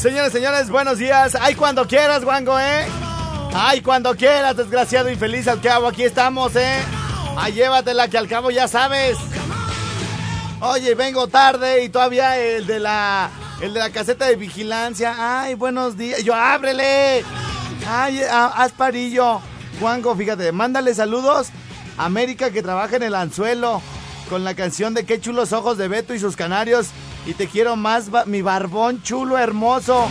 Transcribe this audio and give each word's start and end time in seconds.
Señores, 0.00 0.32
señores, 0.32 0.70
buenos 0.70 0.96
días. 0.96 1.36
Ay, 1.38 1.54
cuando 1.54 1.86
quieras, 1.86 2.24
Wango, 2.24 2.58
¿eh? 2.58 2.86
Ay, 3.52 3.82
cuando 3.82 4.16
quieras, 4.16 4.56
desgraciado 4.56 5.10
infeliz 5.10 5.46
al 5.46 5.60
cabo, 5.60 5.88
aquí 5.88 6.04
estamos, 6.04 6.56
¿eh? 6.56 6.78
Ay, 7.36 7.52
llévatela 7.52 8.08
que 8.08 8.16
al 8.16 8.26
cabo 8.26 8.50
ya 8.50 8.66
sabes. 8.66 9.18
Oye, 10.60 10.94
vengo 10.94 11.28
tarde 11.28 11.84
y 11.84 11.90
todavía 11.90 12.38
el 12.38 12.66
de 12.66 12.80
la 12.80 13.30
el 13.60 13.74
de 13.74 13.80
la 13.80 13.90
caseta 13.90 14.24
de 14.24 14.36
vigilancia. 14.36 15.42
Ay, 15.42 15.52
buenos 15.52 15.98
días. 15.98 16.24
Yo 16.24 16.34
ábrele. 16.34 17.22
Ay, 17.86 18.22
haz 18.22 18.72
parillo. 18.72 19.42
Wango, 19.82 20.16
fíjate, 20.16 20.50
mándale 20.50 20.94
saludos 20.94 21.48
a 21.98 22.06
América 22.06 22.50
que 22.50 22.62
trabaja 22.62 22.96
en 22.96 23.02
el 23.02 23.14
anzuelo 23.14 23.82
con 24.30 24.44
la 24.44 24.54
canción 24.54 24.94
de 24.94 25.04
Qué 25.04 25.20
chulos 25.20 25.52
ojos 25.52 25.76
de 25.76 25.88
Beto 25.88 26.14
y 26.14 26.18
sus 26.18 26.36
canarios 26.36 26.86
y 27.26 27.34
te 27.34 27.48
quiero 27.48 27.76
más, 27.76 28.10
mi 28.26 28.42
barbón 28.42 29.02
chulo, 29.02 29.38
hermoso. 29.38 30.08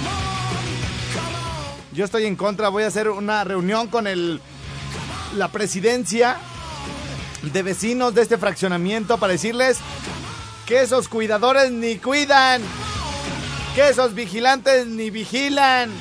Yo 1.92 2.06
estoy 2.06 2.26
en 2.26 2.36
contra, 2.36 2.70
voy 2.70 2.84
a 2.84 2.88
hacer 2.88 3.10
una 3.10 3.44
reunión 3.44 3.88
con 3.88 4.08
el, 4.08 4.42
la 5.36 5.48
presidencia 5.50 6.38
de 7.42 7.64
vecinos 7.64 8.14
de 8.14 8.22
este 8.22 8.38
fraccionamiento 8.38 9.18
para 9.18 9.34
decirles 9.34 9.80
que 10.66 10.82
esos 10.82 11.10
cuidadores 11.10 11.72
ni 11.72 11.98
cuidan, 11.98 12.62
que 13.74 13.90
esos 13.90 14.14
vigilantes 14.14 14.86
ni 14.86 15.10
vigilan. 15.10 15.92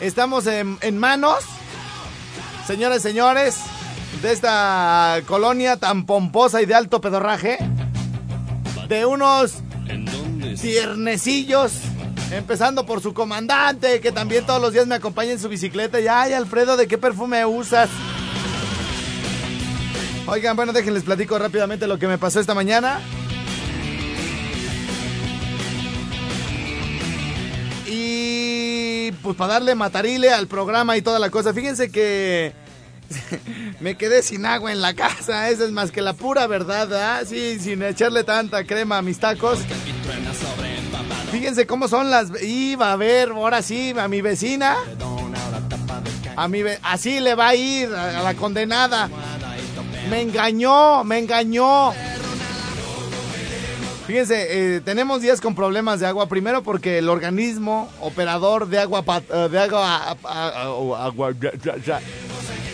Estamos 0.00 0.46
en, 0.48 0.76
en 0.80 0.98
manos, 0.98 1.44
señores, 2.66 3.00
señores, 3.00 3.58
de 4.22 4.32
esta 4.32 5.20
colonia 5.26 5.76
tan 5.76 6.04
pomposa 6.04 6.60
y 6.60 6.66
de 6.66 6.74
alto 6.74 7.00
pedorraje 7.00 7.58
de 8.88 9.06
unos 9.06 9.54
tiernecillos. 10.60 11.72
Empezando 12.30 12.86
por 12.86 13.00
su 13.00 13.12
comandante, 13.14 14.00
que 14.00 14.10
también 14.10 14.46
todos 14.46 14.60
los 14.60 14.72
días 14.72 14.86
me 14.86 14.94
acompaña 14.94 15.32
en 15.32 15.38
su 15.38 15.48
bicicleta. 15.48 16.00
Y 16.00 16.08
ay, 16.08 16.32
Alfredo, 16.32 16.76
¿de 16.76 16.88
qué 16.88 16.98
perfume 16.98 17.44
usas? 17.44 17.90
Oigan, 20.26 20.56
bueno, 20.56 20.72
déjenles 20.72 21.02
platico 21.02 21.38
rápidamente 21.38 21.86
lo 21.86 21.98
que 21.98 22.08
me 22.08 22.18
pasó 22.18 22.40
esta 22.40 22.54
mañana. 22.54 23.00
Y 27.86 29.12
pues 29.22 29.36
para 29.36 29.54
darle 29.54 29.74
matarile 29.74 30.30
al 30.30 30.46
programa 30.48 30.96
y 30.96 31.02
toda 31.02 31.18
la 31.18 31.30
cosa. 31.30 31.52
Fíjense 31.52 31.90
que 31.92 32.54
me 33.80 33.96
quedé 33.96 34.22
sin 34.22 34.46
agua 34.46 34.72
en 34.72 34.80
la 34.80 34.94
casa. 34.94 35.48
Esa 35.48 35.64
es 35.64 35.72
más 35.72 35.90
que 35.90 36.02
la 36.02 36.12
pura 36.12 36.46
verdad, 36.46 36.92
¿ah? 36.94 37.24
Sí, 37.24 37.58
sin 37.58 37.82
echarle 37.82 38.24
tanta 38.24 38.64
crema 38.64 38.98
a 38.98 39.02
mis 39.02 39.18
tacos. 39.18 39.60
Fíjense 41.30 41.66
cómo 41.66 41.88
son 41.88 42.10
las. 42.10 42.42
Iba 42.42 42.92
a 42.92 42.96
ver, 42.96 43.30
ahora 43.30 43.62
sí, 43.62 43.94
a 43.98 44.08
mi 44.08 44.20
vecina. 44.20 44.76
A 46.36 46.48
mi 46.48 46.62
así 46.82 47.20
le 47.20 47.34
va 47.34 47.48
a 47.48 47.54
ir 47.54 47.92
a 47.94 48.22
la 48.22 48.34
condenada. 48.34 49.08
Me 50.10 50.20
engañó, 50.20 51.04
me 51.04 51.18
engañó. 51.18 51.92
Fíjense, 54.06 54.76
eh, 54.76 54.80
tenemos 54.82 55.22
días 55.22 55.40
con 55.40 55.54
problemas 55.54 55.98
de 55.98 56.06
agua. 56.06 56.28
Primero 56.28 56.62
porque 56.62 56.98
el 56.98 57.08
organismo 57.08 57.90
operador 58.00 58.68
de 58.68 58.78
agua, 58.78 59.02
eh, 59.08 59.48
de 59.50 59.58
agua, 59.58 60.16
agua 60.98 61.32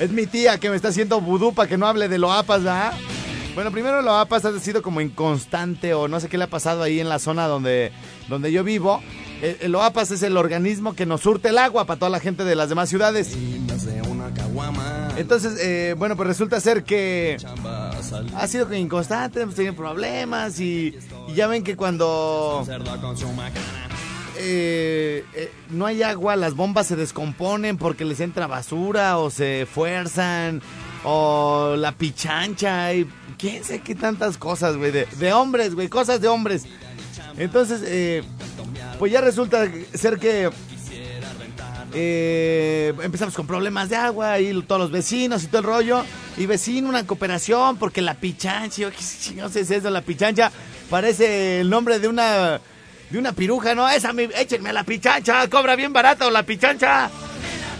es 0.00 0.10
mi 0.10 0.26
tía 0.26 0.58
que 0.58 0.70
me 0.70 0.76
está 0.76 0.88
haciendo 0.88 1.20
vudú 1.20 1.52
para 1.52 1.68
que 1.68 1.76
no 1.76 1.86
hable 1.86 2.08
de 2.08 2.18
Loapas, 2.18 2.64
¿verdad? 2.64 2.94
Bueno, 3.54 3.70
primero 3.70 4.00
Loapas 4.00 4.44
ha 4.46 4.58
sido 4.58 4.80
como 4.80 5.02
inconstante 5.02 5.92
o 5.92 6.08
no 6.08 6.18
sé 6.20 6.28
qué 6.28 6.38
le 6.38 6.44
ha 6.44 6.50
pasado 6.50 6.82
ahí 6.82 7.00
en 7.00 7.08
la 7.08 7.18
zona 7.18 7.46
donde, 7.46 7.92
donde 8.28 8.50
yo 8.50 8.64
vivo. 8.64 9.02
El, 9.42 9.72
Loapas 9.72 10.10
es 10.10 10.22
el 10.22 10.36
organismo 10.38 10.94
que 10.94 11.04
nos 11.04 11.20
surte 11.20 11.50
el 11.50 11.58
agua 11.58 11.84
para 11.84 11.98
toda 11.98 12.10
la 12.10 12.20
gente 12.20 12.44
de 12.44 12.54
las 12.54 12.70
demás 12.70 12.88
ciudades. 12.88 13.36
Entonces, 15.18 15.58
eh, 15.60 15.94
bueno, 15.98 16.16
pues 16.16 16.28
resulta 16.28 16.60
ser 16.60 16.82
que 16.84 17.36
ha 18.34 18.46
sido 18.46 18.64
como 18.64 18.76
inconstante, 18.76 19.42
hemos 19.42 19.54
tenido 19.54 19.74
problemas 19.74 20.58
y, 20.60 20.96
y 21.28 21.34
ya 21.34 21.46
ven 21.46 21.62
que 21.62 21.76
cuando 21.76 22.64
eh, 24.42 25.24
eh, 25.34 25.52
no 25.70 25.86
hay 25.86 26.02
agua, 26.02 26.34
las 26.36 26.54
bombas 26.54 26.86
se 26.86 26.96
descomponen 26.96 27.76
porque 27.76 28.04
les 28.04 28.20
entra 28.20 28.46
basura 28.46 29.18
o 29.18 29.30
se 29.30 29.66
fuerzan 29.70 30.62
o 31.04 31.74
la 31.76 31.92
pichancha 31.92 32.94
y 32.94 33.06
quién 33.38 33.62
sé 33.64 33.80
qué 33.80 33.94
tantas 33.94 34.38
cosas, 34.38 34.76
güey, 34.76 34.92
de, 34.92 35.32
hombres, 35.32 35.74
güey, 35.74 35.88
cosas 35.88 36.20
de 36.20 36.28
hombres. 36.28 36.64
Entonces, 37.36 37.82
eh, 37.84 38.22
pues 38.98 39.12
ya 39.12 39.20
resulta 39.20 39.68
ser 39.94 40.18
que 40.18 40.50
empezamos 41.92 43.34
con 43.34 43.46
problemas 43.46 43.88
de 43.88 43.96
agua 43.96 44.40
y 44.40 44.62
todos 44.62 44.80
los 44.80 44.90
vecinos 44.90 45.44
y 45.44 45.48
todo 45.48 45.58
el 45.58 45.64
rollo. 45.64 46.04
Y 46.36 46.46
vecino, 46.46 46.88
una 46.88 47.06
cooperación 47.06 47.76
porque 47.76 48.00
la 48.00 48.14
pichancha, 48.14 48.82
yo 48.82 48.90
no 49.36 49.48
sé 49.48 49.60
es 49.60 49.70
eso, 49.70 49.90
la 49.90 50.02
pichancha 50.02 50.50
parece 50.88 51.60
el 51.60 51.68
nombre 51.70 51.98
de 51.98 52.08
una 52.08 52.60
de 53.10 53.18
una 53.18 53.32
piruja, 53.32 53.74
¿no? 53.74 53.88
Esa, 53.88 54.12
échenme 54.36 54.70
a 54.70 54.72
la 54.72 54.84
pichancha, 54.84 55.48
cobra 55.48 55.76
bien 55.76 55.92
barato 55.92 56.30
la 56.30 56.44
pichancha. 56.44 57.10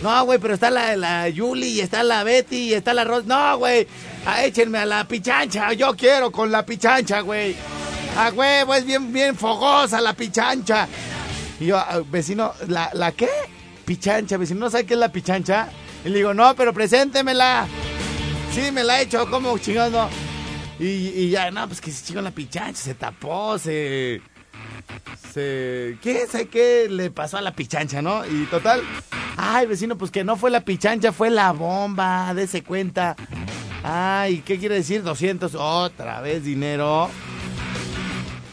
No, 0.03 0.25
güey, 0.25 0.39
pero 0.39 0.55
está 0.55 0.71
la, 0.71 0.97
la 0.97 1.29
Yuli, 1.29 1.81
está 1.81 2.03
la 2.03 2.25
Betty, 2.25 2.75
está 2.75 2.95
la 2.95 3.05
Ros. 3.05 3.27
No, 3.27 3.59
güey, 3.59 3.87
ah, 4.27 4.45
échenme 4.45 4.79
a 4.79 4.87
la 4.87 5.05
pichancha, 5.07 5.73
yo 5.73 5.95
quiero 5.95 6.33
con 6.33 6.51
la 6.51 6.65
pichancha, 6.65 7.21
güey. 7.21 7.55
A 8.17 8.31
huevo, 8.31 8.75
es 8.75 8.85
bien, 8.85 9.13
bien 9.13 9.37
fogosa 9.37 10.01
la 10.01 10.15
pichancha. 10.15 10.89
Y 11.61 11.67
yo, 11.67 11.79
ah, 11.79 12.03
vecino, 12.11 12.53
¿la, 12.67 12.91
¿la 12.95 13.13
qué? 13.13 13.29
Pichancha, 13.85 14.37
vecino, 14.37 14.61
¿no 14.61 14.71
sabe 14.71 14.87
qué 14.87 14.95
es 14.95 15.01
la 15.01 15.13
pichancha? 15.13 15.69
Y 16.05 16.09
le 16.09 16.17
digo, 16.17 16.35
no, 16.35 16.57
pero 16.57 16.73
preséntemela. 16.73 17.69
Sí, 18.53 18.73
me 18.73 18.83
la 18.83 19.01
he 19.01 19.05
hecho, 19.05 19.31
como 19.31 19.57
chingando. 19.59 20.09
Y, 20.81 20.87
y 20.87 21.31
ya, 21.31 21.51
no, 21.51 21.69
pues 21.69 21.81
que 21.81 21.93
se 21.93 22.07
chingó 22.07 22.23
la 22.23 22.31
pichancha, 22.31 22.81
se 22.81 22.95
tapó, 22.95 23.59
se 23.59 24.23
se... 25.33 25.99
¿Qué 26.03 26.27
sé 26.31 26.49
qué 26.49 26.89
le 26.91 27.11
pasó 27.11 27.37
a 27.37 27.41
la 27.41 27.53
pichancha, 27.53 28.03
no? 28.03 28.27
Y 28.27 28.47
total, 28.47 28.83
ay, 29.37 29.67
vecino, 29.67 29.97
pues 29.97 30.11
que 30.11 30.25
no 30.25 30.37
fue 30.37 30.51
la 30.51 30.61
pichancha, 30.61 31.13
fue 31.13 31.31
la 31.31 31.53
bomba, 31.53 32.33
dése 32.35 32.63
cuenta. 32.63 33.17
Ay, 33.83 34.43
¿qué 34.45 34.59
quiere 34.59 34.75
decir? 34.77 35.03
200, 35.03 35.55
otra 35.55 36.21
vez 36.21 36.45
dinero. 36.45 37.09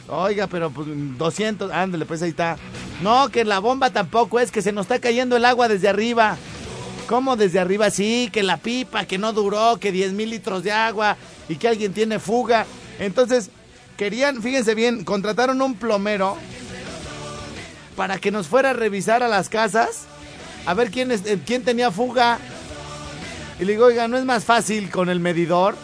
Oiga, 0.07 0.47
pero 0.47 0.69
pues 0.69 0.87
200, 0.89 1.71
ándale, 1.71 2.05
pues 2.05 2.21
ahí 2.21 2.29
está. 2.29 2.57
No, 3.01 3.29
que 3.29 3.43
la 3.43 3.59
bomba 3.59 3.89
tampoco 3.89 4.39
es 4.39 4.51
que 4.51 4.61
se 4.61 4.71
nos 4.71 4.85
está 4.85 4.99
cayendo 4.99 5.35
el 5.35 5.45
agua 5.45 5.67
desde 5.67 5.89
arriba. 5.89 6.37
¿Cómo 7.07 7.35
desde 7.35 7.59
arriba? 7.59 7.89
Sí, 7.89 8.29
que 8.31 8.43
la 8.43 8.57
pipa, 8.57 9.05
que 9.05 9.17
no 9.17 9.33
duró, 9.33 9.77
que 9.79 9.91
10 9.91 10.13
mil 10.13 10.29
litros 10.29 10.63
de 10.63 10.71
agua 10.71 11.17
y 11.47 11.55
que 11.55 11.67
alguien 11.67 11.93
tiene 11.93 12.19
fuga. 12.19 12.65
Entonces, 12.99 13.49
querían, 13.97 14.41
fíjense 14.41 14.75
bien, 14.75 15.03
contrataron 15.03 15.61
un 15.61 15.75
plomero 15.75 16.37
para 17.95 18.19
que 18.19 18.31
nos 18.31 18.47
fuera 18.47 18.69
a 18.69 18.73
revisar 18.73 19.23
a 19.23 19.27
las 19.27 19.49
casas, 19.49 20.03
a 20.65 20.73
ver 20.73 20.91
quién, 20.91 21.11
es, 21.11 21.25
eh, 21.25 21.39
quién 21.45 21.63
tenía 21.63 21.91
fuga. 21.91 22.39
Y 23.59 23.65
le 23.65 23.71
digo, 23.71 23.85
oiga, 23.85 24.07
¿no 24.07 24.17
es 24.17 24.23
más 24.23 24.45
fácil 24.45 24.91
con 24.91 25.09
el 25.09 25.19
medidor? 25.19 25.75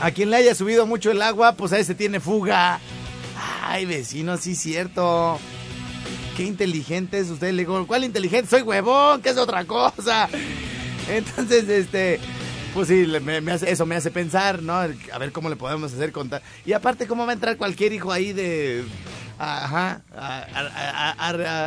A 0.00 0.10
quien 0.10 0.30
le 0.30 0.36
haya 0.36 0.54
subido 0.54 0.86
mucho 0.86 1.10
el 1.10 1.22
agua, 1.22 1.52
pues 1.52 1.72
a 1.72 1.78
ese 1.78 1.94
tiene 1.94 2.20
fuga. 2.20 2.78
Ay, 3.62 3.86
vecino, 3.86 4.36
sí 4.36 4.54
cierto. 4.54 5.38
qué 6.36 6.44
inteligente 6.44 7.18
es 7.18 7.30
usted. 7.30 7.52
Le 7.52 7.62
digo, 7.62 7.86
¿cuál 7.86 8.04
inteligente? 8.04 8.50
Soy 8.50 8.62
huevón, 8.62 9.22
que 9.22 9.30
es 9.30 9.38
otra 9.38 9.64
cosa. 9.64 10.28
Entonces, 11.08 11.68
este, 11.68 12.20
pues 12.74 12.88
sí, 12.88 13.06
eso 13.66 13.86
me 13.86 13.96
hace 13.96 14.10
pensar, 14.10 14.62
¿no? 14.62 14.74
A 14.74 15.18
ver 15.18 15.32
cómo 15.32 15.48
le 15.48 15.56
podemos 15.56 15.92
hacer 15.92 16.12
contar. 16.12 16.42
Y 16.64 16.72
aparte, 16.72 17.06
¿cómo 17.06 17.24
va 17.24 17.30
a 17.30 17.34
entrar 17.34 17.56
cualquier 17.56 17.92
hijo 17.92 18.12
ahí 18.12 18.32
de... 18.32 18.84
Ajá, 19.38 20.02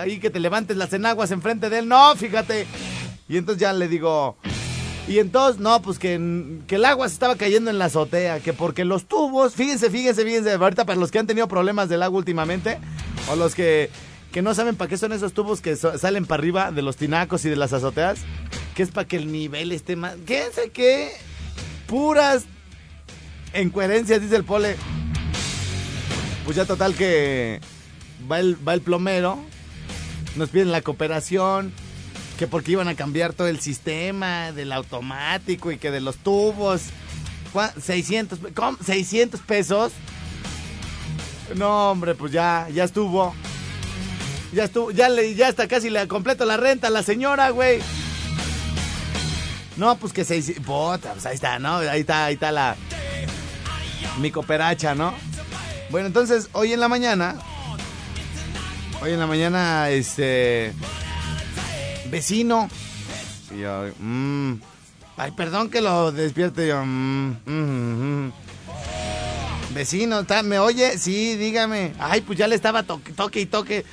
ahí 0.02 0.20
que 0.20 0.30
te 0.30 0.40
levantes 0.40 0.78
las 0.78 0.94
enaguas 0.94 1.32
enfrente 1.32 1.70
de 1.70 1.80
él? 1.80 1.88
No, 1.88 2.16
fíjate. 2.16 2.68
Y 3.28 3.38
entonces 3.38 3.62
ya 3.62 3.74
le 3.74 3.88
digo... 3.88 4.38
Y 5.08 5.20
entonces, 5.20 5.62
no, 5.62 5.84
pues 5.84 6.00
que, 6.00 6.60
que, 6.66 6.78
el 6.78 6.86
agua 6.86 7.08
se 7.08 7.14
estaba 7.14 7.36
cayendo 7.36 7.70
en 7.70 7.78
la 7.78 7.86
azotea, 7.86 8.40
que 8.40 8.54
porque 8.54 8.86
los 8.86 9.06
tubos, 9.06 9.54
fíjense, 9.54 9.92
fíjense, 9.92 10.24
fíjense, 10.24 10.54
ahorita 10.54 10.84
para 10.84 11.00
los 11.00 11.12
que 11.12 11.20
han 11.20 11.28
tenido 11.28 11.48
problemas 11.48 11.90
del 11.90 12.02
agua 12.02 12.18
últimamente, 12.18 12.80
o 13.30 13.36
los 13.36 13.54
que 13.54 13.92
que 14.36 14.42
no 14.42 14.54
saben 14.54 14.76
para 14.76 14.90
qué 14.90 14.98
son 14.98 15.14
esos 15.14 15.32
tubos 15.32 15.62
que 15.62 15.78
salen 15.78 16.26
para 16.26 16.42
arriba 16.42 16.72
de 16.74 16.82
los 16.82 16.98
tinacos 16.98 17.46
y 17.46 17.50
de 17.50 17.56
las 17.56 17.72
azoteas, 17.72 18.20
que 18.76 18.84
es 18.84 18.92
para 18.92 19.08
que 19.08 19.16
el 19.16 19.32
nivel 19.32 19.72
esté 19.72 19.96
más... 19.96 20.16
¿Qué 20.28 20.50
sé 20.54 20.70
qué? 20.70 21.12
Puras 21.88 22.44
incoherencias, 23.60 24.22
dice 24.22 24.36
el 24.36 24.44
pole. 24.44 24.76
Pues 26.44 26.58
ya 26.58 26.66
total 26.66 26.94
que 26.94 27.62
va 28.30 28.40
el, 28.40 28.56
va 28.68 28.74
el 28.74 28.82
plomero, 28.82 29.40
nos 30.36 30.50
piden 30.50 30.72
la 30.72 30.82
cooperación, 30.82 31.72
que 32.38 32.48
porque 32.48 32.74
iban 32.74 32.90
a 32.90 32.96
cambiar 32.96 33.34
todo 33.34 33.48
el 33.48 33.62
sistema 33.62 34.52
del 34.52 34.74
automático 34.74 35.72
y 35.72 35.78
que 35.78 35.90
de 35.90 36.02
los 36.02 36.18
tubos. 36.18 36.84
600, 37.82 38.40
¿cómo? 38.54 38.78
600 38.84 39.40
pesos. 39.40 39.94
No, 41.56 41.92
hombre, 41.92 42.14
pues 42.14 42.34
ya, 42.34 42.68
ya 42.74 42.84
estuvo. 42.84 43.34
Ya 44.52 44.66
estuvo, 44.66 44.92
ya 44.92 45.08
le, 45.08 45.34
ya 45.34 45.48
está 45.48 45.68
casi 45.68 45.90
le 45.90 46.06
completo 46.10 46.46
la 46.46 46.58
renta 46.58 46.88
a 46.88 46.92
la 46.92 47.04
señora, 47.04 47.52
güey. 47.52 47.80
No, 49.78 49.98
pues 49.98 50.14
que 50.14 50.24
se 50.24 50.42
Bota, 50.60 51.14
pues 51.14 51.26
ahí 51.26 51.36
está, 51.36 51.60
¿no? 51.60 51.78
Ahí 51.78 52.02
está, 52.02 52.26
ahí 52.26 52.36
está 52.36 52.52
la. 52.52 52.76
Mi 54.20 54.32
cooperacha, 54.32 54.96
¿no? 54.96 55.14
Bueno, 55.90 56.08
entonces, 56.08 56.50
hoy 56.54 56.74
en 56.74 56.80
la 56.80 56.88
mañana. 56.88 57.36
Hoy 59.02 59.12
en 59.12 59.20
la 59.20 59.28
mañana, 59.28 59.90
este. 59.90 60.74
Vecino. 62.10 62.70
Y 63.54 63.62
yo, 63.62 63.86
mmm. 64.00 64.54
Ay, 65.18 65.32
perdón 65.32 65.70
que 65.70 65.82
lo 65.82 66.12
despierte 66.12 66.68
yo. 66.68 66.84
Mmm, 66.86 67.36
mmm, 67.46 68.32
Vecino, 69.74 70.26
¿me 70.44 70.60
oye? 70.60 70.98
Sí, 70.98 71.36
dígame. 71.36 71.94
Ay, 72.00 72.22
pues 72.22 72.40
ya 72.40 72.48
le 72.48 72.56
estaba 72.56 72.84
toque, 72.84 73.12
toque 73.12 73.42
y 73.42 73.46
toque 73.46 73.86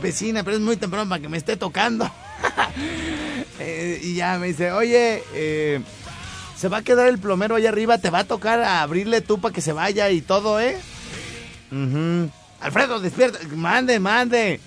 vecina, 0.00 0.42
pero 0.42 0.56
es 0.56 0.62
muy 0.62 0.76
temprano 0.76 1.08
para 1.08 1.20
que 1.20 1.28
me 1.28 1.36
esté 1.36 1.56
tocando. 1.56 2.10
Eh, 3.60 4.00
y 4.02 4.14
ya 4.14 4.38
me 4.38 4.48
dice, 4.48 4.72
oye, 4.72 5.22
eh, 5.34 5.80
se 6.56 6.68
va 6.68 6.78
a 6.78 6.82
quedar 6.82 7.06
el 7.08 7.18
plomero 7.18 7.56
allá 7.56 7.68
arriba, 7.68 7.98
te 7.98 8.10
va 8.10 8.20
a 8.20 8.24
tocar 8.24 8.62
abrirle 8.62 9.20
tú 9.20 9.38
para 9.40 9.54
que 9.54 9.60
se 9.60 9.72
vaya 9.72 10.10
y 10.10 10.22
todo, 10.22 10.58
¿eh? 10.60 10.78
Alfredo, 12.60 13.00
despierta, 13.00 13.38
mande, 13.54 14.00
mande. 14.00 14.60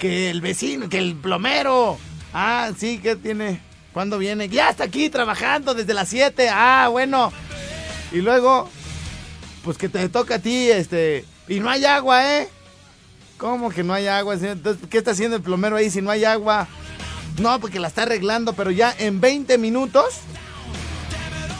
Que 0.00 0.30
el 0.30 0.40
vecino, 0.40 0.88
que 0.88 0.98
el 0.98 1.16
plomero. 1.16 1.98
Ah, 2.32 2.70
sí, 2.76 2.98
¿qué 3.02 3.16
tiene? 3.16 3.60
¿Cuándo 3.92 4.18
viene? 4.18 4.48
Ya 4.48 4.70
está 4.70 4.84
aquí 4.84 5.08
trabajando 5.08 5.74
desde 5.74 5.94
las 5.94 6.08
7. 6.08 6.48
Ah, 6.52 6.88
bueno. 6.90 7.32
Y 8.12 8.18
luego, 8.18 8.68
pues 9.64 9.76
que 9.76 9.88
te 9.88 10.08
toca 10.08 10.36
a 10.36 10.38
ti, 10.38 10.70
este. 10.70 11.24
Y 11.48 11.58
no 11.60 11.70
hay 11.70 11.84
agua, 11.84 12.38
¿eh? 12.38 12.48
¿Cómo 13.38 13.70
que 13.70 13.82
no 13.82 13.94
hay 13.94 14.06
agua, 14.06 14.34
Entonces, 14.34 14.88
¿qué 14.88 14.98
está 14.98 15.12
haciendo 15.12 15.36
el 15.36 15.42
plomero 15.42 15.76
ahí 15.76 15.90
si 15.90 16.02
no 16.02 16.10
hay 16.10 16.24
agua? 16.24 16.68
No, 17.40 17.60
porque 17.60 17.80
la 17.80 17.88
está 17.88 18.02
arreglando, 18.02 18.52
pero 18.52 18.70
ya 18.70 18.94
en 18.98 19.20
20 19.20 19.58
minutos. 19.58 20.20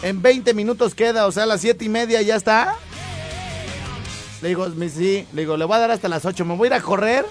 En 0.02 0.22
20 0.22 0.54
minutos 0.54 0.94
queda, 0.94 1.26
o 1.26 1.32
sea, 1.32 1.42
a 1.42 1.46
las 1.46 1.60
7 1.60 1.84
y 1.84 1.88
media 1.88 2.22
ya 2.22 2.36
está. 2.36 2.76
Le 4.42 4.48
digo, 4.48 4.69
sí, 4.88 5.26
le 5.32 5.42
digo, 5.42 5.56
le 5.56 5.64
voy 5.64 5.76
a 5.76 5.80
dar 5.80 5.90
hasta 5.90 6.08
las 6.08 6.25
8. 6.25 6.44
Me 6.44 6.56
voy 6.56 6.66
a 6.66 6.69
ir 6.69 6.75
a 6.75 6.80
correr. 6.80 7.26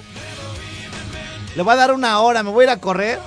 Le 1.55 1.63
voy 1.63 1.73
a 1.73 1.77
dar 1.77 1.94
una 1.94 2.19
hora, 2.19 2.44
me 2.44 2.51
voy 2.51 2.63
a 2.63 2.67
ir 2.67 2.69
a 2.71 2.79
correr. 2.79 3.19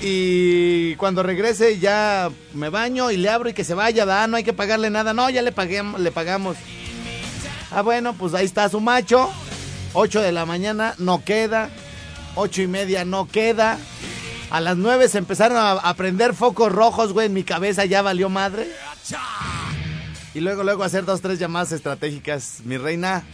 Y 0.00 0.96
cuando 0.96 1.22
regrese 1.22 1.78
ya 1.78 2.30
me 2.52 2.68
baño 2.68 3.10
y 3.10 3.16
le 3.16 3.30
abro 3.30 3.48
y 3.48 3.54
que 3.54 3.64
se 3.64 3.72
vaya, 3.72 4.04
da, 4.04 4.26
no 4.26 4.36
hay 4.36 4.44
que 4.44 4.52
pagarle 4.52 4.90
nada. 4.90 5.14
No, 5.14 5.30
ya 5.30 5.42
le, 5.42 5.52
paguemos, 5.52 6.00
le 6.00 6.10
pagamos. 6.10 6.56
Ah, 7.70 7.82
bueno, 7.82 8.14
pues 8.14 8.34
ahí 8.34 8.44
está 8.44 8.68
su 8.68 8.80
macho. 8.80 9.30
8 9.94 10.20
de 10.20 10.32
la 10.32 10.44
mañana 10.44 10.94
no 10.98 11.24
queda. 11.24 11.70
8 12.34 12.62
y 12.62 12.66
media 12.66 13.04
no 13.04 13.26
queda. 13.28 13.78
A 14.50 14.60
las 14.60 14.76
9 14.76 15.08
se 15.08 15.18
empezaron 15.18 15.58
a, 15.58 15.94
prender 15.94 16.34
focos 16.34 16.70
rojos, 16.70 17.12
güey. 17.12 17.26
En 17.26 17.34
mi 17.34 17.44
cabeza 17.44 17.84
ya 17.84 18.02
valió 18.02 18.28
madre. 18.28 18.68
Y 20.34 20.40
luego, 20.40 20.62
luego 20.62 20.84
hacer 20.84 21.04
dos, 21.04 21.20
tres 21.20 21.38
llamadas 21.38 21.72
estratégicas. 21.72 22.60
Mi 22.64 22.76
reina. 22.76 23.24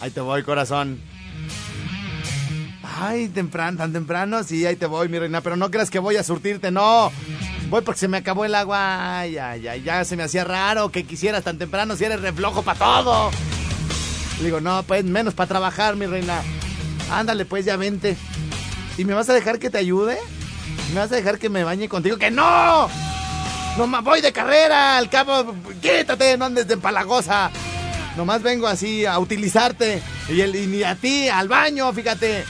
Ahí 0.00 0.10
te 0.10 0.20
voy, 0.20 0.42
corazón. 0.42 1.00
Ay, 2.82 3.28
temprano, 3.28 3.78
tan 3.78 3.92
temprano. 3.92 4.42
Sí, 4.44 4.64
ahí 4.66 4.76
te 4.76 4.86
voy, 4.86 5.08
mi 5.08 5.18
reina. 5.18 5.40
Pero 5.40 5.56
no 5.56 5.70
creas 5.70 5.90
que 5.90 5.98
voy 5.98 6.16
a 6.16 6.22
surtirte, 6.22 6.70
no. 6.70 7.12
Voy 7.68 7.82
porque 7.82 8.00
se 8.00 8.08
me 8.08 8.16
acabó 8.16 8.44
el 8.44 8.54
agua. 8.54 9.18
Ay, 9.20 9.38
ay, 9.38 9.68
ay, 9.68 9.82
ya 9.82 10.04
se 10.04 10.16
me 10.16 10.22
hacía 10.22 10.44
raro 10.44 10.90
que 10.90 11.04
quisieras 11.04 11.44
tan 11.44 11.58
temprano 11.58 11.96
si 11.96 12.04
eres 12.04 12.20
reflojo 12.20 12.62
para 12.62 12.78
todo. 12.78 13.30
Le 14.38 14.44
digo, 14.44 14.60
no, 14.60 14.82
pues 14.84 15.04
menos 15.04 15.34
para 15.34 15.48
trabajar, 15.48 15.96
mi 15.96 16.06
reina. 16.06 16.42
Ándale, 17.10 17.44
pues 17.44 17.64
ya 17.64 17.76
vente. 17.76 18.16
¿Y 18.98 19.04
me 19.04 19.14
vas 19.14 19.28
a 19.28 19.34
dejar 19.34 19.58
que 19.58 19.70
te 19.70 19.78
ayude? 19.78 20.18
¿Me 20.92 21.00
vas 21.00 21.12
a 21.12 21.16
dejar 21.16 21.38
que 21.38 21.48
me 21.48 21.64
bañe 21.64 21.88
contigo? 21.88 22.16
¡Que 22.16 22.30
no! 22.30 22.88
No, 23.76 24.02
voy 24.02 24.20
de 24.20 24.32
carrera, 24.32 24.98
al 24.98 25.08
cabo, 25.08 25.54
quítate, 25.80 26.36
no 26.36 26.46
andes 26.46 26.66
de 26.66 26.74
empalagosa. 26.74 27.50
Nomás 28.16 28.42
vengo 28.42 28.66
así 28.66 29.06
a 29.06 29.18
utilizarte. 29.18 30.02
Y, 30.28 30.40
el, 30.40 30.54
y 30.54 30.66
ni 30.66 30.82
a 30.82 30.96
ti, 30.96 31.28
al 31.28 31.48
baño, 31.48 31.92
fíjate. 31.92 32.44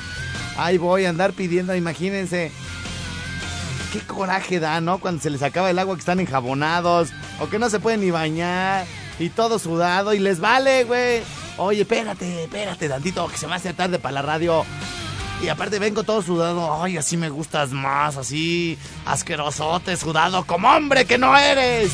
Ahí 0.56 0.78
voy 0.78 1.04
a 1.04 1.10
andar 1.10 1.32
pidiendo, 1.32 1.74
imagínense 1.74 2.50
qué 3.92 4.00
coraje 4.00 4.60
da, 4.60 4.80
¿no? 4.80 4.98
Cuando 4.98 5.20
se 5.20 5.30
les 5.30 5.42
acaba 5.42 5.70
el 5.70 5.78
agua 5.78 5.96
que 5.96 6.00
están 6.00 6.20
enjabonados 6.20 7.10
o 7.40 7.48
que 7.48 7.58
no 7.58 7.68
se 7.70 7.80
pueden 7.80 8.00
ni 8.00 8.10
bañar 8.10 8.86
y 9.18 9.28
todo 9.30 9.58
sudado 9.58 10.14
y 10.14 10.18
les 10.18 10.40
vale, 10.40 10.84
güey. 10.84 11.22
Oye, 11.56 11.82
espérate, 11.82 12.44
espérate 12.44 12.88
tantito, 12.88 13.28
que 13.28 13.36
se 13.36 13.46
me 13.46 13.54
hace 13.54 13.74
tarde 13.74 13.98
para 13.98 14.12
la 14.14 14.22
radio. 14.22 14.64
Y 15.42 15.48
aparte 15.48 15.78
vengo 15.78 16.02
todo 16.02 16.22
sudado. 16.22 16.82
Ay, 16.82 16.96
así 16.96 17.16
me 17.16 17.28
gustas 17.30 17.70
más, 17.70 18.16
así 18.16 18.78
asquerosote, 19.06 19.96
sudado, 19.96 20.44
como 20.44 20.68
hombre 20.68 21.04
que 21.06 21.18
no 21.18 21.36
eres. 21.36 21.92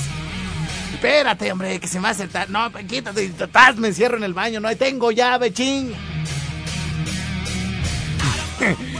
Espérate, 0.92 1.52
hombre, 1.52 1.78
que 1.78 1.88
se 1.88 2.00
me 2.00 2.08
hace 2.08 2.26
tarde. 2.26 2.52
No, 2.52 2.72
quítate, 2.72 3.32
me 3.76 3.88
encierro 3.88 4.16
en 4.16 4.24
el 4.24 4.34
baño, 4.34 4.60
no 4.60 4.74
tengo 4.76 5.10
llave, 5.10 5.52
ching. 5.52 5.92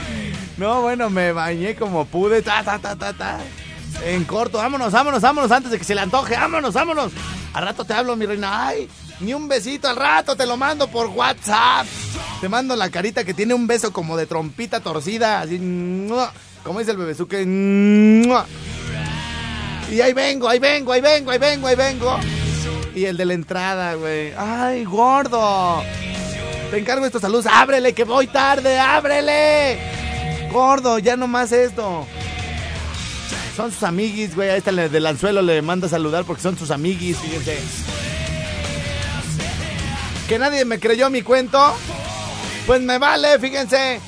No, 0.57 0.81
bueno, 0.81 1.11
me 1.11 1.33
bañé 1.33 1.75
como 1.77 2.07
pude. 2.07 2.41
Ta, 2.41 2.63
ta, 2.65 2.79
ta, 2.79 2.97
ta, 2.97 3.13
ta. 3.13 3.39
En 4.05 4.25
corto, 4.25 4.57
vámonos, 4.59 4.91
vámonos, 4.91 5.21
vámonos 5.21 5.51
antes 5.53 5.71
de 5.71 5.79
que 5.79 5.85
se 5.85 5.95
le 5.95 6.01
antoje. 6.01 6.35
Vámonos, 6.35 6.73
vámonos. 6.73 7.13
Al 7.53 7.65
rato 7.65 7.85
te 7.85 7.93
hablo, 7.93 8.17
mi 8.17 8.25
reina. 8.25 8.69
Ay, 8.69 8.89
ni 9.21 9.35
un 9.35 9.49
besito 9.49 9.89
al 9.89 9.97
rato, 9.97 10.37
te 10.37 10.47
lo 10.47 10.57
mando 10.57 10.89
por 10.89 11.07
WhatsApp. 11.09 11.87
Te 12.41 12.49
mando 12.49 12.77
la 12.77 12.91
carita 12.91 13.25
que 13.25 13.35
tiene 13.35 13.55
un 13.55 13.67
beso 13.67 13.93
como 13.93 14.17
de 14.17 14.27
trompita 14.27 14.81
torcida, 14.81 15.41
así. 15.41 15.59
Como 16.63 16.79
dice 16.79 16.91
el 16.91 16.97
bebezuque. 16.97 17.43
Y 19.91 20.01
ahí 20.01 20.13
vengo, 20.13 20.49
ahí 20.49 20.59
vengo, 20.59 20.93
ahí 20.93 21.01
vengo, 21.01 21.31
ahí 21.31 21.39
vengo, 21.39 21.67
ahí 21.69 21.77
vengo. 21.77 22.19
Y 22.95 23.05
el 23.05 23.17
de 23.17 23.25
la 23.25 23.35
entrada, 23.35 23.95
güey. 23.95 24.33
Ay, 24.37 24.85
gordo. 24.85 25.83
Te 26.71 26.79
encargo 26.79 27.07
estos 27.07 27.23
saludos. 27.23 27.47
Ábrele, 27.47 27.93
que 27.93 28.05
voy 28.05 28.27
tarde, 28.27 28.79
ábrele. 28.79 29.79
Gordo, 30.53 30.99
ya 30.99 31.17
nomás 31.17 31.53
esto. 31.53 32.07
Son 33.57 33.71
sus 33.73 33.83
amiguis, 33.83 34.35
güey. 34.35 34.51
A 34.51 34.57
esta 34.57 34.73
del 34.73 35.07
anzuelo 35.07 35.41
le 35.41 35.63
manda 35.63 35.87
a 35.87 35.91
saludar 35.91 36.25
porque 36.25 36.43
son 36.43 36.59
sus 36.59 36.71
amiguis, 36.71 37.17
fíjense. 37.19 37.59
Que 40.29 40.39
nadie 40.39 40.65
me 40.65 40.81
creyó 40.81 41.11
mi 41.11 41.23
cuento. 41.23 41.77
Pues 42.67 42.81
me 42.81 42.99
vale, 42.99 43.39
fíjense. 43.39 44.01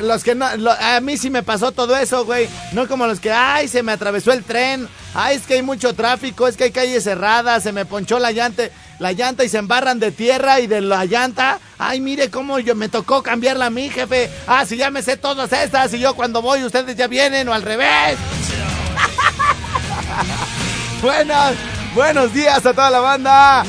Los 0.00 0.22
que 0.22 0.34
no, 0.34 0.46
a 0.46 1.00
mí 1.00 1.16
sí 1.16 1.28
me 1.28 1.42
pasó 1.42 1.72
todo 1.72 1.96
eso, 1.96 2.24
güey. 2.24 2.48
No 2.72 2.86
como 2.86 3.06
los 3.06 3.20
que, 3.20 3.32
ay, 3.32 3.68
se 3.68 3.82
me 3.82 3.92
atravesó 3.92 4.32
el 4.32 4.44
tren. 4.44 4.88
Ay, 5.14 5.36
es 5.36 5.46
que 5.46 5.54
hay 5.54 5.62
mucho 5.62 5.94
tráfico, 5.94 6.46
es 6.46 6.56
que 6.56 6.64
hay 6.64 6.70
calles 6.70 7.04
cerradas, 7.04 7.62
se 7.62 7.72
me 7.72 7.84
ponchó 7.84 8.18
la 8.18 8.30
llanta 8.30 8.70
la 8.98 9.12
llanta 9.12 9.44
y 9.44 9.48
se 9.48 9.58
embarran 9.58 10.00
de 10.00 10.10
tierra 10.10 10.60
y 10.60 10.66
de 10.66 10.80
la 10.80 11.04
llanta. 11.04 11.60
Ay, 11.78 12.00
mire 12.00 12.30
cómo 12.30 12.58
yo 12.58 12.74
me 12.74 12.88
tocó 12.88 13.22
cambiarla 13.22 13.66
a 13.66 13.70
mí, 13.70 13.88
jefe. 13.88 14.28
Ah, 14.46 14.64
si 14.66 14.76
ya 14.76 14.90
me 14.90 15.02
sé 15.02 15.16
todas 15.16 15.52
estas 15.52 15.94
y 15.94 16.00
yo 16.00 16.14
cuando 16.14 16.42
voy 16.42 16.64
ustedes 16.64 16.96
ya 16.96 17.06
vienen 17.06 17.48
o 17.48 17.54
al 17.54 17.62
revés. 17.62 18.18
buenos, 21.02 21.54
buenos 21.94 22.32
días 22.32 22.64
a 22.66 22.72
toda 22.72 22.90
la 22.90 23.00
banda. 23.00 23.64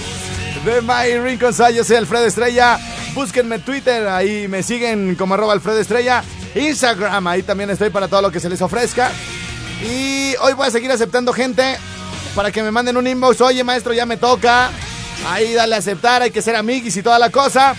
De 0.65 0.81
My 0.81 1.17
Rincon 1.23 1.53
Yo 1.73 1.83
soy 1.83 1.95
Alfredo 1.95 2.25
Estrella. 2.25 2.79
Búsquenme 3.13 3.55
en 3.55 3.61
Twitter, 3.61 4.07
ahí 4.07 4.47
me 4.47 4.63
siguen 4.63 5.15
como 5.15 5.33
arroba 5.33 5.53
Alfredo 5.53 5.79
Estrella. 5.79 6.23
Instagram, 6.55 7.27
ahí 7.27 7.43
también 7.43 7.69
estoy 7.69 7.89
para 7.89 8.07
todo 8.07 8.21
lo 8.21 8.31
que 8.31 8.39
se 8.39 8.49
les 8.49 8.61
ofrezca. 8.61 9.11
Y 9.83 10.35
hoy 10.41 10.53
voy 10.53 10.67
a 10.67 10.71
seguir 10.71 10.91
aceptando 10.91 11.31
gente 11.33 11.77
para 12.35 12.51
que 12.51 12.61
me 12.63 12.71
manden 12.71 12.97
un 12.97 13.07
inbox. 13.07 13.41
Oye, 13.41 13.63
maestro, 13.63 13.93
ya 13.93 14.05
me 14.05 14.17
toca. 14.17 14.71
Ahí 15.27 15.53
dale 15.53 15.75
a 15.75 15.79
aceptar, 15.79 16.21
hay 16.21 16.31
que 16.31 16.41
ser 16.41 16.55
amiguis 16.55 16.95
y 16.97 17.03
toda 17.03 17.19
la 17.19 17.29
cosa. 17.29 17.75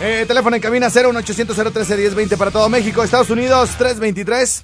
Eh, 0.00 0.24
teléfono 0.26 0.56
en 0.56 0.62
cabina 0.62 0.88
01800 0.88 1.56
013 1.72 1.96
1020 1.96 2.36
para 2.36 2.50
todo 2.50 2.68
México, 2.68 3.02
Estados 3.02 3.30
Unidos 3.30 3.70
323 3.78 4.63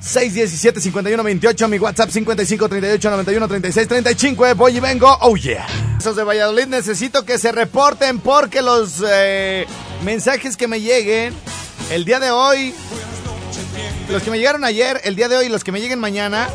617 0.00 0.80
5128 0.80 1.68
mi 1.68 1.78
WhatsApp 1.78 2.10
55 2.10 2.68
38 2.68 3.10
91 3.10 3.48
36 3.48 3.88
35 3.88 4.54
voy 4.54 4.76
y 4.76 4.80
vengo, 4.80 5.14
oh 5.20 5.36
yeah. 5.36 5.66
Esos 5.98 6.16
de 6.16 6.24
Valladolid 6.24 6.66
necesito 6.66 7.24
que 7.24 7.38
se 7.38 7.52
reporten 7.52 8.18
porque 8.18 8.62
los 8.62 9.04
eh, 9.06 9.66
mensajes 10.02 10.56
que 10.56 10.66
me 10.66 10.80
lleguen 10.80 11.34
el 11.90 12.06
día 12.06 12.18
de 12.18 12.30
hoy, 12.30 12.74
los 14.08 14.22
que 14.22 14.30
me 14.30 14.38
llegaron 14.38 14.64
ayer, 14.64 15.00
el 15.04 15.16
día 15.16 15.28
de 15.28 15.36
hoy 15.36 15.46
y 15.46 15.48
los 15.50 15.64
que 15.64 15.72
me 15.72 15.80
lleguen 15.80 15.98
mañana, 15.98 16.48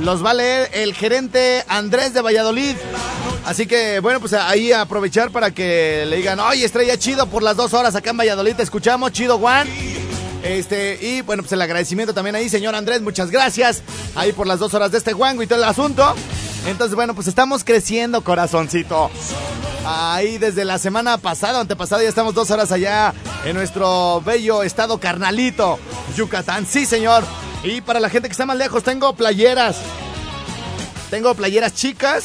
los 0.00 0.22
va 0.24 0.32
a 0.32 0.34
leer 0.34 0.70
el 0.74 0.92
gerente 0.92 1.64
Andrés 1.68 2.12
de 2.12 2.20
Valladolid. 2.20 2.76
Así 3.46 3.66
que, 3.66 4.00
bueno, 4.00 4.20
pues 4.20 4.34
ahí 4.34 4.72
aprovechar 4.72 5.30
para 5.30 5.50
que 5.50 6.04
le 6.06 6.16
digan, 6.16 6.38
oye, 6.40 6.64
estrella 6.64 6.98
chido 6.98 7.26
por 7.26 7.42
las 7.42 7.56
dos 7.56 7.72
horas 7.72 7.94
acá 7.94 8.10
en 8.10 8.18
Valladolid, 8.18 8.54
te 8.54 8.62
escuchamos, 8.62 9.12
chido 9.12 9.38
Juan. 9.38 9.66
Este, 10.42 10.98
y 11.00 11.22
bueno, 11.22 11.42
pues 11.42 11.52
el 11.52 11.62
agradecimiento 11.62 12.14
también 12.14 12.34
ahí, 12.34 12.48
señor 12.48 12.74
Andrés, 12.74 13.00
muchas 13.00 13.30
gracias. 13.30 13.82
Ahí 14.14 14.32
por 14.32 14.46
las 14.46 14.58
dos 14.58 14.74
horas 14.74 14.90
de 14.90 14.98
este 14.98 15.12
guango 15.12 15.42
y 15.42 15.46
todo 15.46 15.58
el 15.58 15.64
asunto. 15.64 16.14
Entonces, 16.66 16.94
bueno, 16.94 17.14
pues 17.14 17.26
estamos 17.26 17.64
creciendo, 17.64 18.22
corazoncito. 18.22 19.10
Ahí 19.84 20.38
desde 20.38 20.64
la 20.64 20.78
semana 20.78 21.18
pasada, 21.18 21.60
antepasada, 21.60 22.02
ya 22.02 22.08
estamos 22.08 22.34
dos 22.34 22.50
horas 22.50 22.70
allá 22.70 23.12
en 23.44 23.54
nuestro 23.56 24.20
bello 24.24 24.62
estado 24.62 24.98
carnalito, 24.98 25.78
Yucatán. 26.16 26.66
Sí, 26.66 26.86
señor. 26.86 27.24
Y 27.64 27.80
para 27.80 28.00
la 28.00 28.08
gente 28.08 28.28
que 28.28 28.32
está 28.32 28.46
más 28.46 28.56
lejos, 28.56 28.82
tengo 28.82 29.14
playeras. 29.14 29.76
Tengo 31.10 31.34
playeras 31.34 31.74
chicas, 31.74 32.24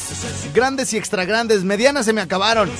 grandes 0.54 0.92
y 0.92 0.96
extra 0.96 1.24
grandes. 1.24 1.62
Medianas 1.62 2.06
se 2.06 2.12
me 2.12 2.20
acabaron. 2.20 2.70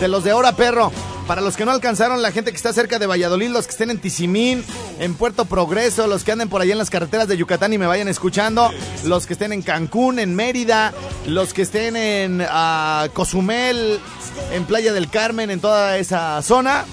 De 0.00 0.08
los 0.08 0.24
de 0.24 0.32
Hora 0.32 0.52
Perro. 0.52 0.90
Para 1.28 1.42
los 1.42 1.58
que 1.58 1.66
no 1.66 1.72
alcanzaron, 1.72 2.22
la 2.22 2.32
gente 2.32 2.52
que 2.52 2.56
está 2.56 2.72
cerca 2.72 2.98
de 2.98 3.06
Valladolid, 3.06 3.50
los 3.50 3.66
que 3.66 3.72
estén 3.72 3.90
en 3.90 3.98
Tizimín, 3.98 4.64
en 4.98 5.12
Puerto 5.12 5.44
Progreso, 5.44 6.06
los 6.06 6.24
que 6.24 6.32
anden 6.32 6.48
por 6.48 6.62
allá 6.62 6.72
en 6.72 6.78
las 6.78 6.88
carreteras 6.88 7.28
de 7.28 7.36
Yucatán 7.36 7.70
y 7.74 7.76
me 7.76 7.86
vayan 7.86 8.08
escuchando, 8.08 8.70
los 9.04 9.26
que 9.26 9.34
estén 9.34 9.52
en 9.52 9.60
Cancún, 9.60 10.18
en 10.20 10.34
Mérida, 10.34 10.94
los 11.26 11.52
que 11.52 11.60
estén 11.60 11.96
en 11.96 12.40
uh, 12.40 13.10
Cozumel, 13.12 14.00
en 14.52 14.64
Playa 14.64 14.94
del 14.94 15.10
Carmen, 15.10 15.50
en 15.50 15.60
toda 15.60 15.98
esa 15.98 16.40
zona. 16.40 16.86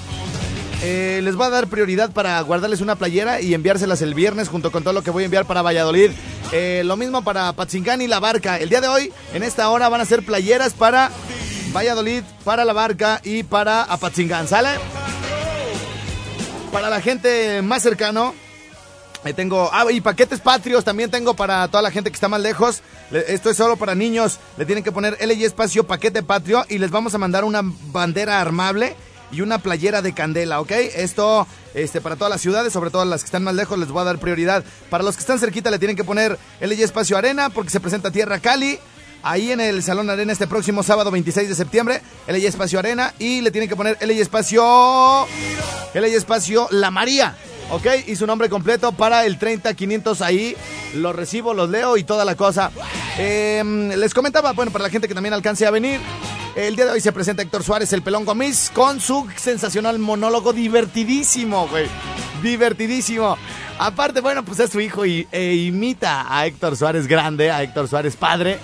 Eh, 0.84 1.22
les 1.24 1.38
voy 1.38 1.48
a 1.48 1.52
dar 1.52 1.68
prioridad 1.68 2.12
para 2.12 2.42
guardarles 2.42 2.82
una 2.82 2.98
playera 2.98 3.40
y 3.40 3.54
enviárselas 3.54 4.02
el 4.02 4.14
viernes 4.16 4.50
junto 4.50 4.70
con 4.70 4.84
todo 4.84 4.94
lo 4.94 5.02
que 5.02 5.12
voy 5.12 5.24
a 5.24 5.26
enviar 5.28 5.46
para 5.46 5.62
Valladolid. 5.62 6.12
Eh, 6.52 6.84
lo 6.86 6.98
mismo 6.98 7.24
para 7.24 7.54
Patzingán 7.54 8.02
y 8.02 8.08
La 8.08 8.20
Barca. 8.20 8.60
El 8.60 8.68
día 8.68 8.82
de 8.82 8.90
hoy, 8.90 9.14
en 9.34 9.44
esta 9.44 9.70
hora, 9.70 9.88
van 9.88 10.02
a 10.02 10.06
ser 10.06 10.26
playeras 10.26 10.74
para 10.74 11.10
Valladolid, 11.76 12.24
para 12.46 12.64
La 12.64 12.72
Barca 12.72 13.20
y 13.24 13.44
para 13.44 13.84
Apatzingán. 13.84 14.48
¿Sale? 14.48 14.70
Para 16.72 16.90
la 16.90 17.02
gente 17.02 17.62
más 17.62 17.84
cercano, 17.84 18.34
eh, 19.26 19.34
tengo, 19.34 19.70
ah, 19.74 19.86
y 19.92 20.00
paquetes 20.00 20.40
patrios 20.40 20.86
también 20.86 21.12
tengo 21.12 21.34
para 21.34 21.68
toda 21.68 21.82
la 21.82 21.92
gente 21.92 22.12
que 22.12 22.16
está 22.16 22.30
más 22.30 22.40
lejos. 22.40 22.82
esto 23.12 23.50
es 23.50 23.58
solo 23.58 23.76
para 23.76 23.94
niños. 23.94 24.40
Le 24.58 24.66
tienen 24.66 24.86
que 24.86 24.94
poner 24.94 25.18
L 25.20 25.34
y 25.34 25.44
espacio 25.44 25.86
paquete 25.86 26.24
patrio 26.24 26.64
y 26.70 26.78
les 26.78 26.92
vamos 26.92 27.14
a 27.14 27.18
mandar 27.18 27.44
una 27.44 27.62
bandera 27.92 28.40
armable 28.40 28.96
y 29.32 29.42
una 29.42 29.58
playera 29.58 30.02
de 30.02 30.14
candela, 30.14 30.62
¿ok? 30.62 30.72
Esto 30.72 31.46
este, 31.74 32.00
para 32.00 32.16
todas 32.16 32.32
las 32.32 32.40
ciudades, 32.40 32.72
sobre 32.72 32.90
todo 32.90 33.04
las 33.04 33.22
que 33.22 33.26
están 33.26 33.44
más 33.44 33.56
lejos, 33.56 33.78
les 33.78 33.90
voy 33.90 34.02
a 34.02 34.06
dar 34.06 34.18
prioridad. 34.18 34.64
Para 34.90 35.04
los 35.04 35.16
que 35.16 35.22
están 35.22 35.40
cerquita 35.40 35.72
le 35.72 35.80
tienen 35.80 35.98
que 35.98 36.06
poner 36.06 36.40
LG 36.62 36.84
Espacio 36.84 37.18
Arena 37.18 37.50
porque 37.50 37.70
se 37.70 37.82
presenta 37.82 38.12
Tierra 38.12 38.40
Cali. 38.40 38.80
Ahí 39.28 39.52
en 39.52 39.60
el 39.60 39.82
Salón 39.82 40.08
Arena 40.12 40.32
este 40.32 40.46
próximo 40.46 40.84
sábado 40.84 41.10
26 41.10 41.50
de 41.50 41.56
septiembre, 41.56 42.04
LG 42.28 42.46
Espacio 42.46 42.78
Arena 42.78 43.12
y 43.18 43.42
le 43.42 43.50
tienen 43.50 43.68
que 43.68 43.76
poner 43.76 43.98
LG 44.00 44.22
Espacio 44.22 45.26
LG 45.96 46.14
Espacio 46.16 46.68
La 46.70 46.92
María. 46.92 47.36
¿ok? 47.72 47.88
Y 48.06 48.18
su 48.18 48.28
nombre 48.28 48.50
completo 48.50 48.92
para 48.92 49.26
el 49.26 49.40
30500 49.40 50.22
ahí. 50.22 50.56
Lo 50.94 51.12
recibo, 51.12 51.56
los 51.56 51.72
leo 51.72 51.98
y 51.98 52.04
toda 52.04 52.24
la 52.24 52.36
cosa. 52.36 52.70
Em, 53.18 53.90
les 53.90 54.14
comentaba, 54.14 54.54
bueno, 54.54 54.72
para 54.72 54.84
la 54.84 54.92
gente 54.92 55.08
que 55.08 55.16
también 55.16 55.34
alcance 55.34 55.66
a 55.66 55.72
venir, 55.72 56.00
el 56.56 56.76
día 56.76 56.86
de 56.86 56.92
hoy 56.92 57.02
se 57.02 57.12
presenta 57.12 57.42
Héctor 57.42 57.64
Suárez, 57.64 57.92
el 57.94 58.04
pelón 58.04 58.26
Gomis, 58.26 58.72
con 58.76 59.02
su 59.02 59.28
sensacional 59.38 59.98
monólogo 59.98 60.54
divertidísimo, 60.54 61.68
güey. 61.68 61.88
Divertidísimo. 62.44 63.40
Aparte, 63.80 64.22
bueno, 64.22 64.46
pues 64.46 64.60
es 64.60 64.70
su 64.70 64.80
hijo 64.80 65.04
y, 65.04 65.28
e 65.32 65.56
imita 65.56 66.28
a 66.30 66.46
Héctor 66.46 66.78
Suárez 66.78 67.08
grande, 67.08 67.50
a 67.50 67.64
Héctor 67.64 67.88
Suárez 67.88 68.16
padre 68.16 68.60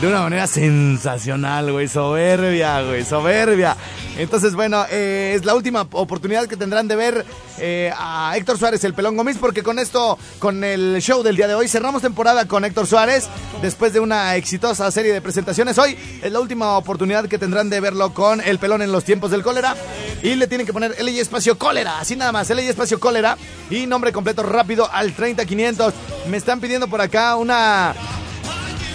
de 0.00 0.08
una 0.08 0.22
manera 0.22 0.46
sensacional, 0.46 1.70
güey. 1.70 1.88
Soberbia, 1.88 2.82
güey. 2.82 3.04
Soberbia. 3.04 3.76
Entonces, 4.18 4.54
bueno, 4.54 4.84
eh, 4.90 5.34
es 5.36 5.44
la 5.44 5.54
última 5.54 5.86
oportunidad 5.92 6.46
que 6.46 6.56
tendrán 6.56 6.88
de 6.88 6.96
ver 6.96 7.24
eh, 7.58 7.92
a 7.96 8.32
Héctor 8.36 8.58
Suárez, 8.58 8.82
el 8.84 8.94
pelón 8.94 9.16
Gomis, 9.16 9.38
porque 9.38 9.62
con 9.62 9.78
esto, 9.78 10.18
con 10.38 10.64
el 10.64 11.00
show 11.00 11.22
del 11.22 11.36
día 11.36 11.46
de 11.46 11.54
hoy, 11.54 11.68
cerramos 11.68 12.02
temporada 12.02 12.46
con 12.46 12.64
Héctor 12.64 12.86
Suárez. 12.86 13.28
Después 13.62 13.92
de 13.92 14.00
una 14.00 14.36
exitosa 14.36 14.90
serie 14.90 15.12
de 15.12 15.20
presentaciones, 15.20 15.78
hoy 15.78 15.96
es 16.22 16.32
la 16.32 16.40
última 16.40 16.76
oportunidad 16.76 17.26
que 17.26 17.38
tendrán 17.38 17.70
de 17.70 17.80
verlo 17.80 18.12
con 18.12 18.40
el 18.40 18.58
pelón 18.58 18.82
en 18.82 18.92
los 18.92 19.04
tiempos 19.04 19.30
del 19.30 19.42
cólera. 19.42 19.76
Y 20.22 20.34
le 20.34 20.48
tienen 20.48 20.66
que 20.66 20.72
poner 20.72 21.00
LY 21.02 21.20
espacio 21.20 21.56
cólera, 21.56 22.00
así 22.00 22.16
nada 22.16 22.32
más, 22.32 22.50
LY 22.50 22.66
espacio 22.66 22.98
cólera. 22.98 23.36
Y 23.70 23.86
nombre 23.86 24.12
completo 24.12 24.42
rápido 24.42 24.88
al 24.92 25.12
30500. 25.12 25.94
Me 26.28 26.36
están 26.36 26.60
pidiendo 26.60 26.88
por 26.88 27.00
acá 27.00 27.36
una 27.36 27.94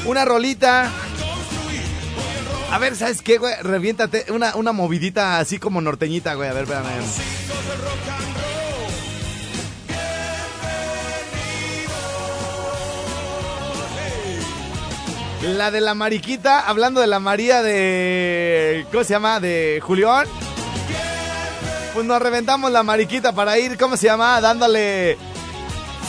una 0.06 0.25
rolita. 0.25 0.91
A 2.72 2.77
ver, 2.77 2.96
¿sabes 2.96 3.22
qué, 3.22 3.38
güey? 3.38 3.53
Reviéntate 3.62 4.32
una, 4.32 4.56
una 4.56 4.72
movidita 4.72 5.39
así 5.39 5.58
como 5.60 5.82
norteñita, 5.82 6.36
güey. 6.36 6.50
A 6.50 6.53
ver, 6.53 6.63
espérame. 6.63 6.86
La 15.41 15.72
de 15.72 15.79
la 15.79 15.96
mariquita, 15.96 16.60
hablando 16.60 17.00
de 17.01 17.08
la 17.08 17.20
María 17.20 17.63
de. 17.63 18.86
¿Cómo 18.91 19.03
se 19.03 19.13
llama? 19.13 19.39
De 19.39 19.79
Julián. 19.82 20.27
Pues 21.94 22.06
nos 22.06 22.22
reventamos 22.22 22.72
la 22.72 22.84
mariquita 22.84 23.34
para 23.34 23.58
ir, 23.58 23.77
¿cómo 23.77 23.98
se 23.98 24.08
llama? 24.08 24.39
Dándole 24.41 25.18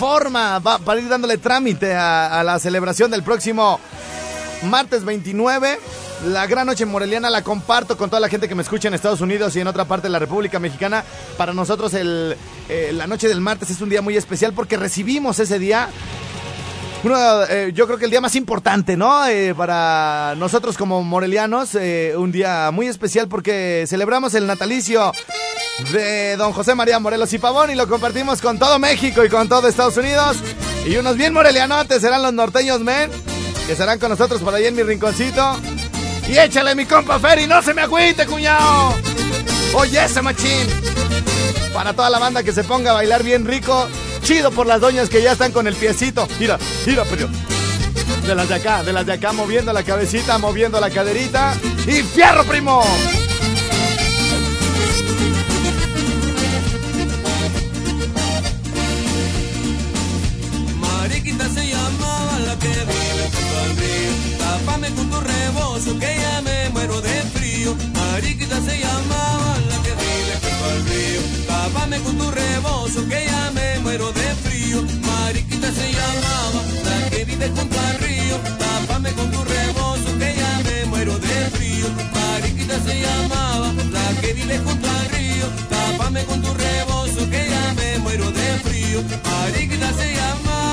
forma 0.00 0.62
para 0.62 0.99
ir 0.99 1.11
dándole 1.11 1.37
trámite 1.37 1.95
a, 1.95 2.42
la 2.42 2.59
celebración 2.59 3.11
del 3.11 3.23
próximo 3.23 3.78
martes 4.62 5.04
29. 5.04 5.78
La 6.28 6.47
gran 6.47 6.66
noche 6.66 6.87
moreliana 6.87 7.28
la 7.28 7.45
comparto 7.45 7.99
con 7.99 8.09
toda 8.09 8.19
la 8.19 8.30
gente 8.30 8.49
que 8.49 8.54
me 8.54 8.62
escucha 8.62 8.88
en 8.88 8.95
Estados 8.95 9.21
Unidos 9.21 9.54
y 9.57 9.61
en 9.61 9.66
otra 9.66 9.85
parte 9.85 10.07
de 10.07 10.12
la 10.12 10.19
República 10.19 10.59
Mexicana. 10.59 11.04
Para 11.37 11.52
nosotros 11.52 11.92
el, 11.92 12.35
eh, 12.71 12.92
la 12.95 13.07
noche 13.07 13.28
del 13.28 13.42
martes 13.42 13.69
es 13.69 13.83
un 13.83 13.90
día 13.90 14.00
muy 14.00 14.16
especial 14.16 14.54
porque 14.54 14.78
recibimos 14.78 15.38
ese 15.38 15.59
día 15.59 15.90
uno, 17.04 17.45
eh, 17.50 17.71
yo 17.75 17.87
creo 17.87 17.99
que 17.99 18.07
el 18.07 18.11
día 18.11 18.23
más 18.23 18.37
importante, 18.37 18.97
¿no? 18.97 19.26
Eh, 19.26 19.54
para 19.54 20.35
nosotros 20.38 20.78
como 20.78 21.02
morelianos, 21.02 21.75
un 22.16 22.33
día 22.33 22.71
muy 22.71 22.87
especial 22.87 23.28
porque 23.28 23.85
celebramos 23.87 24.33
el 24.33 24.47
natalicio 24.47 25.12
de 25.92 26.37
don 26.37 26.52
José 26.52 26.75
María 26.75 26.99
Morelos 26.99 27.32
y 27.32 27.38
Pavón 27.38 27.70
y 27.70 27.75
lo 27.75 27.88
compartimos 27.88 28.40
con 28.40 28.58
todo 28.58 28.78
México 28.78 29.25
y 29.25 29.28
con 29.28 29.49
todo 29.49 29.66
Estados 29.68 29.96
Unidos. 29.96 30.37
Y 30.87 30.96
unos 30.96 31.16
bien 31.16 31.32
morelianotes 31.32 32.00
serán 32.00 32.22
los 32.22 32.32
norteños, 32.32 32.80
men, 32.80 33.10
que 33.66 33.72
estarán 33.72 33.99
con 33.99 34.10
nosotros 34.10 34.40
por 34.40 34.54
ahí 34.54 34.66
en 34.66 34.76
mi 34.76 34.82
rinconcito. 34.82 35.58
Y 36.28 36.38
échale 36.38 36.75
mi 36.75 36.87
compa 36.87 37.18
Ferry, 37.18 37.46
no 37.46 37.60
se 37.62 37.75
me 37.75 37.82
agüite, 37.82 38.25
cuñado. 38.26 38.94
Oye, 39.75 40.04
ese 40.04 40.22
machín. 40.22 40.68
Para 41.75 41.92
toda 41.92 42.10
la 42.10 42.18
banda 42.18 42.42
que 42.42 42.52
se 42.52 42.64
ponga 42.64 42.90
a 42.90 42.94
bailar 42.94 43.22
bien 43.22 43.44
rico, 43.44 43.88
chido 44.22 44.50
por 44.50 44.66
las 44.66 44.80
doñas 44.80 45.08
que 45.08 45.22
ya 45.22 45.32
están 45.32 45.52
con 45.52 45.66
el 45.66 45.75
piecito. 45.75 46.28
Mira, 46.38 46.58
mira, 46.87 47.04
pero. 47.08 47.28
De 48.26 48.34
las 48.34 48.49
de 48.49 48.54
acá, 48.54 48.82
de 48.82 48.92
las 48.92 49.06
de 49.06 49.14
acá, 49.14 49.32
moviendo 49.32 49.72
la 49.72 49.82
cabecita, 49.82 50.38
moviendo 50.38 50.80
la 50.80 50.90
caderita. 50.90 51.54
¡Y 51.87 52.02
fierro, 52.02 52.44
primo! 52.44 52.84
dime 62.74 63.24
junto 63.32 63.56
al 63.64 63.76
río. 63.76 64.12
Tápame 64.38 64.88
con 64.94 65.10
tu 65.10 65.20
rebozo 65.20 65.98
que 65.98 66.16
ya 66.22 66.40
me 66.42 66.70
muero 66.70 67.00
de 67.00 67.22
frío. 67.34 67.74
Mariquita 67.94 68.60
se 68.60 68.78
llamaba 68.78 69.58
la 69.68 69.76
que 69.84 69.92
vive 70.00 70.34
junto 70.42 70.64
al 70.72 70.80
río. 70.90 71.20
Tápame 71.46 72.00
con 72.00 72.18
tu 72.18 72.30
rebozo 72.30 73.08
que 73.08 73.26
ya 73.26 73.50
me 73.52 73.78
muero 73.80 74.12
de 74.12 74.28
frío. 74.44 74.82
Mariquita 75.06 75.72
se 75.72 75.92
llamaba 75.92 76.60
la 76.84 77.10
que 77.10 77.24
vive 77.24 77.48
junto 77.48 77.78
al 77.78 77.98
río. 77.98 78.36
Tápame 78.58 79.12
con 79.12 79.30
tu 79.30 79.44
rebozo 79.44 80.18
que 80.18 80.34
ya 80.36 80.52
me 80.66 80.84
muero 80.86 81.18
de 81.18 81.36
frío. 81.56 81.86
Mariquita 82.14 82.76
se 82.86 83.00
llamaba 83.00 83.72
la 83.96 84.20
que 84.20 84.32
vive 84.32 84.58
junto 84.58 84.86
al 84.88 85.08
río. 85.16 85.46
Tápame 85.68 86.24
con 86.24 86.40
tu 86.42 86.52
rebozo 86.54 87.30
que 87.30 87.48
ya 87.50 87.74
me 87.74 87.98
muero 87.98 88.30
de 88.30 88.48
frío. 88.64 89.02
Mariquita 89.24 89.92
se 89.94 90.14
llamaba 90.14 90.69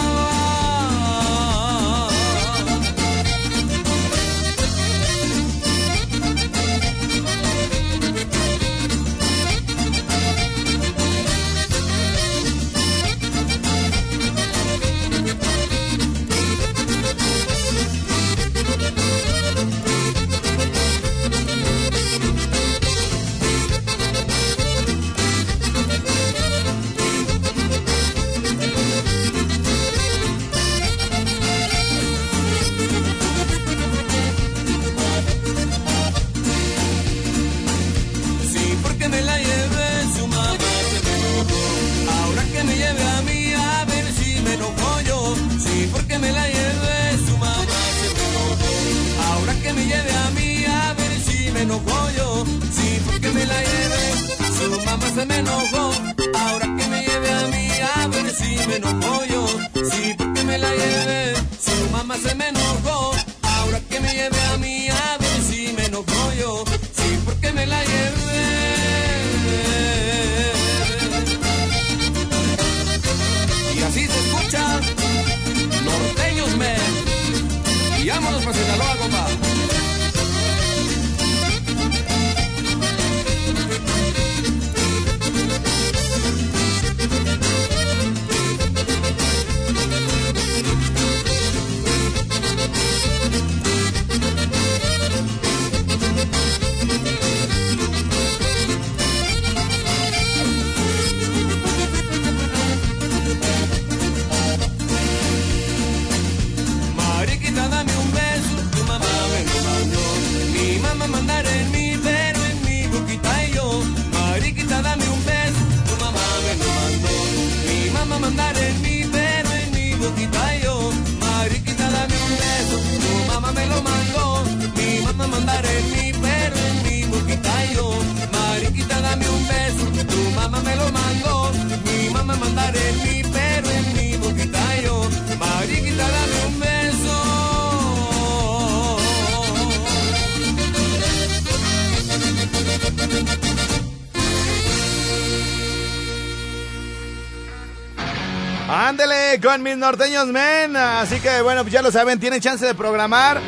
Mis 149.62 149.78
norteños 149.78 150.28
men. 150.28 150.76
Así 150.76 151.20
que 151.20 151.41
bueno, 151.41 151.62
pues 151.62 151.74
ya 151.74 151.82
lo 151.82 151.91
saben, 151.91 152.20
tienen 152.20 152.41
chance 152.41 152.65
de 152.65 152.74
programar. 152.74 153.39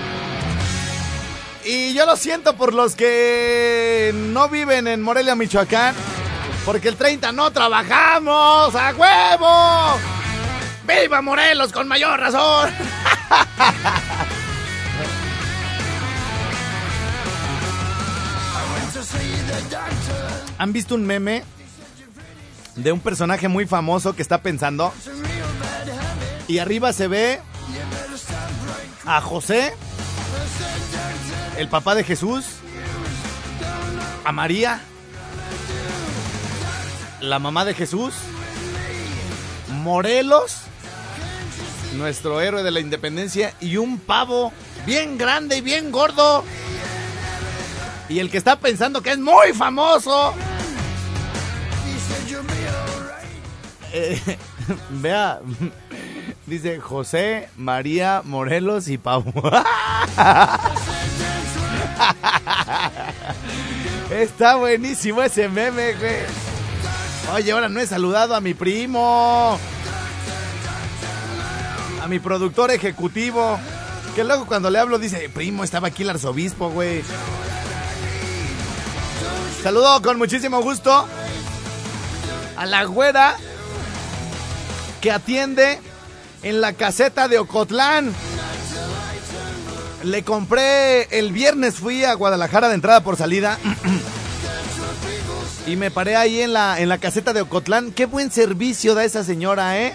Y 1.65 1.93
yo 1.93 2.05
lo 2.05 2.15
siento 2.15 2.55
por 2.55 2.73
los 2.73 2.95
que 2.95 4.11
no 4.13 4.49
viven 4.49 4.87
en 4.87 5.01
Morelia, 5.01 5.35
Michoacán. 5.35 5.93
Porque 6.65 6.87
el 6.87 6.95
30 6.95 7.31
no 7.31 7.51
trabajamos. 7.51 8.75
¡A 8.75 8.93
huevo! 8.95 9.99
¡Viva 10.87 11.21
Morelos 11.21 11.71
con 11.71 11.87
mayor 11.87 12.19
razón! 12.19 12.71
¿Han 20.57 20.73
visto 20.73 20.95
un 20.95 21.05
meme 21.05 21.43
de 22.75 22.91
un 22.91 22.99
personaje 22.99 23.47
muy 23.47 23.65
famoso 23.65 24.13
que 24.13 24.21
está 24.21 24.41
pensando? 24.41 24.93
Y 26.49 26.57
arriba 26.57 26.91
se 26.93 27.07
ve 27.07 27.39
a 29.05 29.21
José, 29.21 29.71
el 31.57 31.69
papá 31.69 31.93
de 31.93 32.03
Jesús, 32.03 32.43
a 34.25 34.31
María, 34.31 34.81
la 37.21 37.37
mamá 37.37 37.65
de 37.65 37.75
Jesús, 37.75 38.15
Morelos, 39.83 40.61
nuestro 41.97 42.41
héroe 42.41 42.63
de 42.63 42.71
la 42.71 42.79
independencia, 42.79 43.53
y 43.59 43.77
un 43.77 43.99
pavo 43.99 44.51
bien 44.87 45.19
grande 45.19 45.57
y 45.57 45.61
bien 45.61 45.91
gordo. 45.91 46.43
Y 48.09 48.17
el 48.17 48.31
que 48.31 48.39
está 48.39 48.59
pensando 48.59 49.03
que 49.03 49.11
es 49.11 49.19
muy 49.19 49.53
famoso. 49.53 50.33
Eh, 53.91 54.21
vea, 55.01 55.41
dice 56.49 56.79
José, 56.79 57.49
María, 57.55 58.21
Morelos 58.25 58.87
y 58.87 58.97
Pavo. 58.97 59.31
Está 64.11 64.55
buenísimo 64.55 65.21
ese 65.21 65.47
meme, 65.47 65.93
güey. 65.93 66.17
Oye, 67.33 67.51
ahora 67.51 67.69
no 67.69 67.79
he 67.79 67.85
saludado 67.85 68.35
a 68.35 68.41
mi 68.41 68.55
primo. 68.55 69.59
A 72.01 72.07
mi 72.07 72.19
productor 72.19 72.71
ejecutivo. 72.71 73.59
Que 74.15 74.23
luego 74.23 74.47
cuando 74.47 74.71
le 74.71 74.79
hablo 74.79 74.97
dice, 74.97 75.29
primo, 75.29 75.63
estaba 75.63 75.89
aquí 75.89 76.01
el 76.03 76.09
arzobispo, 76.09 76.71
güey. 76.71 77.03
Saludo 79.61 80.01
con 80.01 80.17
muchísimo 80.17 80.61
gusto 80.61 81.05
a 82.57 82.65
la 82.65 82.83
güera 82.85 83.35
que 85.01 85.11
atiende 85.11 85.79
en 86.43 86.61
la 86.61 86.73
caseta 86.73 87.27
de 87.27 87.39
Ocotlán. 87.39 88.13
Le 90.03 90.23
compré 90.23 91.19
el 91.19 91.31
viernes, 91.31 91.75
fui 91.75 92.05
a 92.05 92.13
Guadalajara 92.13 92.69
de 92.69 92.75
entrada 92.75 93.01
por 93.01 93.17
salida. 93.17 93.57
y 95.67 95.75
me 95.75 95.91
paré 95.91 96.15
ahí 96.15 96.41
en 96.41 96.53
la, 96.53 96.79
en 96.79 96.89
la 96.89 96.97
caseta 96.97 97.33
de 97.33 97.41
Ocotlán. 97.41 97.91
Qué 97.91 98.05
buen 98.05 98.31
servicio 98.31 98.95
da 98.95 99.03
esa 99.03 99.23
señora, 99.23 99.79
¿eh? 99.79 99.93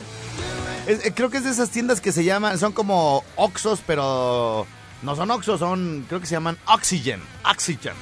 Eh, 0.86 1.12
creo 1.14 1.30
que 1.30 1.38
es 1.38 1.44
de 1.44 1.50
esas 1.50 1.70
tiendas 1.70 2.00
que 2.00 2.12
se 2.12 2.24
llaman, 2.24 2.58
son 2.58 2.72
como 2.72 3.24
Oxos, 3.36 3.80
pero 3.86 4.66
no 5.02 5.16
son 5.16 5.30
Oxos, 5.30 5.60
son, 5.60 6.04
creo 6.08 6.20
que 6.20 6.26
se 6.26 6.34
llaman 6.34 6.58
Oxygen. 6.66 7.22
Oxygen. 7.50 7.94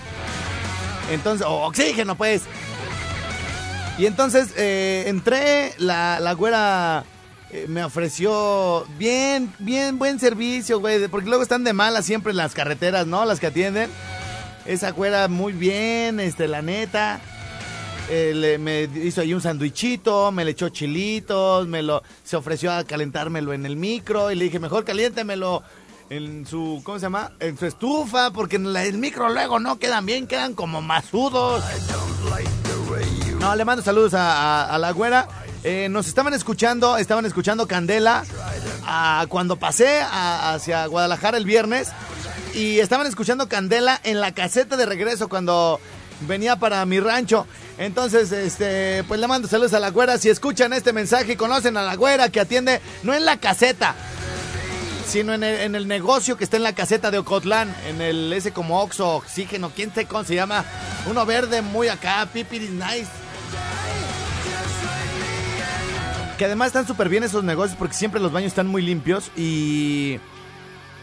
Entonces, 1.11 1.47
o 1.47 1.67
oxígeno, 1.67 2.17
pues. 2.17 2.43
Y 3.99 4.07
entonces 4.07 4.49
eh, 4.57 5.05
entré, 5.07 5.75
la, 5.79 6.19
la 6.19 6.33
güera 6.33 7.05
eh, 7.53 7.67
me 7.69 7.85
ofreció 7.85 8.87
bien, 8.99 9.53
bien 9.59 9.99
buen 9.99 10.19
servicio, 10.19 10.81
güey, 10.81 11.07
porque 11.09 11.29
luego 11.29 11.43
están 11.43 11.65
de 11.65 11.73
malas 11.73 12.05
siempre 12.07 12.31
en 12.31 12.37
las 12.39 12.55
carreteras, 12.55 13.07
¿no? 13.07 13.25
Las 13.25 13.41
que 13.41 13.49
atienden. 13.49 13.91
Esa 14.65 14.91
güera 14.93 15.29
muy 15.29 15.53
bien, 15.53 16.21
este, 16.21 16.49
la 16.49 16.63
neta. 16.63 17.21
Eh, 18.11 18.33
le- 18.35 18.59
me 18.59 18.83
hizo 19.05 19.21
ahí 19.21 19.33
un 19.35 19.41
sandwichito, 19.41 20.33
me 20.33 20.45
le 20.45 20.51
echó 20.53 20.69
chilitos, 20.69 21.67
me 21.69 21.83
lo, 21.83 22.03
se 22.25 22.37
ofreció 22.37 22.73
a 22.73 22.85
calentármelo 22.85 23.53
en 23.53 23.65
el 23.65 23.77
micro 23.77 24.31
y 24.31 24.35
le 24.35 24.45
dije, 24.45 24.59
mejor 24.59 24.85
caliéntemelo 24.85 25.63
en 26.11 26.45
su, 26.47 26.83
¿cómo 26.85 26.99
se 26.99 27.05
llama? 27.07 27.33
En 27.41 27.57
su 27.57 27.65
estufa, 27.67 28.31
porque 28.33 28.57
en 28.57 28.73
la- 28.73 28.85
el 28.85 28.99
micro 28.99 29.29
luego 29.29 29.59
no 29.61 29.79
quedan 29.79 30.05
bien, 30.05 30.27
quedan 30.27 30.55
como 30.55 30.83
masudos. 30.83 31.63
No, 33.39 33.55
le 33.57 33.65
mando 33.65 33.83
saludos 33.83 34.15
a, 34.15 34.65
a- 34.65 34.75
a 34.75 34.79
la 34.79 34.91
güera. 34.93 35.29
Eh, 35.65 35.89
nos 35.89 36.09
estaban 36.09 36.35
escuchando, 36.35 36.97
estaban 36.97 37.25
escuchando 37.25 37.69
Candela 37.69 38.25
cuando 39.29 39.57
pasé 39.57 40.03
hacia 40.03 40.87
Guadalajara 40.87 41.39
el 41.39 41.45
viernes 41.45 41.89
y 42.55 42.81
estaban 42.81 43.07
escuchando 43.07 43.49
Candela 43.49 44.01
en 44.03 44.21
la 44.21 44.33
caseta 44.33 44.77
de 44.77 44.87
regreso 44.87 45.29
cuando 45.29 45.81
venía 46.27 46.57
para 46.57 46.85
mi 46.85 47.01
rancho. 47.01 47.47
Entonces, 47.79 48.33
este, 48.33 49.05
pues 49.05 49.21
le 49.21 49.27
mando 49.29 49.49
saludos 49.49 49.75
a 49.75 49.81
la 49.81 49.91
güera. 49.91 50.19
Si 50.19 50.29
escuchan 50.29 50.73
este 50.73 50.93
mensaje 50.93 51.33
y 51.33 51.37
conocen 51.37 51.77
a 51.77 51.83
la 51.83 51.95
güera 51.95 52.29
que 52.29 52.41
atiende, 52.41 52.81
no 53.03 53.15
en 53.15 53.25
la 53.25 53.39
caseta, 53.39 53.95
sino 55.07 55.33
en 55.33 55.45
el, 55.45 55.61
en 55.61 55.75
el 55.75 55.89
negocio 55.89 56.37
que 56.37 56.45
está 56.45 56.57
en 56.57 56.63
la 56.65 56.75
caseta 56.75 57.11
de 57.11 57.19
Ocotlán, 57.19 57.75
en 57.89 58.01
el 58.01 58.33
ese 58.33 58.53
como 58.53 58.81
Oxo, 58.81 59.17
Oxígeno, 59.17 59.73
quién 59.75 59.95
sé 59.95 60.07
cómo 60.07 60.25
se 60.25 60.35
llama, 60.35 60.65
uno 61.09 61.25
verde 61.25 61.63
muy 61.63 61.89
acá, 61.89 62.29
pipiris 62.33 62.71
nice. 62.71 63.22
Que 66.43 66.47
además 66.47 66.67
están 66.67 66.89
súper 66.89 67.09
bien 67.09 67.23
esos 67.23 67.45
negocios 67.45 67.79
porque 67.79 67.95
siempre 67.95 68.21
los 68.21 68.33
baños 68.33 68.49
están 68.49 68.67
muy 68.67 68.83
limpios 68.83 69.31
y... 69.37 70.19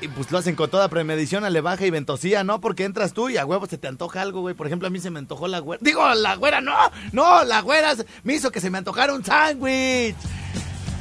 Y 0.02 0.10
pues 0.10 0.30
lo 0.32 0.38
hacen 0.38 0.54
con 0.54 0.70
toda 0.70 0.90
premedición, 0.90 1.46
a 1.46 1.50
le 1.50 1.62
baja 1.62 1.86
y 1.86 1.90
ventosía, 1.90 2.44
¿no? 2.44 2.60
Porque 2.60 2.84
entras 2.84 3.14
tú 3.14 3.30
y 3.30 3.38
a 3.38 3.46
huevo 3.46 3.66
se 3.66 3.78
te 3.78 3.88
antoja 3.88 4.22
algo, 4.22 4.42
güey. 4.42 4.54
Por 4.54 4.68
ejemplo, 4.68 4.90
a 4.90 4.92
mí 4.92 5.00
se 5.00 5.12
me 5.12 5.20
antojó 5.20 5.48
la 5.48 5.60
güera. 5.60 5.80
Digo, 5.82 6.14
la 6.14 6.36
güera, 6.36 6.60
no, 6.60 6.76
no, 7.14 7.46
la 7.46 7.62
güera 7.62 7.96
me 8.24 8.34
hizo 8.34 8.52
que 8.52 8.60
se 8.60 8.70
me 8.70 8.80
antojara 8.80 9.14
un 9.14 9.24
sándwich. 9.24 10.18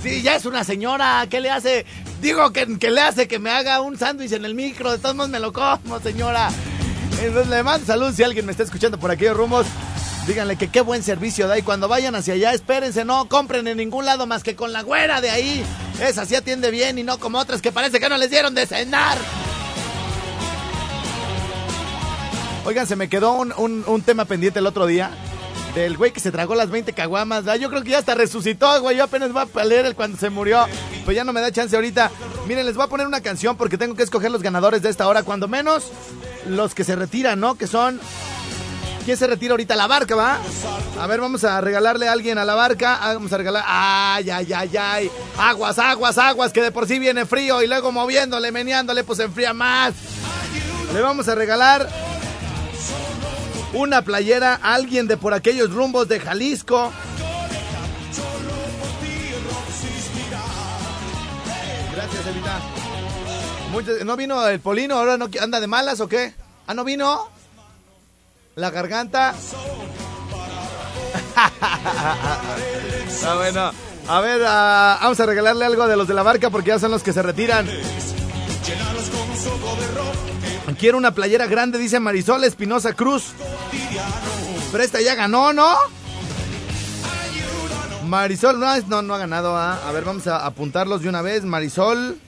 Sí, 0.05 0.22
ya 0.22 0.37
es 0.37 0.46
una 0.46 0.62
señora, 0.62 1.27
¿qué 1.29 1.40
le 1.40 1.51
hace? 1.51 1.85
Digo 2.22 2.53
que, 2.53 2.79
que 2.79 2.92
le 2.92 3.01
hace 3.01 3.27
que 3.27 3.40
me 3.40 3.51
haga 3.51 3.81
un 3.81 3.98
sándwich 3.98 4.31
en 4.31 4.44
el 4.44 4.55
micro, 4.55 4.92
de 4.92 4.98
todos 4.98 5.16
modos 5.16 5.31
me 5.31 5.40
lo 5.40 5.53
como, 5.53 5.98
señora. 5.98 6.48
Entonces 7.20 7.48
le 7.48 7.64
mando 7.64 7.85
salud 7.85 8.12
si 8.14 8.22
alguien 8.22 8.46
me 8.46 8.53
está 8.53 8.62
escuchando 8.62 9.01
por 9.01 9.11
aquellos 9.11 9.37
rumos. 9.37 9.66
Díganle 10.28 10.56
que 10.56 10.68
qué 10.68 10.82
buen 10.82 11.02
servicio 11.02 11.48
da 11.48 11.58
y 11.58 11.62
cuando 11.62 11.88
vayan 11.88 12.14
hacia 12.14 12.34
allá, 12.34 12.52
espérense, 12.52 13.04
no 13.04 13.28
compren 13.28 13.66
en 13.66 13.78
ningún 13.78 14.04
lado 14.04 14.26
más 14.26 14.42
que 14.42 14.54
con 14.54 14.72
la 14.74 14.82
güera 14.82 15.20
de 15.22 15.30
ahí. 15.30 15.64
Esa 16.02 16.26
sí 16.26 16.34
atiende 16.36 16.70
bien 16.70 16.98
y 16.98 17.02
no 17.02 17.18
como 17.18 17.38
otras 17.38 17.62
que 17.62 17.72
parece 17.72 17.98
que 17.98 18.10
no 18.10 18.18
les 18.18 18.28
dieron 18.30 18.54
de 18.54 18.66
cenar. 18.66 19.16
Oigan, 22.66 22.86
se 22.86 22.96
me 22.96 23.08
quedó 23.08 23.32
un, 23.32 23.54
un- 23.86 24.02
tema 24.02 24.26
pendiente 24.26 24.58
el 24.58 24.66
otro 24.66 24.86
día. 24.86 25.10
Del 25.74 25.96
güey 25.96 26.12
que 26.12 26.20
se 26.20 26.30
tragó 26.30 26.54
las 26.54 26.68
20 26.70 26.92
caguamas. 26.92 27.44
Yo 27.58 27.70
creo 27.70 27.82
que 27.82 27.90
ya 27.90 27.98
hasta 27.98 28.14
resucitó, 28.14 28.80
güey. 28.82 28.96
Yo 28.98 29.04
apenas 29.04 29.32
voy 29.32 29.44
a 29.54 29.64
leer 29.64 29.86
el 29.86 29.94
cuando 29.94 30.18
se 30.18 30.28
murió. 30.28 30.66
Pues 31.06 31.16
ya 31.16 31.24
no 31.24 31.32
me 31.32 31.40
da 31.40 31.50
chance 31.52 31.74
ahorita. 31.74 32.10
Miren, 32.46 32.66
les 32.66 32.74
voy 32.74 32.84
a 32.84 32.88
poner 32.88 33.06
una 33.06 33.22
canción 33.22 33.56
porque 33.56 33.78
tengo 33.78 33.94
que 33.94 34.02
escoger 34.02 34.30
los 34.30 34.42
ganadores 34.42 34.82
de 34.82 34.90
esta 34.90 35.08
hora. 35.08 35.22
Cuando 35.22 35.48
menos 35.48 35.84
los 36.46 36.74
que 36.74 36.84
se 36.84 36.96
retiran, 36.96 37.40
¿no? 37.40 37.54
Que 37.54 37.66
son. 37.66 37.98
¿Quién 39.09 39.16
se 39.16 39.27
retira 39.27 39.53
ahorita? 39.53 39.75
La 39.75 39.87
barca, 39.87 40.14
¿va? 40.14 40.38
A 41.01 41.07
ver, 41.07 41.18
vamos 41.18 41.42
a 41.42 41.62
regalarle 41.62 42.09
a 42.09 42.12
alguien 42.12 42.37
a 42.37 42.44
la 42.44 42.55
barca. 42.55 42.99
Ah, 43.01 43.14
Vamos 43.14 43.33
a 43.33 43.38
regalar. 43.38 43.64
¡Ay, 43.66 44.29
ay, 44.29 44.53
ay, 44.53 44.77
ay! 44.77 45.11
Aguas, 45.38 45.79
aguas, 45.79 46.18
aguas, 46.18 46.53
que 46.53 46.61
de 46.61 46.71
por 46.73 46.87
sí 46.87 46.99
viene 46.99 47.25
frío 47.25 47.62
y 47.62 47.66
luego 47.66 47.90
moviéndole, 47.90 48.53
meneándole, 48.53 49.05
pues 49.05 49.16
se 49.16 49.25
enfría 49.25 49.55
más. 49.55 49.94
Le 50.92 51.01
vamos 51.01 51.27
a 51.27 51.35
regalar 51.35 51.88
una 53.73 54.03
playera 54.03 54.61
a 54.62 54.75
alguien 54.75 55.09
de 55.09 55.16
por 55.16 55.33
aquellos 55.33 55.73
rumbos 55.73 56.07
de 56.07 56.21
Jalisco. 56.21 56.92
Gracias, 61.94 62.27
Evita. 62.27 62.61
Muchas- 63.73 64.05
¿No 64.05 64.16
vino 64.16 64.47
el 64.47 64.61
Polino? 64.61 64.97
¿Ahora 64.97 65.16
no 65.16 65.31
anda 65.40 65.61
de 65.61 65.66
malas 65.66 65.99
o 66.01 66.09
qué? 66.09 66.35
¿Ah, 66.66 66.75
no 66.75 66.85
vino? 66.85 67.38
La 68.59 68.71
garganta. 68.71 69.35
Bueno. 73.37 73.71
A 74.09 74.21
ver, 74.21 74.42
ah, 74.47 74.99
vamos 75.03 75.21
a 75.21 75.27
regalarle 75.27 75.64
algo 75.64 75.87
de 75.87 75.97
los 75.97 76.09
de 76.09 76.14
la 76.14 76.23
barca 76.23 76.51
porque 76.51 76.68
ya 76.68 76.79
son 76.79 76.90
los 76.90 77.03
que 77.03 77.12
se 77.12 77.23
retiran. 77.23 77.68
Quiero 80.79 80.99
una 80.99 81.12
playera 81.12 81.47
grande, 81.47 81.79
dice 81.79 82.01
Marisol 82.01 82.44
Espinosa 82.44 82.94
Cruz. 82.94 83.33
Pero 84.73 84.83
esta 84.85 85.01
ya 85.01 85.14
ganó, 85.14 85.53
¿no? 85.53 85.77
Marisol, 88.07 88.59
no, 88.59 88.77
no, 88.88 89.03
no 89.03 89.14
ha 89.14 89.18
ganado. 89.18 89.57
ah. 89.57 89.79
A 89.87 89.92
ver, 89.92 90.05
vamos 90.05 90.27
a 90.27 90.44
apuntarlos 90.47 91.03
de 91.03 91.09
una 91.09 91.23
vez. 91.23 91.44
Marisol. 91.44 92.18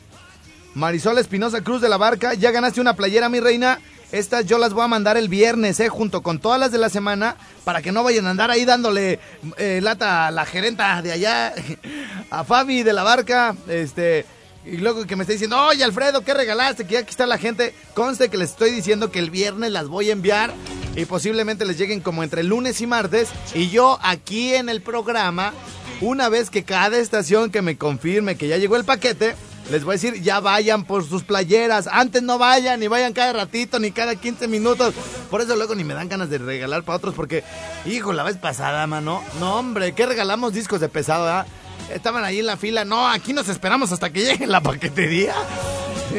Marisol 0.74 1.18
Espinosa 1.18 1.62
Cruz 1.62 1.80
de 1.80 1.88
la 1.88 1.96
Barca. 1.96 2.34
Ya 2.34 2.50
ganaste 2.50 2.80
una 2.80 2.94
playera, 2.94 3.28
mi 3.28 3.40
reina. 3.40 3.80
Estas 4.12 4.46
yo 4.46 4.58
las 4.58 4.72
voy 4.72 4.84
a 4.84 4.88
mandar 4.88 5.16
el 5.16 5.28
viernes, 5.28 5.78
¿eh? 5.80 5.88
Junto 5.88 6.22
con 6.22 6.38
todas 6.40 6.58
las 6.58 6.72
de 6.72 6.78
la 6.78 6.88
semana. 6.88 7.36
Para 7.64 7.82
que 7.82 7.92
no 7.92 8.02
vayan 8.02 8.26
a 8.26 8.30
andar 8.30 8.50
ahí 8.50 8.64
dándole 8.64 9.20
eh, 9.56 9.80
lata 9.82 10.26
a 10.26 10.30
la 10.30 10.46
gerenta 10.46 11.00
de 11.02 11.12
allá. 11.12 11.54
A 12.30 12.44
Fabi 12.44 12.82
de 12.82 12.92
la 12.92 13.02
Barca. 13.02 13.54
Este. 13.68 14.24
Y 14.64 14.76
luego 14.76 15.06
que 15.06 15.16
me 15.16 15.22
está 15.22 15.32
diciendo, 15.32 15.58
oye 15.58 15.82
Alfredo, 15.82 16.22
¿qué 16.22 16.34
regalaste? 16.34 16.86
Que 16.86 16.98
aquí 16.98 17.10
está 17.10 17.26
la 17.26 17.38
gente. 17.38 17.74
Conste 17.94 18.28
que 18.28 18.36
les 18.36 18.50
estoy 18.50 18.70
diciendo 18.70 19.10
que 19.10 19.18
el 19.18 19.30
viernes 19.30 19.72
las 19.72 19.88
voy 19.88 20.10
a 20.10 20.12
enviar 20.12 20.52
y 20.96 21.06
posiblemente 21.06 21.64
les 21.64 21.78
lleguen 21.78 22.00
como 22.00 22.22
entre 22.22 22.42
lunes 22.42 22.80
y 22.80 22.86
martes. 22.86 23.30
Y 23.54 23.70
yo 23.70 23.98
aquí 24.02 24.54
en 24.54 24.68
el 24.68 24.82
programa, 24.82 25.54
una 26.02 26.28
vez 26.28 26.50
que 26.50 26.62
cada 26.62 26.98
estación 26.98 27.50
que 27.50 27.62
me 27.62 27.78
confirme 27.78 28.36
que 28.36 28.48
ya 28.48 28.58
llegó 28.58 28.76
el 28.76 28.84
paquete, 28.84 29.34
les 29.70 29.84
voy 29.84 29.92
a 29.92 29.94
decir, 29.94 30.20
ya 30.20 30.40
vayan 30.40 30.84
por 30.84 31.06
sus 31.08 31.22
playeras. 31.22 31.86
Antes 31.86 32.22
no 32.22 32.38
vayan, 32.38 32.80
ni 32.80 32.88
vayan 32.88 33.12
cada 33.12 33.32
ratito, 33.32 33.78
ni 33.78 33.92
cada 33.92 34.16
15 34.16 34.48
minutos. 34.48 34.94
Por 35.30 35.40
eso 35.40 35.54
luego 35.54 35.74
ni 35.74 35.84
me 35.84 35.94
dan 35.94 36.08
ganas 36.08 36.28
de 36.28 36.38
regalar 36.38 36.82
para 36.82 36.96
otros, 36.96 37.14
porque, 37.14 37.44
hijo, 37.86 38.12
la 38.12 38.24
vez 38.24 38.36
pasada, 38.36 38.86
mano. 38.86 39.22
No, 39.38 39.56
hombre, 39.56 39.92
¿qué 39.92 40.06
regalamos 40.06 40.52
discos 40.52 40.80
de 40.80 40.88
pesado, 40.88 41.28
ah? 41.28 41.46
Estaban 41.92 42.24
ahí 42.24 42.40
en 42.40 42.46
la 42.46 42.56
fila. 42.56 42.84
No, 42.84 43.08
aquí 43.08 43.32
nos 43.32 43.48
esperamos 43.48 43.92
hasta 43.92 44.10
que 44.10 44.24
llegue 44.24 44.46
la 44.46 44.60
paquetería. 44.60 45.34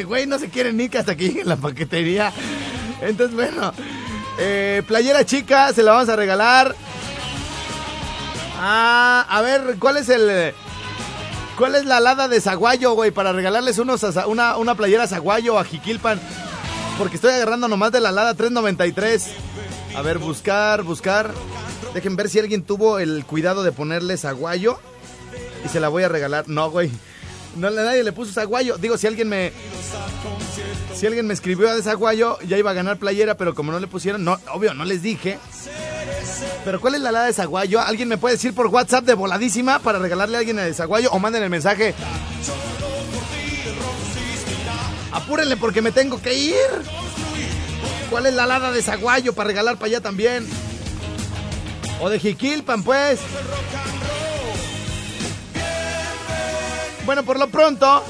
Güey, 0.06 0.26
no 0.26 0.38
se 0.38 0.48
quiere 0.48 0.72
ni 0.72 0.88
que 0.88 0.96
hasta 0.96 1.14
que 1.14 1.28
llegue 1.28 1.44
la 1.44 1.56
paquetería. 1.56 2.32
Entonces, 3.02 3.36
bueno, 3.36 3.74
eh, 4.38 4.82
playera 4.86 5.26
chica, 5.26 5.70
se 5.74 5.82
la 5.82 5.92
vamos 5.92 6.08
a 6.08 6.16
regalar. 6.16 6.74
Ah, 8.58 9.26
a 9.28 9.42
ver, 9.42 9.76
¿cuál 9.78 9.98
es 9.98 10.08
el. 10.08 10.54
¿Cuál 11.62 11.76
es 11.76 11.84
la 11.84 11.98
alada 11.98 12.26
de 12.26 12.40
Zaguayo, 12.40 12.94
güey? 12.94 13.12
Para 13.12 13.32
regalarles 13.32 13.78
unos, 13.78 14.02
a- 14.02 14.26
una, 14.26 14.56
una 14.56 14.74
playera 14.74 15.06
Zaguayo 15.06 15.60
a 15.60 15.64
Jiquilpan. 15.64 16.20
Porque 16.98 17.14
estoy 17.14 17.30
agarrando 17.30 17.68
nomás 17.68 17.92
de 17.92 18.00
la 18.00 18.08
alada 18.08 18.34
393. 18.34 19.28
A 19.94 20.02
ver, 20.02 20.18
buscar, 20.18 20.82
buscar. 20.82 21.30
Dejen 21.94 22.16
ver 22.16 22.28
si 22.30 22.40
alguien 22.40 22.64
tuvo 22.64 22.98
el 22.98 23.24
cuidado 23.24 23.62
de 23.62 23.70
ponerle 23.70 24.16
Zaguayo. 24.16 24.80
Y 25.64 25.68
se 25.68 25.78
la 25.78 25.86
voy 25.88 26.02
a 26.02 26.08
regalar. 26.08 26.48
No, 26.48 26.68
güey. 26.68 26.90
No, 27.54 27.70
nadie 27.70 28.02
le 28.02 28.10
puso 28.10 28.32
Zaguayo. 28.32 28.76
Digo, 28.78 28.98
si 28.98 29.06
alguien 29.06 29.28
me. 29.28 29.52
Si 30.96 31.06
alguien 31.06 31.28
me 31.28 31.34
escribió 31.34 31.72
de 31.72 31.80
Zaguayo, 31.80 32.40
ya 32.40 32.58
iba 32.58 32.72
a 32.72 32.74
ganar 32.74 32.96
playera, 32.98 33.36
pero 33.36 33.54
como 33.54 33.70
no 33.70 33.78
le 33.78 33.86
pusieron, 33.86 34.24
no, 34.24 34.36
obvio, 34.52 34.74
no 34.74 34.84
les 34.84 35.00
dije. 35.00 35.38
Pero 36.64 36.80
¿cuál 36.80 36.94
es 36.94 37.00
la 37.00 37.08
alada 37.08 37.26
de 37.26 37.32
Zaguayo? 37.32 37.80
¿Alguien 37.80 38.08
me 38.08 38.18
puede 38.18 38.36
decir 38.36 38.54
por 38.54 38.68
WhatsApp 38.68 39.04
de 39.04 39.14
voladísima 39.14 39.80
para 39.80 39.98
regalarle 39.98 40.36
a 40.36 40.40
alguien 40.40 40.56
de 40.56 40.72
Zaguayo? 40.72 41.10
O 41.10 41.18
manden 41.18 41.42
el 41.42 41.50
mensaje. 41.50 41.94
Apúrenle 45.12 45.56
porque 45.56 45.82
me 45.82 45.90
tengo 45.92 46.22
que 46.22 46.34
ir. 46.34 46.54
¿Cuál 48.10 48.26
es 48.26 48.34
la 48.34 48.44
alada 48.44 48.70
de 48.70 48.82
Zaguayo 48.82 49.32
para 49.32 49.48
regalar 49.48 49.76
para 49.76 49.86
allá 49.86 50.00
también? 50.00 50.46
O 52.00 52.08
de 52.08 52.18
Jiquilpan, 52.20 52.82
pues. 52.82 53.18
Bueno, 57.04 57.24
por 57.24 57.38
lo 57.38 57.48
pronto. 57.48 58.04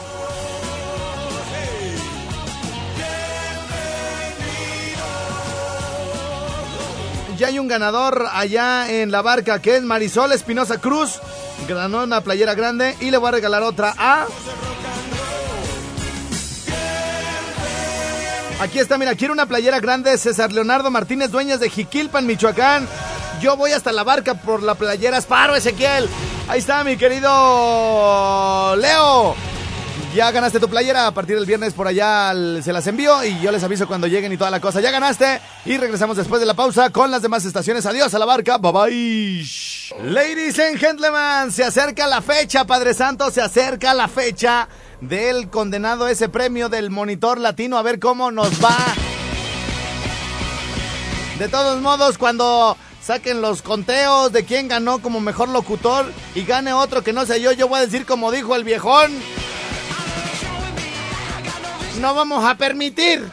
Ya 7.42 7.48
hay 7.48 7.58
un 7.58 7.66
ganador 7.66 8.28
allá 8.32 8.88
en 8.88 9.10
la 9.10 9.20
barca 9.20 9.60
que 9.60 9.74
es 9.74 9.82
Marisol 9.82 10.30
Espinosa 10.30 10.78
Cruz. 10.78 11.18
Ganó 11.66 12.04
una 12.04 12.20
playera 12.20 12.54
grande 12.54 12.94
y 13.00 13.10
le 13.10 13.16
voy 13.16 13.30
a 13.30 13.32
regalar 13.32 13.64
otra 13.64 13.92
a. 13.98 14.26
Aquí 18.60 18.78
está, 18.78 18.96
mira, 18.96 19.16
quiero 19.16 19.34
una 19.34 19.46
playera 19.46 19.80
grande. 19.80 20.16
César 20.18 20.52
Leonardo 20.52 20.88
Martínez, 20.92 21.32
dueñas 21.32 21.58
de 21.58 21.68
Jiquilpan, 21.68 22.24
Michoacán. 22.26 22.86
Yo 23.40 23.56
voy 23.56 23.72
hasta 23.72 23.90
la 23.90 24.04
barca 24.04 24.34
por 24.34 24.62
la 24.62 24.76
playera 24.76 25.20
Sparo, 25.20 25.56
Ezequiel. 25.56 26.08
Ahí 26.46 26.60
está, 26.60 26.84
mi 26.84 26.96
querido 26.96 28.76
Leo. 28.76 29.34
Ya 30.14 30.30
ganaste 30.30 30.60
tu 30.60 30.68
playera. 30.68 31.06
A 31.06 31.14
partir 31.14 31.36
del 31.36 31.46
viernes 31.46 31.72
por 31.72 31.86
allá 31.88 32.28
al- 32.30 32.62
se 32.62 32.72
las 32.72 32.86
envío 32.86 33.24
y 33.24 33.40
yo 33.40 33.50
les 33.50 33.62
aviso 33.64 33.86
cuando 33.86 34.06
lleguen 34.06 34.30
y 34.32 34.36
toda 34.36 34.50
la 34.50 34.60
cosa. 34.60 34.80
Ya 34.80 34.90
ganaste. 34.90 35.40
Y 35.64 35.78
regresamos 35.78 36.16
después 36.18 36.38
de 36.40 36.46
la 36.46 36.54
pausa 36.54 36.90
con 36.90 37.10
las 37.10 37.22
demás 37.22 37.44
estaciones. 37.46 37.86
Adiós 37.86 38.12
a 38.12 38.18
la 38.18 38.26
barca. 38.26 38.58
Bye 38.58 38.72
bye. 38.72 39.46
Ladies 40.04 40.58
and 40.58 40.78
gentlemen, 40.78 41.50
se 41.50 41.64
acerca 41.64 42.06
la 42.06 42.20
fecha, 42.20 42.66
Padre 42.66 42.92
Santo. 42.92 43.30
Se 43.30 43.40
acerca 43.40 43.94
la 43.94 44.06
fecha 44.08 44.68
del 45.00 45.48
condenado 45.48 46.06
ese 46.08 46.28
premio 46.28 46.68
del 46.68 46.90
monitor 46.90 47.38
latino, 47.38 47.78
a 47.78 47.82
ver 47.82 47.98
cómo 47.98 48.30
nos 48.30 48.62
va. 48.62 48.76
De 51.38 51.48
todos 51.48 51.80
modos, 51.80 52.18
cuando 52.18 52.76
saquen 53.02 53.40
los 53.42 53.62
conteos 53.62 54.30
de 54.30 54.44
quién 54.44 54.68
ganó 54.68 55.00
como 55.00 55.20
mejor 55.20 55.48
locutor 55.48 56.12
y 56.36 56.44
gane 56.44 56.72
otro 56.72 57.02
que 57.02 57.12
no 57.12 57.26
sé 57.26 57.40
yo, 57.40 57.50
yo 57.52 57.66
voy 57.66 57.78
a 57.78 57.86
decir 57.86 58.06
como 58.06 58.30
dijo 58.30 58.54
el 58.54 58.62
viejón. 58.64 59.10
No 62.00 62.14
vamos 62.14 62.44
a 62.44 62.56
permitir. 62.56 63.28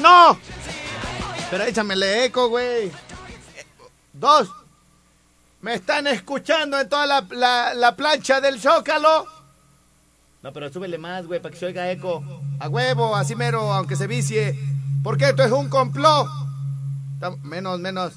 No. 0.00 0.38
Pero 1.50 1.64
échamele 1.64 2.24
eco, 2.24 2.48
güey. 2.48 2.90
Dos. 4.12 4.50
¿Me 5.60 5.74
están 5.74 6.06
escuchando 6.06 6.78
en 6.78 6.88
toda 6.88 7.06
la, 7.06 7.26
la, 7.30 7.74
la 7.74 7.96
plancha 7.96 8.40
del 8.40 8.60
Zócalo? 8.60 9.26
No, 10.42 10.52
pero 10.52 10.72
súbele 10.72 10.96
más, 10.96 11.26
güey, 11.26 11.40
para 11.40 11.52
que 11.52 11.58
se 11.58 11.66
oiga 11.66 11.90
eco. 11.90 12.22
A 12.60 12.68
huevo, 12.68 13.16
así 13.16 13.34
mero, 13.34 13.72
aunque 13.72 13.96
se 13.96 14.06
vicie. 14.06 14.56
Porque 15.02 15.30
esto 15.30 15.42
es 15.42 15.50
un 15.52 15.68
complot. 15.68 16.28
Menos, 17.42 17.80
menos. 17.80 18.12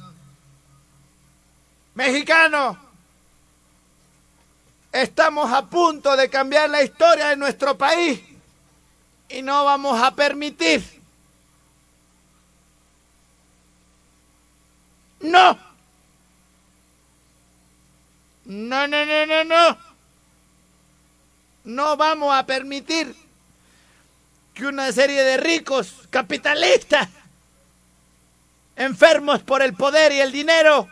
Mexicano. 1.96 2.78
Estamos 4.92 5.52
a 5.52 5.66
punto 5.66 6.16
de 6.16 6.30
cambiar 6.30 6.70
la 6.70 6.84
historia 6.84 7.30
de 7.30 7.36
nuestro 7.36 7.78
país. 7.78 8.22
Y 9.30 9.42
no 9.44 9.64
vamos 9.64 10.02
a 10.02 10.16
permitir. 10.16 10.84
No. 15.20 15.58
No, 18.46 18.88
no, 18.88 19.06
no, 19.06 19.26
no, 19.26 19.44
no. 19.44 19.78
No 21.66 21.98
vamos 21.98 22.34
a 22.36 22.46
permitir 22.46 23.16
que 24.56 24.66
una 24.66 24.92
serie 24.92 25.22
de 25.24 25.38
ricos 25.38 25.94
capitalistas, 26.10 27.08
enfermos 28.76 29.44
por 29.44 29.62
el 29.62 29.74
poder 29.76 30.12
y 30.14 30.20
el 30.20 30.32
dinero, 30.32 30.90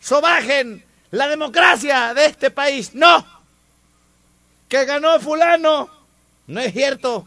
sobajen 0.00 0.82
la 1.10 1.28
democracia 1.28 2.14
de 2.14 2.26
este 2.26 2.50
país. 2.50 2.94
No. 2.94 3.26
Que 4.68 4.86
ganó 4.86 5.20
fulano. 5.20 5.97
No 6.48 6.60
es 6.60 6.72
cierto. 6.72 7.26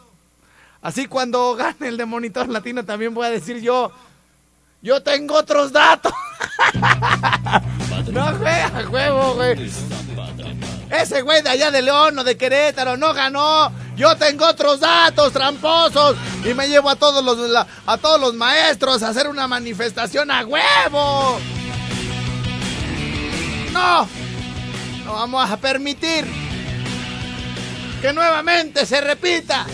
Así 0.82 1.06
cuando 1.06 1.56
gane 1.56 1.88
el 1.88 1.98
de 1.98 2.06
Monitor 2.06 2.50
Latino 2.50 2.84
también 2.84 3.14
voy 3.14 3.28
a 3.28 3.30
decir 3.30 3.62
yo, 3.62 3.92
yo 4.82 5.04
tengo 5.04 5.36
otros 5.36 5.72
datos. 5.72 6.12
no 8.12 8.26
juega 8.38 8.84
juego, 8.90 9.36
güey. 9.36 9.72
Ese 10.90 11.22
güey 11.22 11.44
de 11.44 11.50
allá 11.50 11.70
de 11.70 11.84
León 11.84 12.18
o 12.18 12.24
de 12.24 12.36
Querétaro 12.36 12.98
no 12.98 13.14
ganó. 13.14 13.72
Yo 13.96 14.18
tengo 14.18 14.48
otros 14.48 14.80
datos 14.80 15.32
tramposos 15.32 16.18
y 16.44 16.56
me 16.56 16.68
llevo 16.68 16.90
a 16.90 16.96
todos 16.96 17.24
los 17.24 17.68
a 17.86 17.98
todos 17.98 18.20
los 18.20 18.34
maestros 18.34 19.04
a 19.04 19.10
hacer 19.10 19.28
una 19.28 19.48
manifestación 19.48 20.32
a 20.32 20.44
huevo. 20.44 21.40
No. 23.72 24.08
No 25.06 25.14
vamos 25.14 25.50
a 25.50 25.58
permitir 25.58 26.26
que 28.02 28.14
nuevamente 28.14 28.86
se 28.86 29.00
repita 29.00 29.66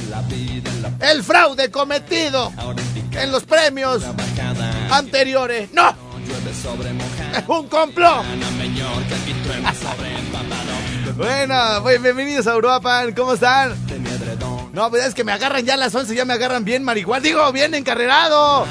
el 1.00 1.24
fraude 1.24 1.72
cometido 1.72 2.52
en 3.12 3.32
los 3.32 3.46
premios 3.46 4.04
anteriores. 4.92 5.72
No. 5.74 5.96
Es 7.36 7.44
un 7.48 7.68
complot. 7.68 8.26
Bueno, 11.16 11.56
pues, 11.82 12.00
bienvenidos 12.00 12.46
a 12.46 12.56
Uruapan, 12.56 13.12
¿cómo 13.14 13.34
están? 13.34 13.76
No, 14.72 14.92
pues 14.92 15.04
es 15.04 15.16
que 15.16 15.24
me 15.24 15.32
agarran 15.32 15.66
ya 15.66 15.74
a 15.74 15.78
las 15.78 15.96
11, 15.96 16.14
ya 16.14 16.26
me 16.26 16.34
agarran 16.34 16.64
bien 16.64 16.84
marihuana, 16.84 17.24
digo, 17.24 17.52
bien 17.52 17.74
encarrerado. 17.74 18.68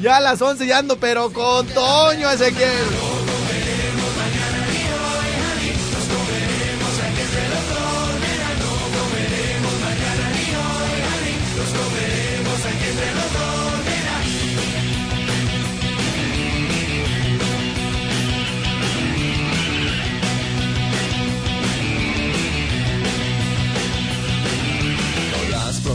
Ya 0.00 0.16
a 0.16 0.20
las 0.20 0.40
11 0.40 0.66
ya 0.66 0.78
ando, 0.78 0.96
pero 0.96 1.30
con 1.34 1.66
Toño 1.66 2.30
Ezequiel. 2.30 2.70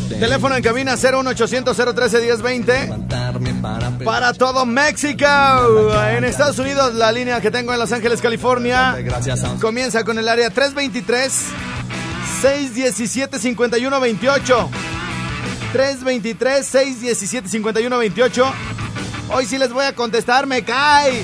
Teléfono 0.10 0.56
en 0.56 0.64
cabina 0.64 0.96
01800 0.96 1.76
013 1.76 2.22
1020 2.22 2.90
para 4.04 4.34
todo 4.34 4.66
México. 4.66 5.26
En 6.10 6.24
Estados 6.24 6.60
Unidos 6.60 6.96
la 6.96 7.12
línea 7.12 7.42
que 7.42 7.52
tengo 7.52 7.74
en 7.74 7.80
Los 7.80 7.92
Ángeles, 7.92 8.22
California 8.22 8.98
comienza 9.60 10.04
con 10.04 10.18
el 10.18 10.28
área 10.28 10.50
323 10.50 11.34
617 12.42 13.40
5128. 13.40 14.70
323 15.74 16.66
617 16.66 17.50
5128. 17.50 18.54
Hoy 19.30 19.46
sí 19.46 19.58
les 19.58 19.72
voy 19.72 19.86
a 19.86 19.94
contestar, 19.94 20.48
me 20.48 20.64
cae. 20.64 21.24